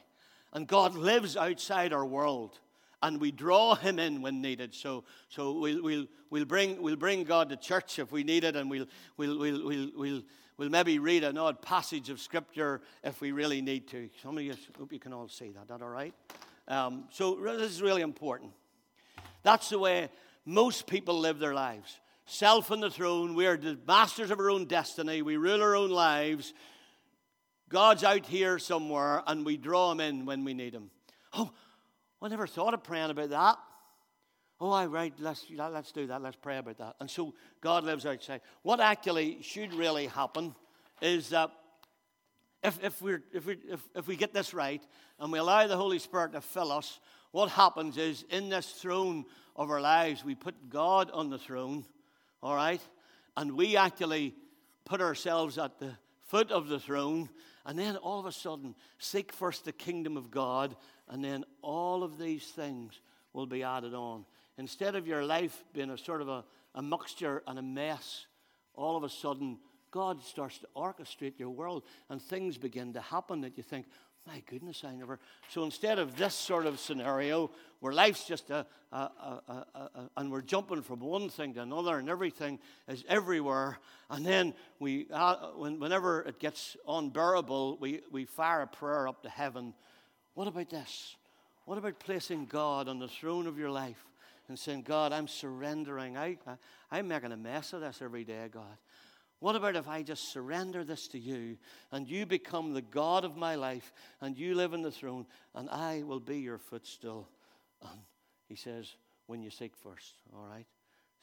and 0.53 0.67
God 0.67 0.93
lives 0.93 1.35
outside 1.35 1.91
our 1.91 2.05
world 2.05 2.59
and 3.01 3.19
we 3.19 3.31
draw 3.31 3.73
him 3.73 3.97
in 3.97 4.21
when 4.21 4.43
needed. 4.43 4.75
So, 4.75 5.05
so 5.27 5.53
we'll, 5.53 5.81
we'll, 5.81 6.05
we'll, 6.29 6.45
bring, 6.45 6.79
we'll 6.83 6.95
bring 6.95 7.23
God 7.23 7.49
to 7.49 7.55
church 7.55 7.97
if 7.97 8.11
we 8.11 8.23
need 8.23 8.43
it, 8.43 8.55
and 8.55 8.69
we'll, 8.69 8.85
we'll, 9.17 9.39
we'll, 9.39 9.65
we'll, 9.65 9.91
we'll, 9.97 10.21
we'll 10.57 10.69
maybe 10.69 10.99
read 10.99 11.23
an 11.23 11.35
odd 11.35 11.63
passage 11.63 12.11
of 12.11 12.19
Scripture 12.21 12.79
if 13.03 13.21
we 13.21 13.31
really 13.31 13.59
need 13.59 13.87
to. 13.87 14.07
Some 14.21 14.37
of 14.37 14.43
you, 14.43 14.53
hope 14.77 14.93
you 14.93 14.99
can 14.99 15.13
all 15.13 15.27
see 15.27 15.49
that. 15.49 15.67
That 15.67 15.81
all 15.81 15.89
right? 15.89 16.13
Um, 16.71 17.03
so 17.11 17.35
this 17.35 17.69
is 17.69 17.81
really 17.81 18.01
important. 18.01 18.53
That's 19.43 19.69
the 19.69 19.77
way 19.77 20.09
most 20.45 20.87
people 20.87 21.19
live 21.19 21.37
their 21.37 21.53
lives. 21.53 21.99
Self 22.25 22.71
on 22.71 22.79
the 22.79 22.89
throne. 22.89 23.35
We 23.35 23.45
are 23.45 23.57
the 23.57 23.77
masters 23.85 24.31
of 24.31 24.39
our 24.39 24.49
own 24.49 24.65
destiny. 24.65 25.21
We 25.21 25.35
rule 25.35 25.61
our 25.61 25.75
own 25.75 25.89
lives. 25.89 26.53
God's 27.67 28.05
out 28.05 28.25
here 28.25 28.57
somewhere, 28.57 29.21
and 29.27 29.45
we 29.45 29.57
draw 29.57 29.91
him 29.91 29.99
in 29.99 30.25
when 30.25 30.45
we 30.45 30.53
need 30.53 30.73
him. 30.73 30.91
Oh, 31.33 31.51
I 32.21 32.29
never 32.29 32.47
thought 32.47 32.73
of 32.73 32.83
praying 32.83 33.09
about 33.11 33.31
that. 33.31 33.57
Oh, 34.61 34.71
I 34.71 34.85
right, 34.85 35.13
let's, 35.19 35.45
let's 35.49 35.91
do 35.91 36.07
that. 36.07 36.21
Let's 36.21 36.37
pray 36.37 36.57
about 36.57 36.77
that. 36.77 36.95
And 37.01 37.09
so 37.09 37.33
God 37.59 37.83
lives 37.83 38.05
outside. 38.05 38.39
What 38.61 38.79
actually 38.79 39.41
should 39.41 39.73
really 39.73 40.07
happen 40.07 40.55
is 41.01 41.31
that 41.31 41.51
if, 42.63 42.83
if, 42.83 43.01
we're, 43.01 43.23
if, 43.33 43.45
we 43.45 43.57
if, 43.69 43.81
if 43.95 44.07
we 44.07 44.15
get 44.15 44.33
this 44.33 44.53
right 44.53 44.81
and 45.19 45.31
we 45.31 45.39
allow 45.39 45.65
the 45.67 45.77
Holy 45.77 45.99
Spirit 45.99 46.33
to 46.33 46.41
fill 46.41 46.71
us, 46.71 46.99
what 47.31 47.49
happens 47.49 47.97
is 47.97 48.23
in 48.29 48.49
this 48.49 48.71
throne 48.71 49.25
of 49.55 49.69
our 49.69 49.81
lives, 49.81 50.23
we 50.23 50.35
put 50.35 50.69
God 50.69 51.09
on 51.11 51.29
the 51.29 51.37
throne, 51.37 51.85
all 52.43 52.55
right? 52.55 52.81
And 53.37 53.55
we 53.55 53.77
actually 53.77 54.35
put 54.85 55.01
ourselves 55.01 55.57
at 55.57 55.79
the 55.79 55.91
foot 56.27 56.51
of 56.51 56.67
the 56.67 56.79
throne. 56.79 57.29
And 57.65 57.77
then 57.77 57.95
all 57.97 58.19
of 58.19 58.25
a 58.25 58.31
sudden, 58.31 58.75
seek 58.97 59.31
first 59.31 59.65
the 59.65 59.71
kingdom 59.71 60.17
of 60.17 60.31
God 60.31 60.75
and 61.11 61.23
then 61.23 61.43
all 61.61 62.03
of 62.03 62.17
these 62.17 62.45
things 62.45 63.01
will 63.33 63.45
be 63.45 63.63
added 63.63 63.93
on. 63.93 64.25
Instead 64.57 64.95
of 64.95 65.07
your 65.07 65.25
life 65.25 65.63
being 65.73 65.89
a 65.89 65.97
sort 65.97 66.21
of 66.21 66.29
a, 66.29 66.43
a 66.73 66.81
mixture 66.81 67.43
and 67.45 67.59
a 67.59 67.61
mess, 67.61 68.25
all 68.75 68.95
of 68.95 69.03
a 69.03 69.09
sudden, 69.09 69.57
God 69.91 70.23
starts 70.23 70.59
to 70.59 70.67
orchestrate 70.75 71.37
your 71.37 71.49
world 71.49 71.83
and 72.09 72.21
things 72.21 72.57
begin 72.57 72.93
to 72.93 73.01
happen 73.01 73.41
that 73.41 73.57
you 73.57 73.63
think, 73.63 73.85
my 74.27 74.41
goodness, 74.49 74.83
I 74.85 74.95
never. 74.95 75.19
So 75.49 75.63
instead 75.63 75.99
of 75.99 76.15
this 76.15 76.35
sort 76.35 76.65
of 76.65 76.79
scenario 76.79 77.51
where 77.79 77.91
life's 77.91 78.25
just 78.25 78.49
a, 78.51 78.65
a, 78.91 78.95
a, 78.97 79.65
a, 79.73 80.09
and 80.17 80.31
we're 80.31 80.41
jumping 80.41 80.83
from 80.83 80.99
one 80.99 81.29
thing 81.29 81.55
to 81.55 81.61
another 81.61 81.97
and 81.97 82.07
everything 82.07 82.59
is 82.87 83.03
everywhere, 83.09 83.79
and 84.09 84.25
then 84.25 84.53
we, 84.79 85.07
uh, 85.11 85.35
when, 85.55 85.79
whenever 85.79 86.21
it 86.21 86.39
gets 86.39 86.77
unbearable, 86.87 87.77
we, 87.79 88.01
we 88.11 88.25
fire 88.25 88.61
a 88.61 88.67
prayer 88.67 89.07
up 89.07 89.23
to 89.23 89.29
heaven 89.29 89.73
what 90.33 90.47
about 90.47 90.69
this? 90.69 91.15
What 91.65 91.77
about 91.77 91.99
placing 91.99 92.45
God 92.45 92.87
on 92.87 92.99
the 92.99 93.07
throne 93.07 93.47
of 93.47 93.57
your 93.57 93.69
life 93.69 94.03
and 94.47 94.57
saying, 94.57 94.83
God, 94.83 95.13
I'm 95.13 95.27
surrendering. 95.27 96.17
I, 96.17 96.37
I, 96.89 96.99
am 96.99 97.07
making 97.07 97.31
a 97.31 97.37
mess 97.37 97.73
of 97.73 97.81
this 97.81 98.01
every 98.01 98.23
day, 98.23 98.49
God. 98.51 98.77
What 99.41 99.55
about 99.55 99.75
if 99.75 99.87
I 99.87 100.03
just 100.03 100.31
surrender 100.31 100.83
this 100.83 101.07
to 101.09 101.19
you 101.19 101.57
and 101.91 102.07
you 102.07 102.27
become 102.27 102.73
the 102.73 102.81
God 102.83 103.25
of 103.25 103.35
my 103.35 103.55
life 103.55 103.91
and 104.21 104.37
you 104.37 104.53
live 104.53 104.73
in 104.73 104.83
the 104.83 104.91
throne 104.91 105.25
and 105.55 105.67
I 105.67 106.03
will 106.03 106.19
be 106.19 106.37
your 106.37 106.59
footstool? 106.59 107.27
And 107.81 107.99
he 108.47 108.55
says, 108.55 108.93
when 109.25 109.41
you 109.41 109.49
seek 109.49 109.75
first, 109.75 110.13
all 110.31 110.45
right? 110.47 110.67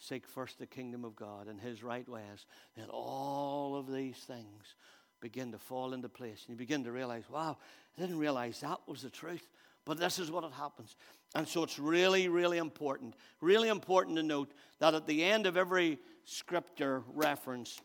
Seek 0.00 0.26
first 0.26 0.58
the 0.58 0.66
kingdom 0.66 1.04
of 1.04 1.14
God 1.14 1.46
and 1.46 1.60
his 1.60 1.84
right 1.84 2.08
ways, 2.08 2.46
then 2.76 2.88
all 2.90 3.76
of 3.76 3.92
these 3.92 4.16
things 4.16 4.74
begin 5.20 5.52
to 5.52 5.58
fall 5.58 5.92
into 5.92 6.08
place. 6.08 6.44
And 6.46 6.54
you 6.54 6.56
begin 6.56 6.82
to 6.84 6.92
realize, 6.92 7.24
wow, 7.30 7.56
I 7.96 8.00
didn't 8.00 8.18
realize 8.18 8.60
that 8.62 8.80
was 8.88 9.02
the 9.02 9.10
truth. 9.10 9.48
But 9.84 9.98
this 9.98 10.18
is 10.18 10.28
what 10.28 10.42
it 10.42 10.52
happens. 10.52 10.96
And 11.36 11.46
so 11.46 11.62
it's 11.62 11.78
really, 11.78 12.28
really 12.28 12.58
important, 12.58 13.14
really 13.40 13.68
important 13.68 14.16
to 14.16 14.24
note 14.24 14.50
that 14.80 14.94
at 14.94 15.06
the 15.06 15.22
end 15.24 15.46
of 15.46 15.56
every 15.56 16.00
scripture 16.24 17.04
reference, 17.14 17.80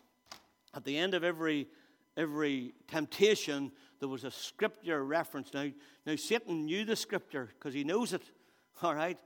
at 0.74 0.84
the 0.84 0.98
end 0.98 1.14
of 1.14 1.24
every 1.24 1.68
every 2.16 2.74
temptation, 2.88 3.72
there 4.00 4.10
was 4.10 4.24
a 4.24 4.32
scripture 4.32 5.04
reference. 5.04 5.54
Now, 5.54 5.70
now 6.06 6.16
Satan 6.16 6.66
knew 6.66 6.86
the 6.86 6.96
scripture 6.96 7.50
because 7.58 7.74
he 7.74 7.84
knows 7.84 8.14
it. 8.14 8.22
All 8.82 8.94
right, 8.94 9.20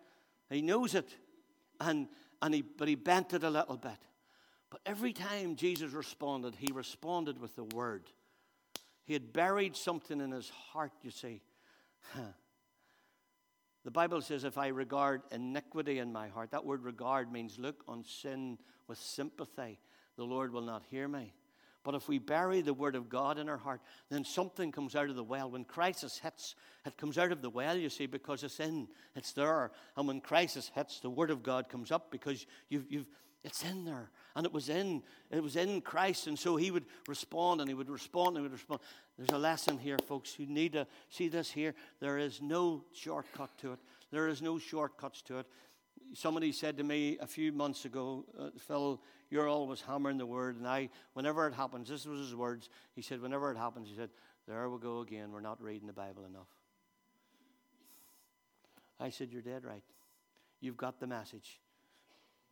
he 0.49 0.61
knows 0.61 0.95
it, 0.95 1.09
and 1.79 2.07
and 2.41 2.53
he 2.53 2.61
but 2.61 2.87
he 2.87 2.95
bent 2.95 3.33
it 3.33 3.43
a 3.43 3.49
little 3.49 3.77
bit. 3.77 3.97
But 4.69 4.81
every 4.85 5.13
time 5.13 5.55
Jesus 5.55 5.93
responded, 5.93 6.55
he 6.55 6.71
responded 6.73 7.39
with 7.39 7.55
the 7.55 7.63
word. 7.63 8.03
He 9.05 9.13
had 9.13 9.31
buried 9.31 9.77
something 9.77 10.19
in 10.19 10.31
his 10.31 10.49
heart, 10.49 10.91
you 11.01 11.11
see. 11.11 11.41
The 13.87 13.91
Bible 13.91 14.19
says, 14.19 14.43
if 14.43 14.57
I 14.57 14.67
regard 14.67 15.21
iniquity 15.31 15.99
in 15.99 16.11
my 16.11 16.27
heart, 16.27 16.51
that 16.51 16.65
word 16.65 16.83
regard 16.83 17.31
means 17.31 17.57
look 17.57 17.85
on 17.87 18.03
sin 18.03 18.57
with 18.89 18.97
sympathy, 18.97 19.79
the 20.18 20.24
Lord 20.24 20.51
will 20.51 20.61
not 20.61 20.84
hear 20.89 21.07
me. 21.07 21.34
But 21.88 21.95
if 21.95 22.09
we 22.09 22.20
bury 22.20 22.59
the 22.59 22.74
word 22.74 22.95
of 22.95 23.07
God 23.07 23.39
in 23.39 23.47
our 23.47 23.57
heart, 23.57 23.80
then 24.09 24.26
something 24.26 24.74
comes 24.74 24.93
out 24.93 25.09
of 25.09 25.15
the 25.15 25.24
well. 25.24 25.49
When 25.49 25.63
crisis 25.63 26.20
hits, 26.20 26.55
it 26.86 26.97
comes 26.97 27.18
out 27.18 27.32
of 27.32 27.41
the 27.41 27.49
well, 27.49 27.78
you 27.78 27.89
see, 27.89 28.07
because 28.07 28.43
it's 28.43 28.59
in, 28.59 28.89
it's 29.15 29.32
there. 29.32 29.72
And 29.95 30.05
when 30.05 30.20
crisis 30.20 30.70
hits, 30.76 30.99
the 30.99 31.09
word 31.09 31.32
of 31.32 31.43
God 31.43 31.70
comes 31.70 31.89
up 31.89 32.11
because 32.11 32.45
you've, 32.68 32.91
you've, 32.91 33.07
it's 33.45 33.63
in 33.63 33.86
there. 33.86 34.11
And 34.36 34.45
it 34.45 34.51
was 34.51 34.68
in, 34.68 35.01
it 35.32 35.41
was 35.41 35.55
in 35.55 35.80
Christ. 35.80 36.28
And 36.28 36.38
so 36.38 36.57
he 36.57 36.72
would 36.72 36.84
respond 37.07 37.61
and 37.61 37.70
he 37.70 37.74
would 37.74 37.89
respond 37.89 38.36
and 38.36 38.39
he 38.39 38.41
would 38.43 38.51
respond. 38.51 38.82
There's 39.18 39.30
a 39.30 39.38
lesson 39.38 39.78
here, 39.78 39.97
folks. 40.07 40.38
You 40.38 40.47
need 40.47 40.74
to 40.74 40.88
see 41.09 41.30
this 41.30 41.49
here. 41.49 41.74
There 42.01 42.18
is 42.18 42.41
no 42.41 42.84
shortcut 42.91 43.57
to 43.59 43.72
it. 43.72 43.80
There 44.11 44.28
is 44.28 44.41
no 44.41 44.59
shortcuts 44.59 45.22
to 45.22 45.39
it. 45.39 45.45
Somebody 46.13 46.51
said 46.51 46.76
to 46.78 46.84
me 46.84 47.18
a 47.22 47.28
few 47.28 47.53
months 47.53 47.86
ago, 47.86 48.26
uh, 48.38 48.49
Phil, 48.57 49.01
you're 49.30 49.47
always 49.47 49.82
hammering 49.82 50.17
the 50.17 50.25
word. 50.25 50.57
And 50.57 50.67
I, 50.67 50.89
whenever 51.13 51.47
it 51.47 51.53
happens, 51.53 51.89
this 51.89 52.05
was 52.05 52.19
his 52.19 52.36
words. 52.36 52.69
He 52.95 53.01
said, 53.01 53.21
whenever 53.21 53.51
it 53.51 53.57
happens, 53.57 53.89
he 53.89 53.95
said, 53.95 54.09
there 54.47 54.69
we 54.69 54.80
go 54.80 55.01
again. 55.01 55.32
We're 55.32 55.41
not 55.41 55.61
reading 55.61 55.88
the 55.88 55.93
Bible 55.93 56.25
enough. 56.25 56.47
I 58.99 59.09
said, 59.09 59.30
you're 59.32 59.41
dead 59.41 59.63
right. 59.65 59.84
You've 60.59 60.78
got 60.78 60.99
the 60.99 61.07
message. 61.07 61.59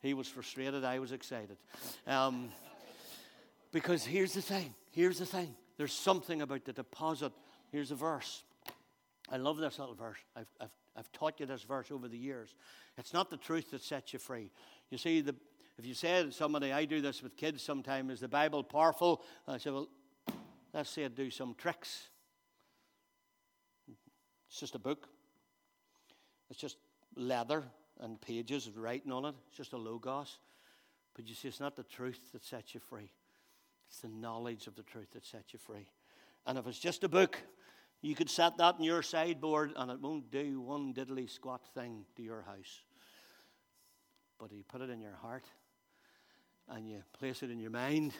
He 0.02 0.14
was 0.14 0.28
frustrated, 0.28 0.84
I 0.84 1.00
was 1.00 1.12
excited. 1.12 1.58
Um, 2.06 2.50
because 3.72 4.06
here's 4.06 4.34
the 4.34 4.42
thing 4.42 4.74
here's 4.92 5.20
the 5.20 5.26
thing 5.26 5.56
there's 5.78 5.94
something 5.94 6.42
about 6.42 6.66
the 6.66 6.74
deposit. 6.74 7.34
Here's 7.72 7.92
a 7.92 7.96
verse. 7.96 8.44
I 9.30 9.38
love 9.38 9.58
this 9.58 9.80
little 9.80 9.96
verse. 9.96 10.20
I've, 10.36 10.48
I've, 10.62 10.76
I've 10.96 11.12
taught 11.12 11.40
you 11.40 11.46
this 11.46 11.64
verse 11.64 11.92
over 11.92 12.08
the 12.08 12.18
years. 12.18 12.54
It's 12.98 13.14
not 13.14 13.30
the 13.30 13.38
truth 13.38 13.72
that 13.72 13.82
sets 13.82 14.14
you 14.14 14.20
free. 14.20 14.52
You 14.92 14.98
see, 14.98 15.22
the, 15.22 15.36
if 15.78 15.86
you 15.86 15.94
say 15.94 16.24
to 16.24 16.32
somebody, 16.32 16.72
I 16.72 16.86
do 16.86 17.02
this 17.02 17.22
with 17.22 17.36
kids 17.36 17.62
sometimes, 17.62 18.14
is 18.14 18.20
the 18.22 18.28
Bible 18.28 18.64
powerful? 18.64 19.22
I 19.48 19.58
say, 19.58 19.72
well, 19.72 19.90
let's 20.74 20.90
say 20.90 21.04
it 21.04 21.16
do 21.16 21.30
some 21.30 21.54
tricks. 21.56 22.08
It's 24.50 24.60
just 24.60 24.76
a 24.76 24.80
book. 24.80 25.10
It's 26.50 26.60
just 26.60 26.78
leather 27.16 27.64
and 28.00 28.20
pages 28.22 28.68
with 28.68 28.78
writing 28.78 29.12
on 29.12 29.26
it. 29.26 29.36
It's 29.50 29.58
just 29.58 29.74
a 29.74 29.78
logos. 29.78 30.38
But 31.14 31.28
you 31.28 31.36
see, 31.36 31.50
it's 31.50 31.60
not 31.60 31.76
the 31.76 31.84
truth 31.84 32.32
that 32.32 32.46
sets 32.46 32.74
you 32.74 32.80
free. 32.80 33.12
It's 33.90 34.00
the 34.00 34.08
knowledge 34.08 34.68
of 34.68 34.76
the 34.76 34.84
truth 34.84 35.12
that 35.12 35.26
sets 35.26 35.54
you 35.54 35.60
free. 35.60 35.88
And 36.46 36.58
if 36.58 36.68
it's 36.68 36.80
just 36.80 37.04
a 37.04 37.10
book, 37.10 37.38
you 38.02 38.16
could 38.16 38.30
set 38.30 38.58
that 38.58 38.76
in 38.78 38.84
your 38.86 39.02
sideboard 39.02 39.74
and 39.76 39.92
it 39.92 40.00
won't 40.00 40.32
do 40.32 40.62
one 40.62 40.94
diddly 40.94 41.30
squat 41.30 41.62
thing 41.74 42.06
to 42.16 42.22
your 42.22 42.44
house. 42.44 42.84
But 44.40 44.52
you 44.52 44.64
put 44.64 44.82
it 44.82 44.90
in 44.90 45.02
your 45.02 45.16
heart 45.16 45.46
and 46.70 46.90
you 46.90 47.04
place 47.18 47.44
it 47.44 47.52
in 47.52 47.60
your 47.60 47.72
mind, 47.72 48.14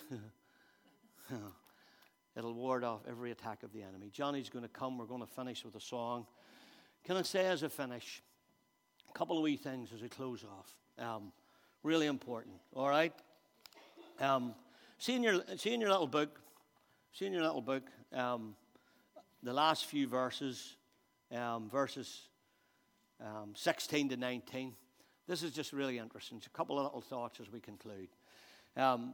it'll 2.36 2.54
ward 2.54 2.84
off 2.84 3.02
every 3.10 3.32
attack 3.32 3.64
of 3.64 3.72
the 3.74 3.82
enemy. 3.82 4.10
Johnny's 4.12 4.50
going 4.50 4.64
to 4.64 4.70
come. 4.70 4.98
We're 4.98 5.06
going 5.06 5.22
to 5.22 5.28
finish 5.28 5.64
with 5.64 5.76
a 5.76 5.82
song. 5.82 6.26
Can 7.04 7.18
I 7.18 7.22
say 7.22 7.46
as 7.48 7.64
a 7.64 7.70
finish, 7.70 8.22
a 9.10 9.18
couple 9.18 9.38
of 9.38 9.44
wee 9.44 9.58
things 9.58 9.92
as 9.94 10.02
we 10.02 10.10
close 10.10 10.44
off? 10.44 10.76
Um, 10.98 11.32
really 11.84 12.08
important, 12.08 12.56
all 12.74 12.90
right? 12.90 13.14
Um, 14.20 14.56
see, 14.98 15.16
in 15.16 15.24
your, 15.24 15.42
see 15.58 15.74
in 15.74 15.82
your 15.82 15.92
little 15.92 16.08
book, 16.08 16.40
see 17.14 17.26
in 17.26 17.34
your 17.34 17.44
little 17.44 17.62
book, 17.62 17.84
um, 18.14 18.56
the 19.44 19.54
last 19.54 19.86
few 19.86 20.08
verses, 20.08 20.78
um, 21.32 21.70
verses 21.70 22.22
um, 23.24 23.54
16 23.56 24.10
to 24.10 24.18
19. 24.18 24.74
This 25.28 25.44
is 25.44 25.52
just 25.52 25.74
really 25.74 25.98
interesting. 25.98 26.38
It's 26.38 26.48
a 26.48 26.52
couple 26.52 26.78
of 26.78 26.86
little 26.86 27.02
thoughts 27.02 27.40
as 27.40 27.52
we 27.52 27.60
conclude. 27.60 28.10
Um, 28.78 29.14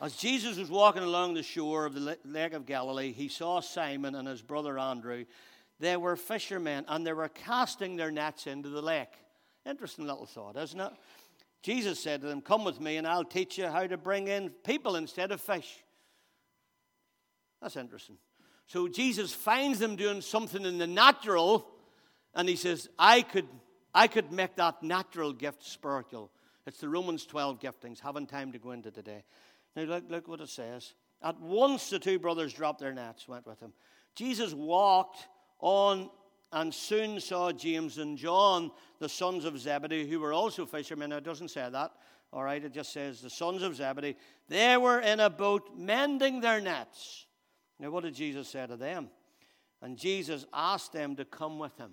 as 0.00 0.14
Jesus 0.14 0.56
was 0.56 0.70
walking 0.70 1.02
along 1.02 1.34
the 1.34 1.42
shore 1.42 1.84
of 1.84 1.94
the 1.94 2.18
Lake 2.24 2.52
of 2.52 2.66
Galilee, 2.66 3.12
he 3.12 3.28
saw 3.28 3.60
Simon 3.60 4.14
and 4.14 4.28
his 4.28 4.42
brother 4.42 4.78
Andrew. 4.78 5.24
They 5.80 5.96
were 5.96 6.16
fishermen 6.16 6.84
and 6.88 7.06
they 7.06 7.12
were 7.12 7.28
casting 7.28 7.96
their 7.96 8.10
nets 8.10 8.46
into 8.46 8.68
the 8.68 8.82
lake. 8.82 9.12
Interesting 9.66 10.06
little 10.06 10.26
thought, 10.26 10.56
isn't 10.56 10.80
it? 10.80 10.92
Jesus 11.62 12.00
said 12.00 12.20
to 12.20 12.28
them, 12.28 12.40
Come 12.40 12.64
with 12.64 12.80
me 12.80 12.96
and 12.96 13.06
I'll 13.06 13.24
teach 13.24 13.58
you 13.58 13.66
how 13.66 13.86
to 13.86 13.96
bring 13.96 14.28
in 14.28 14.50
people 14.50 14.96
instead 14.96 15.32
of 15.32 15.40
fish. 15.40 15.82
That's 17.60 17.76
interesting. 17.76 18.18
So 18.66 18.86
Jesus 18.86 19.32
finds 19.32 19.78
them 19.78 19.96
doing 19.96 20.20
something 20.20 20.64
in 20.64 20.78
the 20.78 20.86
natural 20.86 21.66
and 22.34 22.48
he 22.48 22.56
says, 22.56 22.88
I 22.98 23.22
could, 23.22 23.48
I 23.94 24.06
could 24.06 24.30
make 24.30 24.54
that 24.56 24.82
natural 24.82 25.32
gift 25.32 25.64
spiritual. 25.64 26.30
It's 26.68 26.80
the 26.80 26.88
Romans 26.88 27.24
12 27.24 27.60
giftings. 27.60 27.98
Haven't 27.98 28.28
time 28.28 28.52
to 28.52 28.58
go 28.58 28.72
into 28.72 28.90
today. 28.90 29.24
Now, 29.74 29.84
look, 29.84 30.04
look 30.10 30.28
what 30.28 30.42
it 30.42 30.50
says. 30.50 30.92
At 31.22 31.40
once 31.40 31.88
the 31.88 31.98
two 31.98 32.18
brothers 32.18 32.52
dropped 32.52 32.78
their 32.78 32.92
nets, 32.92 33.26
went 33.26 33.46
with 33.46 33.58
him. 33.58 33.72
Jesus 34.14 34.52
walked 34.52 35.28
on 35.60 36.10
and 36.52 36.72
soon 36.72 37.20
saw 37.20 37.52
James 37.52 37.96
and 37.96 38.18
John, 38.18 38.70
the 38.98 39.08
sons 39.08 39.46
of 39.46 39.58
Zebedee, 39.58 40.08
who 40.08 40.20
were 40.20 40.34
also 40.34 40.66
fishermen. 40.66 41.08
Now, 41.08 41.16
it 41.16 41.24
doesn't 41.24 41.48
say 41.48 41.66
that. 41.70 41.92
All 42.34 42.42
right, 42.42 42.62
it 42.62 42.74
just 42.74 42.92
says 42.92 43.22
the 43.22 43.30
sons 43.30 43.62
of 43.62 43.74
Zebedee. 43.74 44.16
They 44.48 44.76
were 44.76 45.00
in 45.00 45.20
a 45.20 45.30
boat 45.30 45.70
mending 45.74 46.42
their 46.42 46.60
nets. 46.60 47.24
Now, 47.80 47.90
what 47.90 48.04
did 48.04 48.14
Jesus 48.14 48.46
say 48.46 48.66
to 48.66 48.76
them? 48.76 49.08
And 49.80 49.96
Jesus 49.96 50.44
asked 50.52 50.92
them 50.92 51.16
to 51.16 51.24
come 51.24 51.58
with 51.58 51.76
him. 51.78 51.92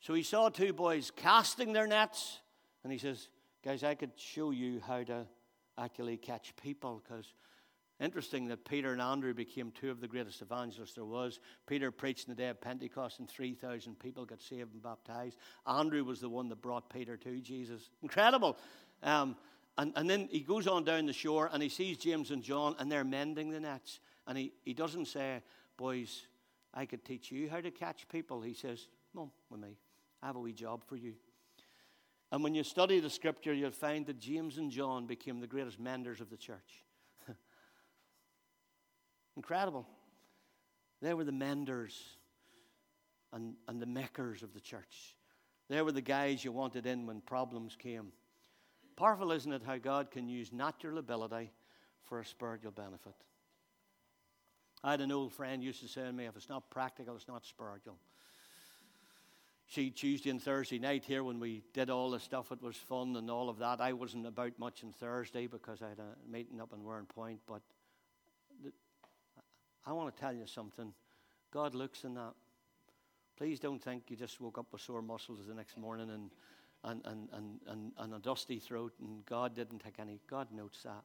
So 0.00 0.12
he 0.12 0.22
saw 0.22 0.50
two 0.50 0.74
boys 0.74 1.10
casting 1.10 1.72
their 1.72 1.86
nets, 1.86 2.40
and 2.82 2.92
he 2.92 2.98
says, 2.98 3.28
Guys, 3.62 3.84
I 3.84 3.94
could 3.94 4.12
show 4.16 4.52
you 4.52 4.80
how 4.86 5.02
to 5.02 5.26
actually 5.76 6.16
catch 6.16 6.54
people 6.56 7.02
because 7.06 7.34
interesting 8.00 8.48
that 8.48 8.64
Peter 8.64 8.92
and 8.92 9.02
Andrew 9.02 9.34
became 9.34 9.70
two 9.70 9.90
of 9.90 10.00
the 10.00 10.08
greatest 10.08 10.40
evangelists 10.40 10.94
there 10.94 11.04
was. 11.04 11.40
Peter 11.66 11.90
preached 11.90 12.28
on 12.28 12.34
the 12.34 12.42
day 12.42 12.48
of 12.48 12.60
Pentecost, 12.60 13.18
and 13.18 13.28
3,000 13.28 13.98
people 13.98 14.24
got 14.24 14.40
saved 14.40 14.72
and 14.72 14.82
baptized. 14.82 15.36
Andrew 15.66 16.04
was 16.04 16.20
the 16.20 16.28
one 16.28 16.48
that 16.48 16.62
brought 16.62 16.88
Peter 16.88 17.16
to 17.18 17.40
Jesus. 17.40 17.90
Incredible. 18.02 18.56
Um, 19.02 19.36
and, 19.76 19.92
and 19.96 20.08
then 20.08 20.28
he 20.30 20.40
goes 20.40 20.66
on 20.66 20.84
down 20.84 21.06
the 21.06 21.12
shore 21.12 21.48
and 21.52 21.62
he 21.62 21.68
sees 21.68 21.96
James 21.96 22.30
and 22.30 22.42
John, 22.42 22.74
and 22.78 22.90
they're 22.90 23.04
mending 23.04 23.50
the 23.50 23.60
nets. 23.60 24.00
And 24.26 24.36
he, 24.36 24.52
he 24.64 24.74
doesn't 24.74 25.06
say, 25.06 25.42
Boys, 25.76 26.22
I 26.74 26.86
could 26.86 27.04
teach 27.04 27.30
you 27.30 27.48
how 27.48 27.60
to 27.60 27.70
catch 27.70 28.08
people. 28.08 28.40
He 28.42 28.54
says, 28.54 28.88
Come 29.14 29.30
with 29.48 29.60
me. 29.60 29.76
I 30.22 30.26
have 30.26 30.36
a 30.36 30.40
wee 30.40 30.52
job 30.52 30.82
for 30.86 30.96
you. 30.96 31.14
And 32.32 32.44
when 32.44 32.54
you 32.54 32.62
study 32.62 33.00
the 33.00 33.10
scripture, 33.10 33.52
you'll 33.52 33.72
find 33.72 34.06
that 34.06 34.20
James 34.20 34.58
and 34.58 34.70
John 34.70 35.06
became 35.06 35.40
the 35.40 35.46
greatest 35.46 35.80
menders 35.80 36.20
of 36.20 36.30
the 36.30 36.36
church. 36.36 36.84
Incredible. 39.36 39.86
They 41.02 41.12
were 41.12 41.24
the 41.24 41.32
menders 41.32 42.00
and, 43.32 43.54
and 43.66 43.82
the 43.82 43.86
makers 43.86 44.42
of 44.42 44.54
the 44.54 44.60
church. 44.60 45.16
They 45.68 45.82
were 45.82 45.92
the 45.92 46.00
guys 46.00 46.44
you 46.44 46.52
wanted 46.52 46.86
in 46.86 47.06
when 47.06 47.20
problems 47.20 47.76
came. 47.76 48.12
Powerful, 48.96 49.32
isn't 49.32 49.52
it, 49.52 49.62
how 49.64 49.78
God 49.78 50.10
can 50.10 50.28
use 50.28 50.52
natural 50.52 50.98
ability 50.98 51.50
for 52.04 52.20
a 52.20 52.24
spiritual 52.24 52.72
benefit? 52.72 53.14
I 54.84 54.92
had 54.92 55.00
an 55.00 55.12
old 55.12 55.32
friend 55.32 55.62
used 55.62 55.80
to 55.82 55.88
say 55.88 56.02
to 56.02 56.12
me, 56.12 56.26
if 56.26 56.36
it's 56.36 56.48
not 56.48 56.70
practical, 56.70 57.16
it's 57.16 57.28
not 57.28 57.44
spiritual 57.44 57.96
see 59.70 59.90
Tuesday 59.90 60.30
and 60.30 60.42
Thursday 60.42 60.80
night 60.80 61.04
here 61.04 61.22
when 61.22 61.38
we 61.38 61.62
did 61.72 61.90
all 61.90 62.10
the 62.10 62.18
stuff. 62.18 62.50
It 62.50 62.60
was 62.60 62.76
fun 62.76 63.14
and 63.16 63.30
all 63.30 63.48
of 63.48 63.58
that. 63.58 63.80
I 63.80 63.92
wasn't 63.92 64.26
about 64.26 64.58
much 64.58 64.82
on 64.82 64.92
Thursday 64.92 65.46
because 65.46 65.80
I 65.80 65.90
had 65.90 66.00
a 66.00 66.30
meeting 66.30 66.60
up 66.60 66.72
in 66.72 66.80
Warrenpoint. 66.80 67.38
But 67.46 67.62
the, 68.64 68.72
I 69.86 69.92
want 69.92 70.14
to 70.14 70.20
tell 70.20 70.32
you 70.32 70.46
something. 70.46 70.92
God 71.52 71.74
looks 71.74 72.04
in 72.04 72.14
that. 72.14 72.32
Please 73.36 73.60
don't 73.60 73.82
think 73.82 74.04
you 74.08 74.16
just 74.16 74.40
woke 74.40 74.58
up 74.58 74.66
with 74.72 74.82
sore 74.82 75.02
muscles 75.02 75.38
the 75.46 75.54
next 75.54 75.78
morning 75.78 76.10
and, 76.10 76.30
and, 76.82 77.00
and, 77.06 77.28
and, 77.32 77.60
and, 77.68 77.92
and 77.96 78.14
a 78.14 78.18
dusty 78.18 78.58
throat 78.58 78.92
and 79.00 79.24
God 79.24 79.54
didn't 79.54 79.78
take 79.78 80.00
any. 80.00 80.20
God 80.28 80.48
notes 80.52 80.82
that. 80.82 81.04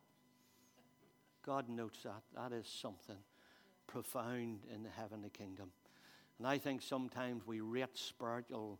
God 1.45 1.69
notes 1.69 1.99
that. 2.03 2.23
That 2.35 2.51
is 2.51 2.67
something 2.67 3.17
profound 3.85 4.61
in 4.73 4.81
the 4.81 4.89
heavenly 4.89 5.29
kingdom. 5.29 5.69
And 6.37 6.47
I 6.47 6.57
think 6.57 6.81
sometimes 6.81 7.45
we 7.45 7.61
rate 7.61 7.97
spiritual, 7.97 8.79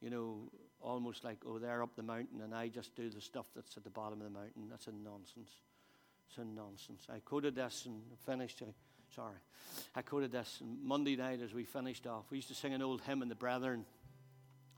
you 0.00 0.10
know, 0.10 0.50
almost 0.80 1.24
like, 1.24 1.38
oh, 1.46 1.58
they're 1.58 1.82
up 1.82 1.96
the 1.96 2.02
mountain 2.02 2.40
and 2.42 2.54
I 2.54 2.68
just 2.68 2.94
do 2.94 3.10
the 3.10 3.20
stuff 3.20 3.46
that's 3.54 3.76
at 3.76 3.84
the 3.84 3.90
bottom 3.90 4.20
of 4.20 4.24
the 4.24 4.38
mountain. 4.38 4.68
That's 4.70 4.86
a 4.86 4.92
nonsense. 4.92 5.50
It's 6.28 6.38
a 6.38 6.44
nonsense. 6.44 7.06
I 7.10 7.18
quoted 7.20 7.54
this 7.54 7.86
and 7.86 8.00
finished. 8.26 8.62
Sorry. 9.14 9.36
I 9.94 10.02
quoted 10.02 10.32
this 10.32 10.62
Monday 10.82 11.16
night 11.16 11.40
as 11.42 11.54
we 11.54 11.64
finished 11.64 12.06
off. 12.06 12.24
We 12.30 12.38
used 12.38 12.48
to 12.48 12.54
sing 12.54 12.74
an 12.74 12.82
old 12.82 13.02
hymn 13.02 13.22
in 13.22 13.28
the 13.28 13.34
Brethren, 13.34 13.84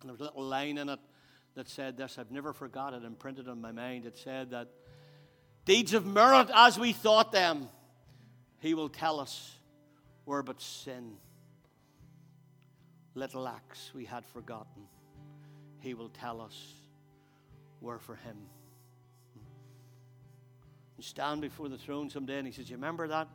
and 0.01 0.09
there 0.09 0.12
was 0.12 0.20
a 0.20 0.24
little 0.24 0.45
line 0.45 0.79
in 0.79 0.89
it 0.89 0.99
that 1.55 1.68
said 1.68 1.97
this. 1.97 2.18
I've 2.18 2.31
never 2.31 2.53
forgot 2.53 2.93
it, 2.93 3.03
imprinted 3.03 3.49
on 3.49 3.61
my 3.61 3.72
mind. 3.72 4.05
It 4.05 4.18
said 4.18 4.51
that 4.51 4.68
deeds 5.64 5.95
of 5.95 6.07
merit 6.07 6.51
as 6.55 6.79
we 6.79 6.93
thought 6.93 7.33
them, 7.33 7.68
he 8.61 8.74
will 8.74 8.89
tell 8.89 9.20
us 9.20 9.55
were 10.27 10.43
but 10.43 10.61
sin 10.61 11.16
little 13.16 13.48
acts 13.48 13.90
we 13.94 14.04
had 14.04 14.24
forgotten, 14.26 14.82
He 15.80 15.94
will 15.94 16.10
tell 16.10 16.40
us 16.40 16.74
were 17.80 17.98
for 17.98 18.16
Him. 18.16 18.36
You 20.96 21.02
stand 21.02 21.40
before 21.40 21.68
the 21.68 21.78
throne 21.78 22.08
someday 22.08 22.38
and 22.38 22.46
He 22.46 22.52
says, 22.52 22.70
You 22.70 22.76
remember 22.76 23.08
that? 23.08 23.28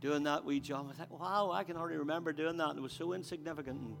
Doing 0.00 0.22
that 0.24 0.44
wee 0.44 0.60
job. 0.60 0.90
I 0.90 0.94
thought, 0.94 1.10
wow, 1.10 1.50
I 1.52 1.64
can 1.64 1.76
already 1.76 1.98
remember 1.98 2.32
doing 2.32 2.56
that. 2.56 2.76
It 2.76 2.82
was 2.82 2.92
so 2.92 3.12
insignificant. 3.12 3.80
And 3.80 3.96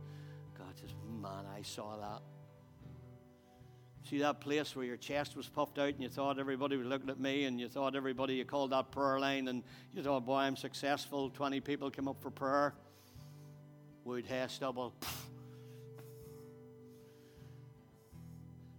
God 0.56 0.78
says, 0.80 0.90
Man, 1.20 1.44
I 1.56 1.62
saw 1.62 1.96
that. 1.96 2.22
See 4.08 4.18
that 4.18 4.40
place 4.40 4.74
where 4.74 4.84
your 4.84 4.96
chest 4.96 5.36
was 5.36 5.46
puffed 5.46 5.78
out 5.78 5.90
and 5.90 6.02
you 6.02 6.08
thought 6.08 6.38
everybody 6.38 6.76
was 6.76 6.86
looking 6.86 7.10
at 7.10 7.20
me 7.20 7.44
and 7.44 7.60
you 7.60 7.68
thought 7.68 7.94
everybody, 7.94 8.34
you 8.34 8.46
called 8.46 8.70
that 8.70 8.90
prayer 8.90 9.20
line 9.20 9.46
and 9.46 9.62
you 9.92 10.02
thought, 10.02 10.24
boy, 10.24 10.38
I'm 10.38 10.56
successful. 10.56 11.28
20 11.28 11.60
people 11.60 11.90
came 11.90 12.08
up 12.08 12.20
for 12.22 12.30
prayer 12.30 12.74
hair, 14.18 14.48
stubble. 14.48 14.92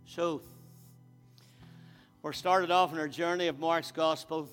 So, 0.05 0.41
we're 2.21 2.33
started 2.33 2.69
off 2.69 2.91
on 2.91 2.99
our 2.99 3.07
journey 3.07 3.47
of 3.47 3.57
Mark's 3.57 3.91
Gospel. 3.91 4.49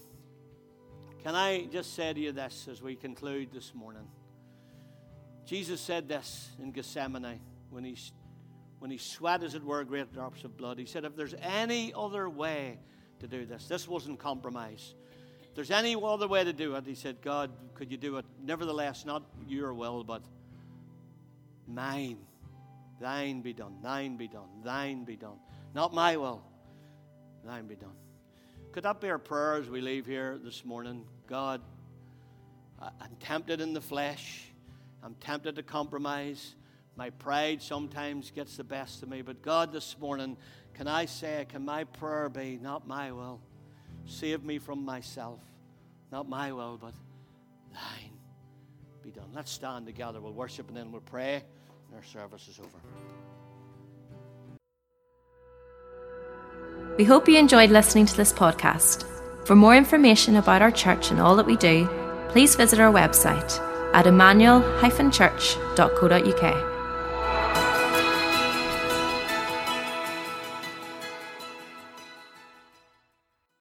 Can 1.24 1.34
I 1.34 1.66
just 1.66 1.94
say 1.94 2.12
to 2.12 2.20
you 2.20 2.30
this 2.30 2.68
as 2.70 2.80
we 2.80 2.94
conclude 2.94 3.52
this 3.52 3.74
morning? 3.74 4.06
Jesus 5.46 5.80
said 5.80 6.08
this 6.08 6.48
in 6.62 6.70
Gethsemane 6.70 7.40
when 7.70 7.84
he 7.84 7.96
when 8.78 8.92
he 8.92 8.98
sweat, 8.98 9.42
as 9.42 9.56
it 9.56 9.64
were, 9.64 9.82
great 9.82 10.12
drops 10.12 10.44
of 10.44 10.56
blood. 10.56 10.78
He 10.78 10.86
said, 10.86 11.04
If 11.04 11.16
there's 11.16 11.34
any 11.42 11.92
other 11.92 12.30
way 12.30 12.78
to 13.18 13.26
do 13.26 13.44
this, 13.44 13.66
this 13.66 13.88
wasn't 13.88 14.20
compromise. 14.20 14.94
If 15.42 15.56
there's 15.56 15.72
any 15.72 15.96
other 16.00 16.28
way 16.28 16.44
to 16.44 16.52
do 16.52 16.76
it, 16.76 16.86
he 16.86 16.94
said, 16.94 17.20
God, 17.20 17.50
could 17.74 17.90
you 17.90 17.96
do 17.96 18.18
it? 18.18 18.24
Nevertheless, 18.40 19.04
not 19.04 19.24
your 19.48 19.74
will, 19.74 20.04
but 20.04 20.22
mine. 21.68 22.18
Thine 23.00 23.42
be 23.42 23.52
done, 23.52 23.76
thine 23.80 24.16
be 24.16 24.26
done, 24.26 24.48
thine 24.64 25.04
be 25.04 25.14
done. 25.14 25.38
Not 25.72 25.94
my 25.94 26.16
will, 26.16 26.42
thine 27.44 27.68
be 27.68 27.76
done. 27.76 27.94
Could 28.72 28.82
that 28.82 29.00
be 29.00 29.08
our 29.08 29.18
prayer 29.18 29.54
as 29.54 29.70
we 29.70 29.80
leave 29.80 30.04
here 30.04 30.36
this 30.42 30.64
morning? 30.64 31.04
God, 31.28 31.60
I'm 32.80 33.16
tempted 33.20 33.60
in 33.60 33.72
the 33.72 33.80
flesh. 33.80 34.44
I'm 35.02 35.14
tempted 35.14 35.56
to 35.56 35.62
compromise. 35.62 36.56
My 36.96 37.10
pride 37.10 37.62
sometimes 37.62 38.32
gets 38.32 38.56
the 38.56 38.64
best 38.64 39.04
of 39.04 39.08
me. 39.08 39.22
But 39.22 39.42
God, 39.42 39.72
this 39.72 39.96
morning, 40.00 40.36
can 40.74 40.88
I 40.88 41.04
say, 41.04 41.46
can 41.48 41.64
my 41.64 41.84
prayer 41.84 42.28
be, 42.28 42.58
not 42.60 42.86
my 42.86 43.12
will? 43.12 43.40
Save 44.06 44.42
me 44.42 44.58
from 44.58 44.84
myself. 44.84 45.40
Not 46.10 46.28
my 46.28 46.52
will, 46.52 46.78
but 46.80 46.94
thine 47.72 48.18
be 49.02 49.10
done. 49.10 49.30
Let's 49.34 49.52
stand 49.52 49.86
together. 49.86 50.20
We'll 50.20 50.32
worship 50.32 50.66
and 50.68 50.76
then 50.76 50.90
we'll 50.90 51.00
pray, 51.00 51.44
and 51.88 51.96
our 51.96 52.04
service 52.04 52.46
is 52.48 52.60
over. 52.60 52.68
We 56.96 57.04
hope 57.04 57.28
you 57.28 57.36
enjoyed 57.38 57.70
listening 57.70 58.06
to 58.06 58.16
this 58.16 58.32
podcast. 58.32 59.04
For 59.46 59.54
more 59.54 59.76
information 59.76 60.36
about 60.36 60.62
our 60.62 60.70
church 60.70 61.10
and 61.10 61.20
all 61.20 61.36
that 61.36 61.44
we 61.46 61.56
do, 61.56 61.86
please 62.28 62.56
visit 62.56 62.80
our 62.80 62.92
website 62.92 63.60
at 63.94 64.06
emmanuel-church.co.uk. 64.06 66.67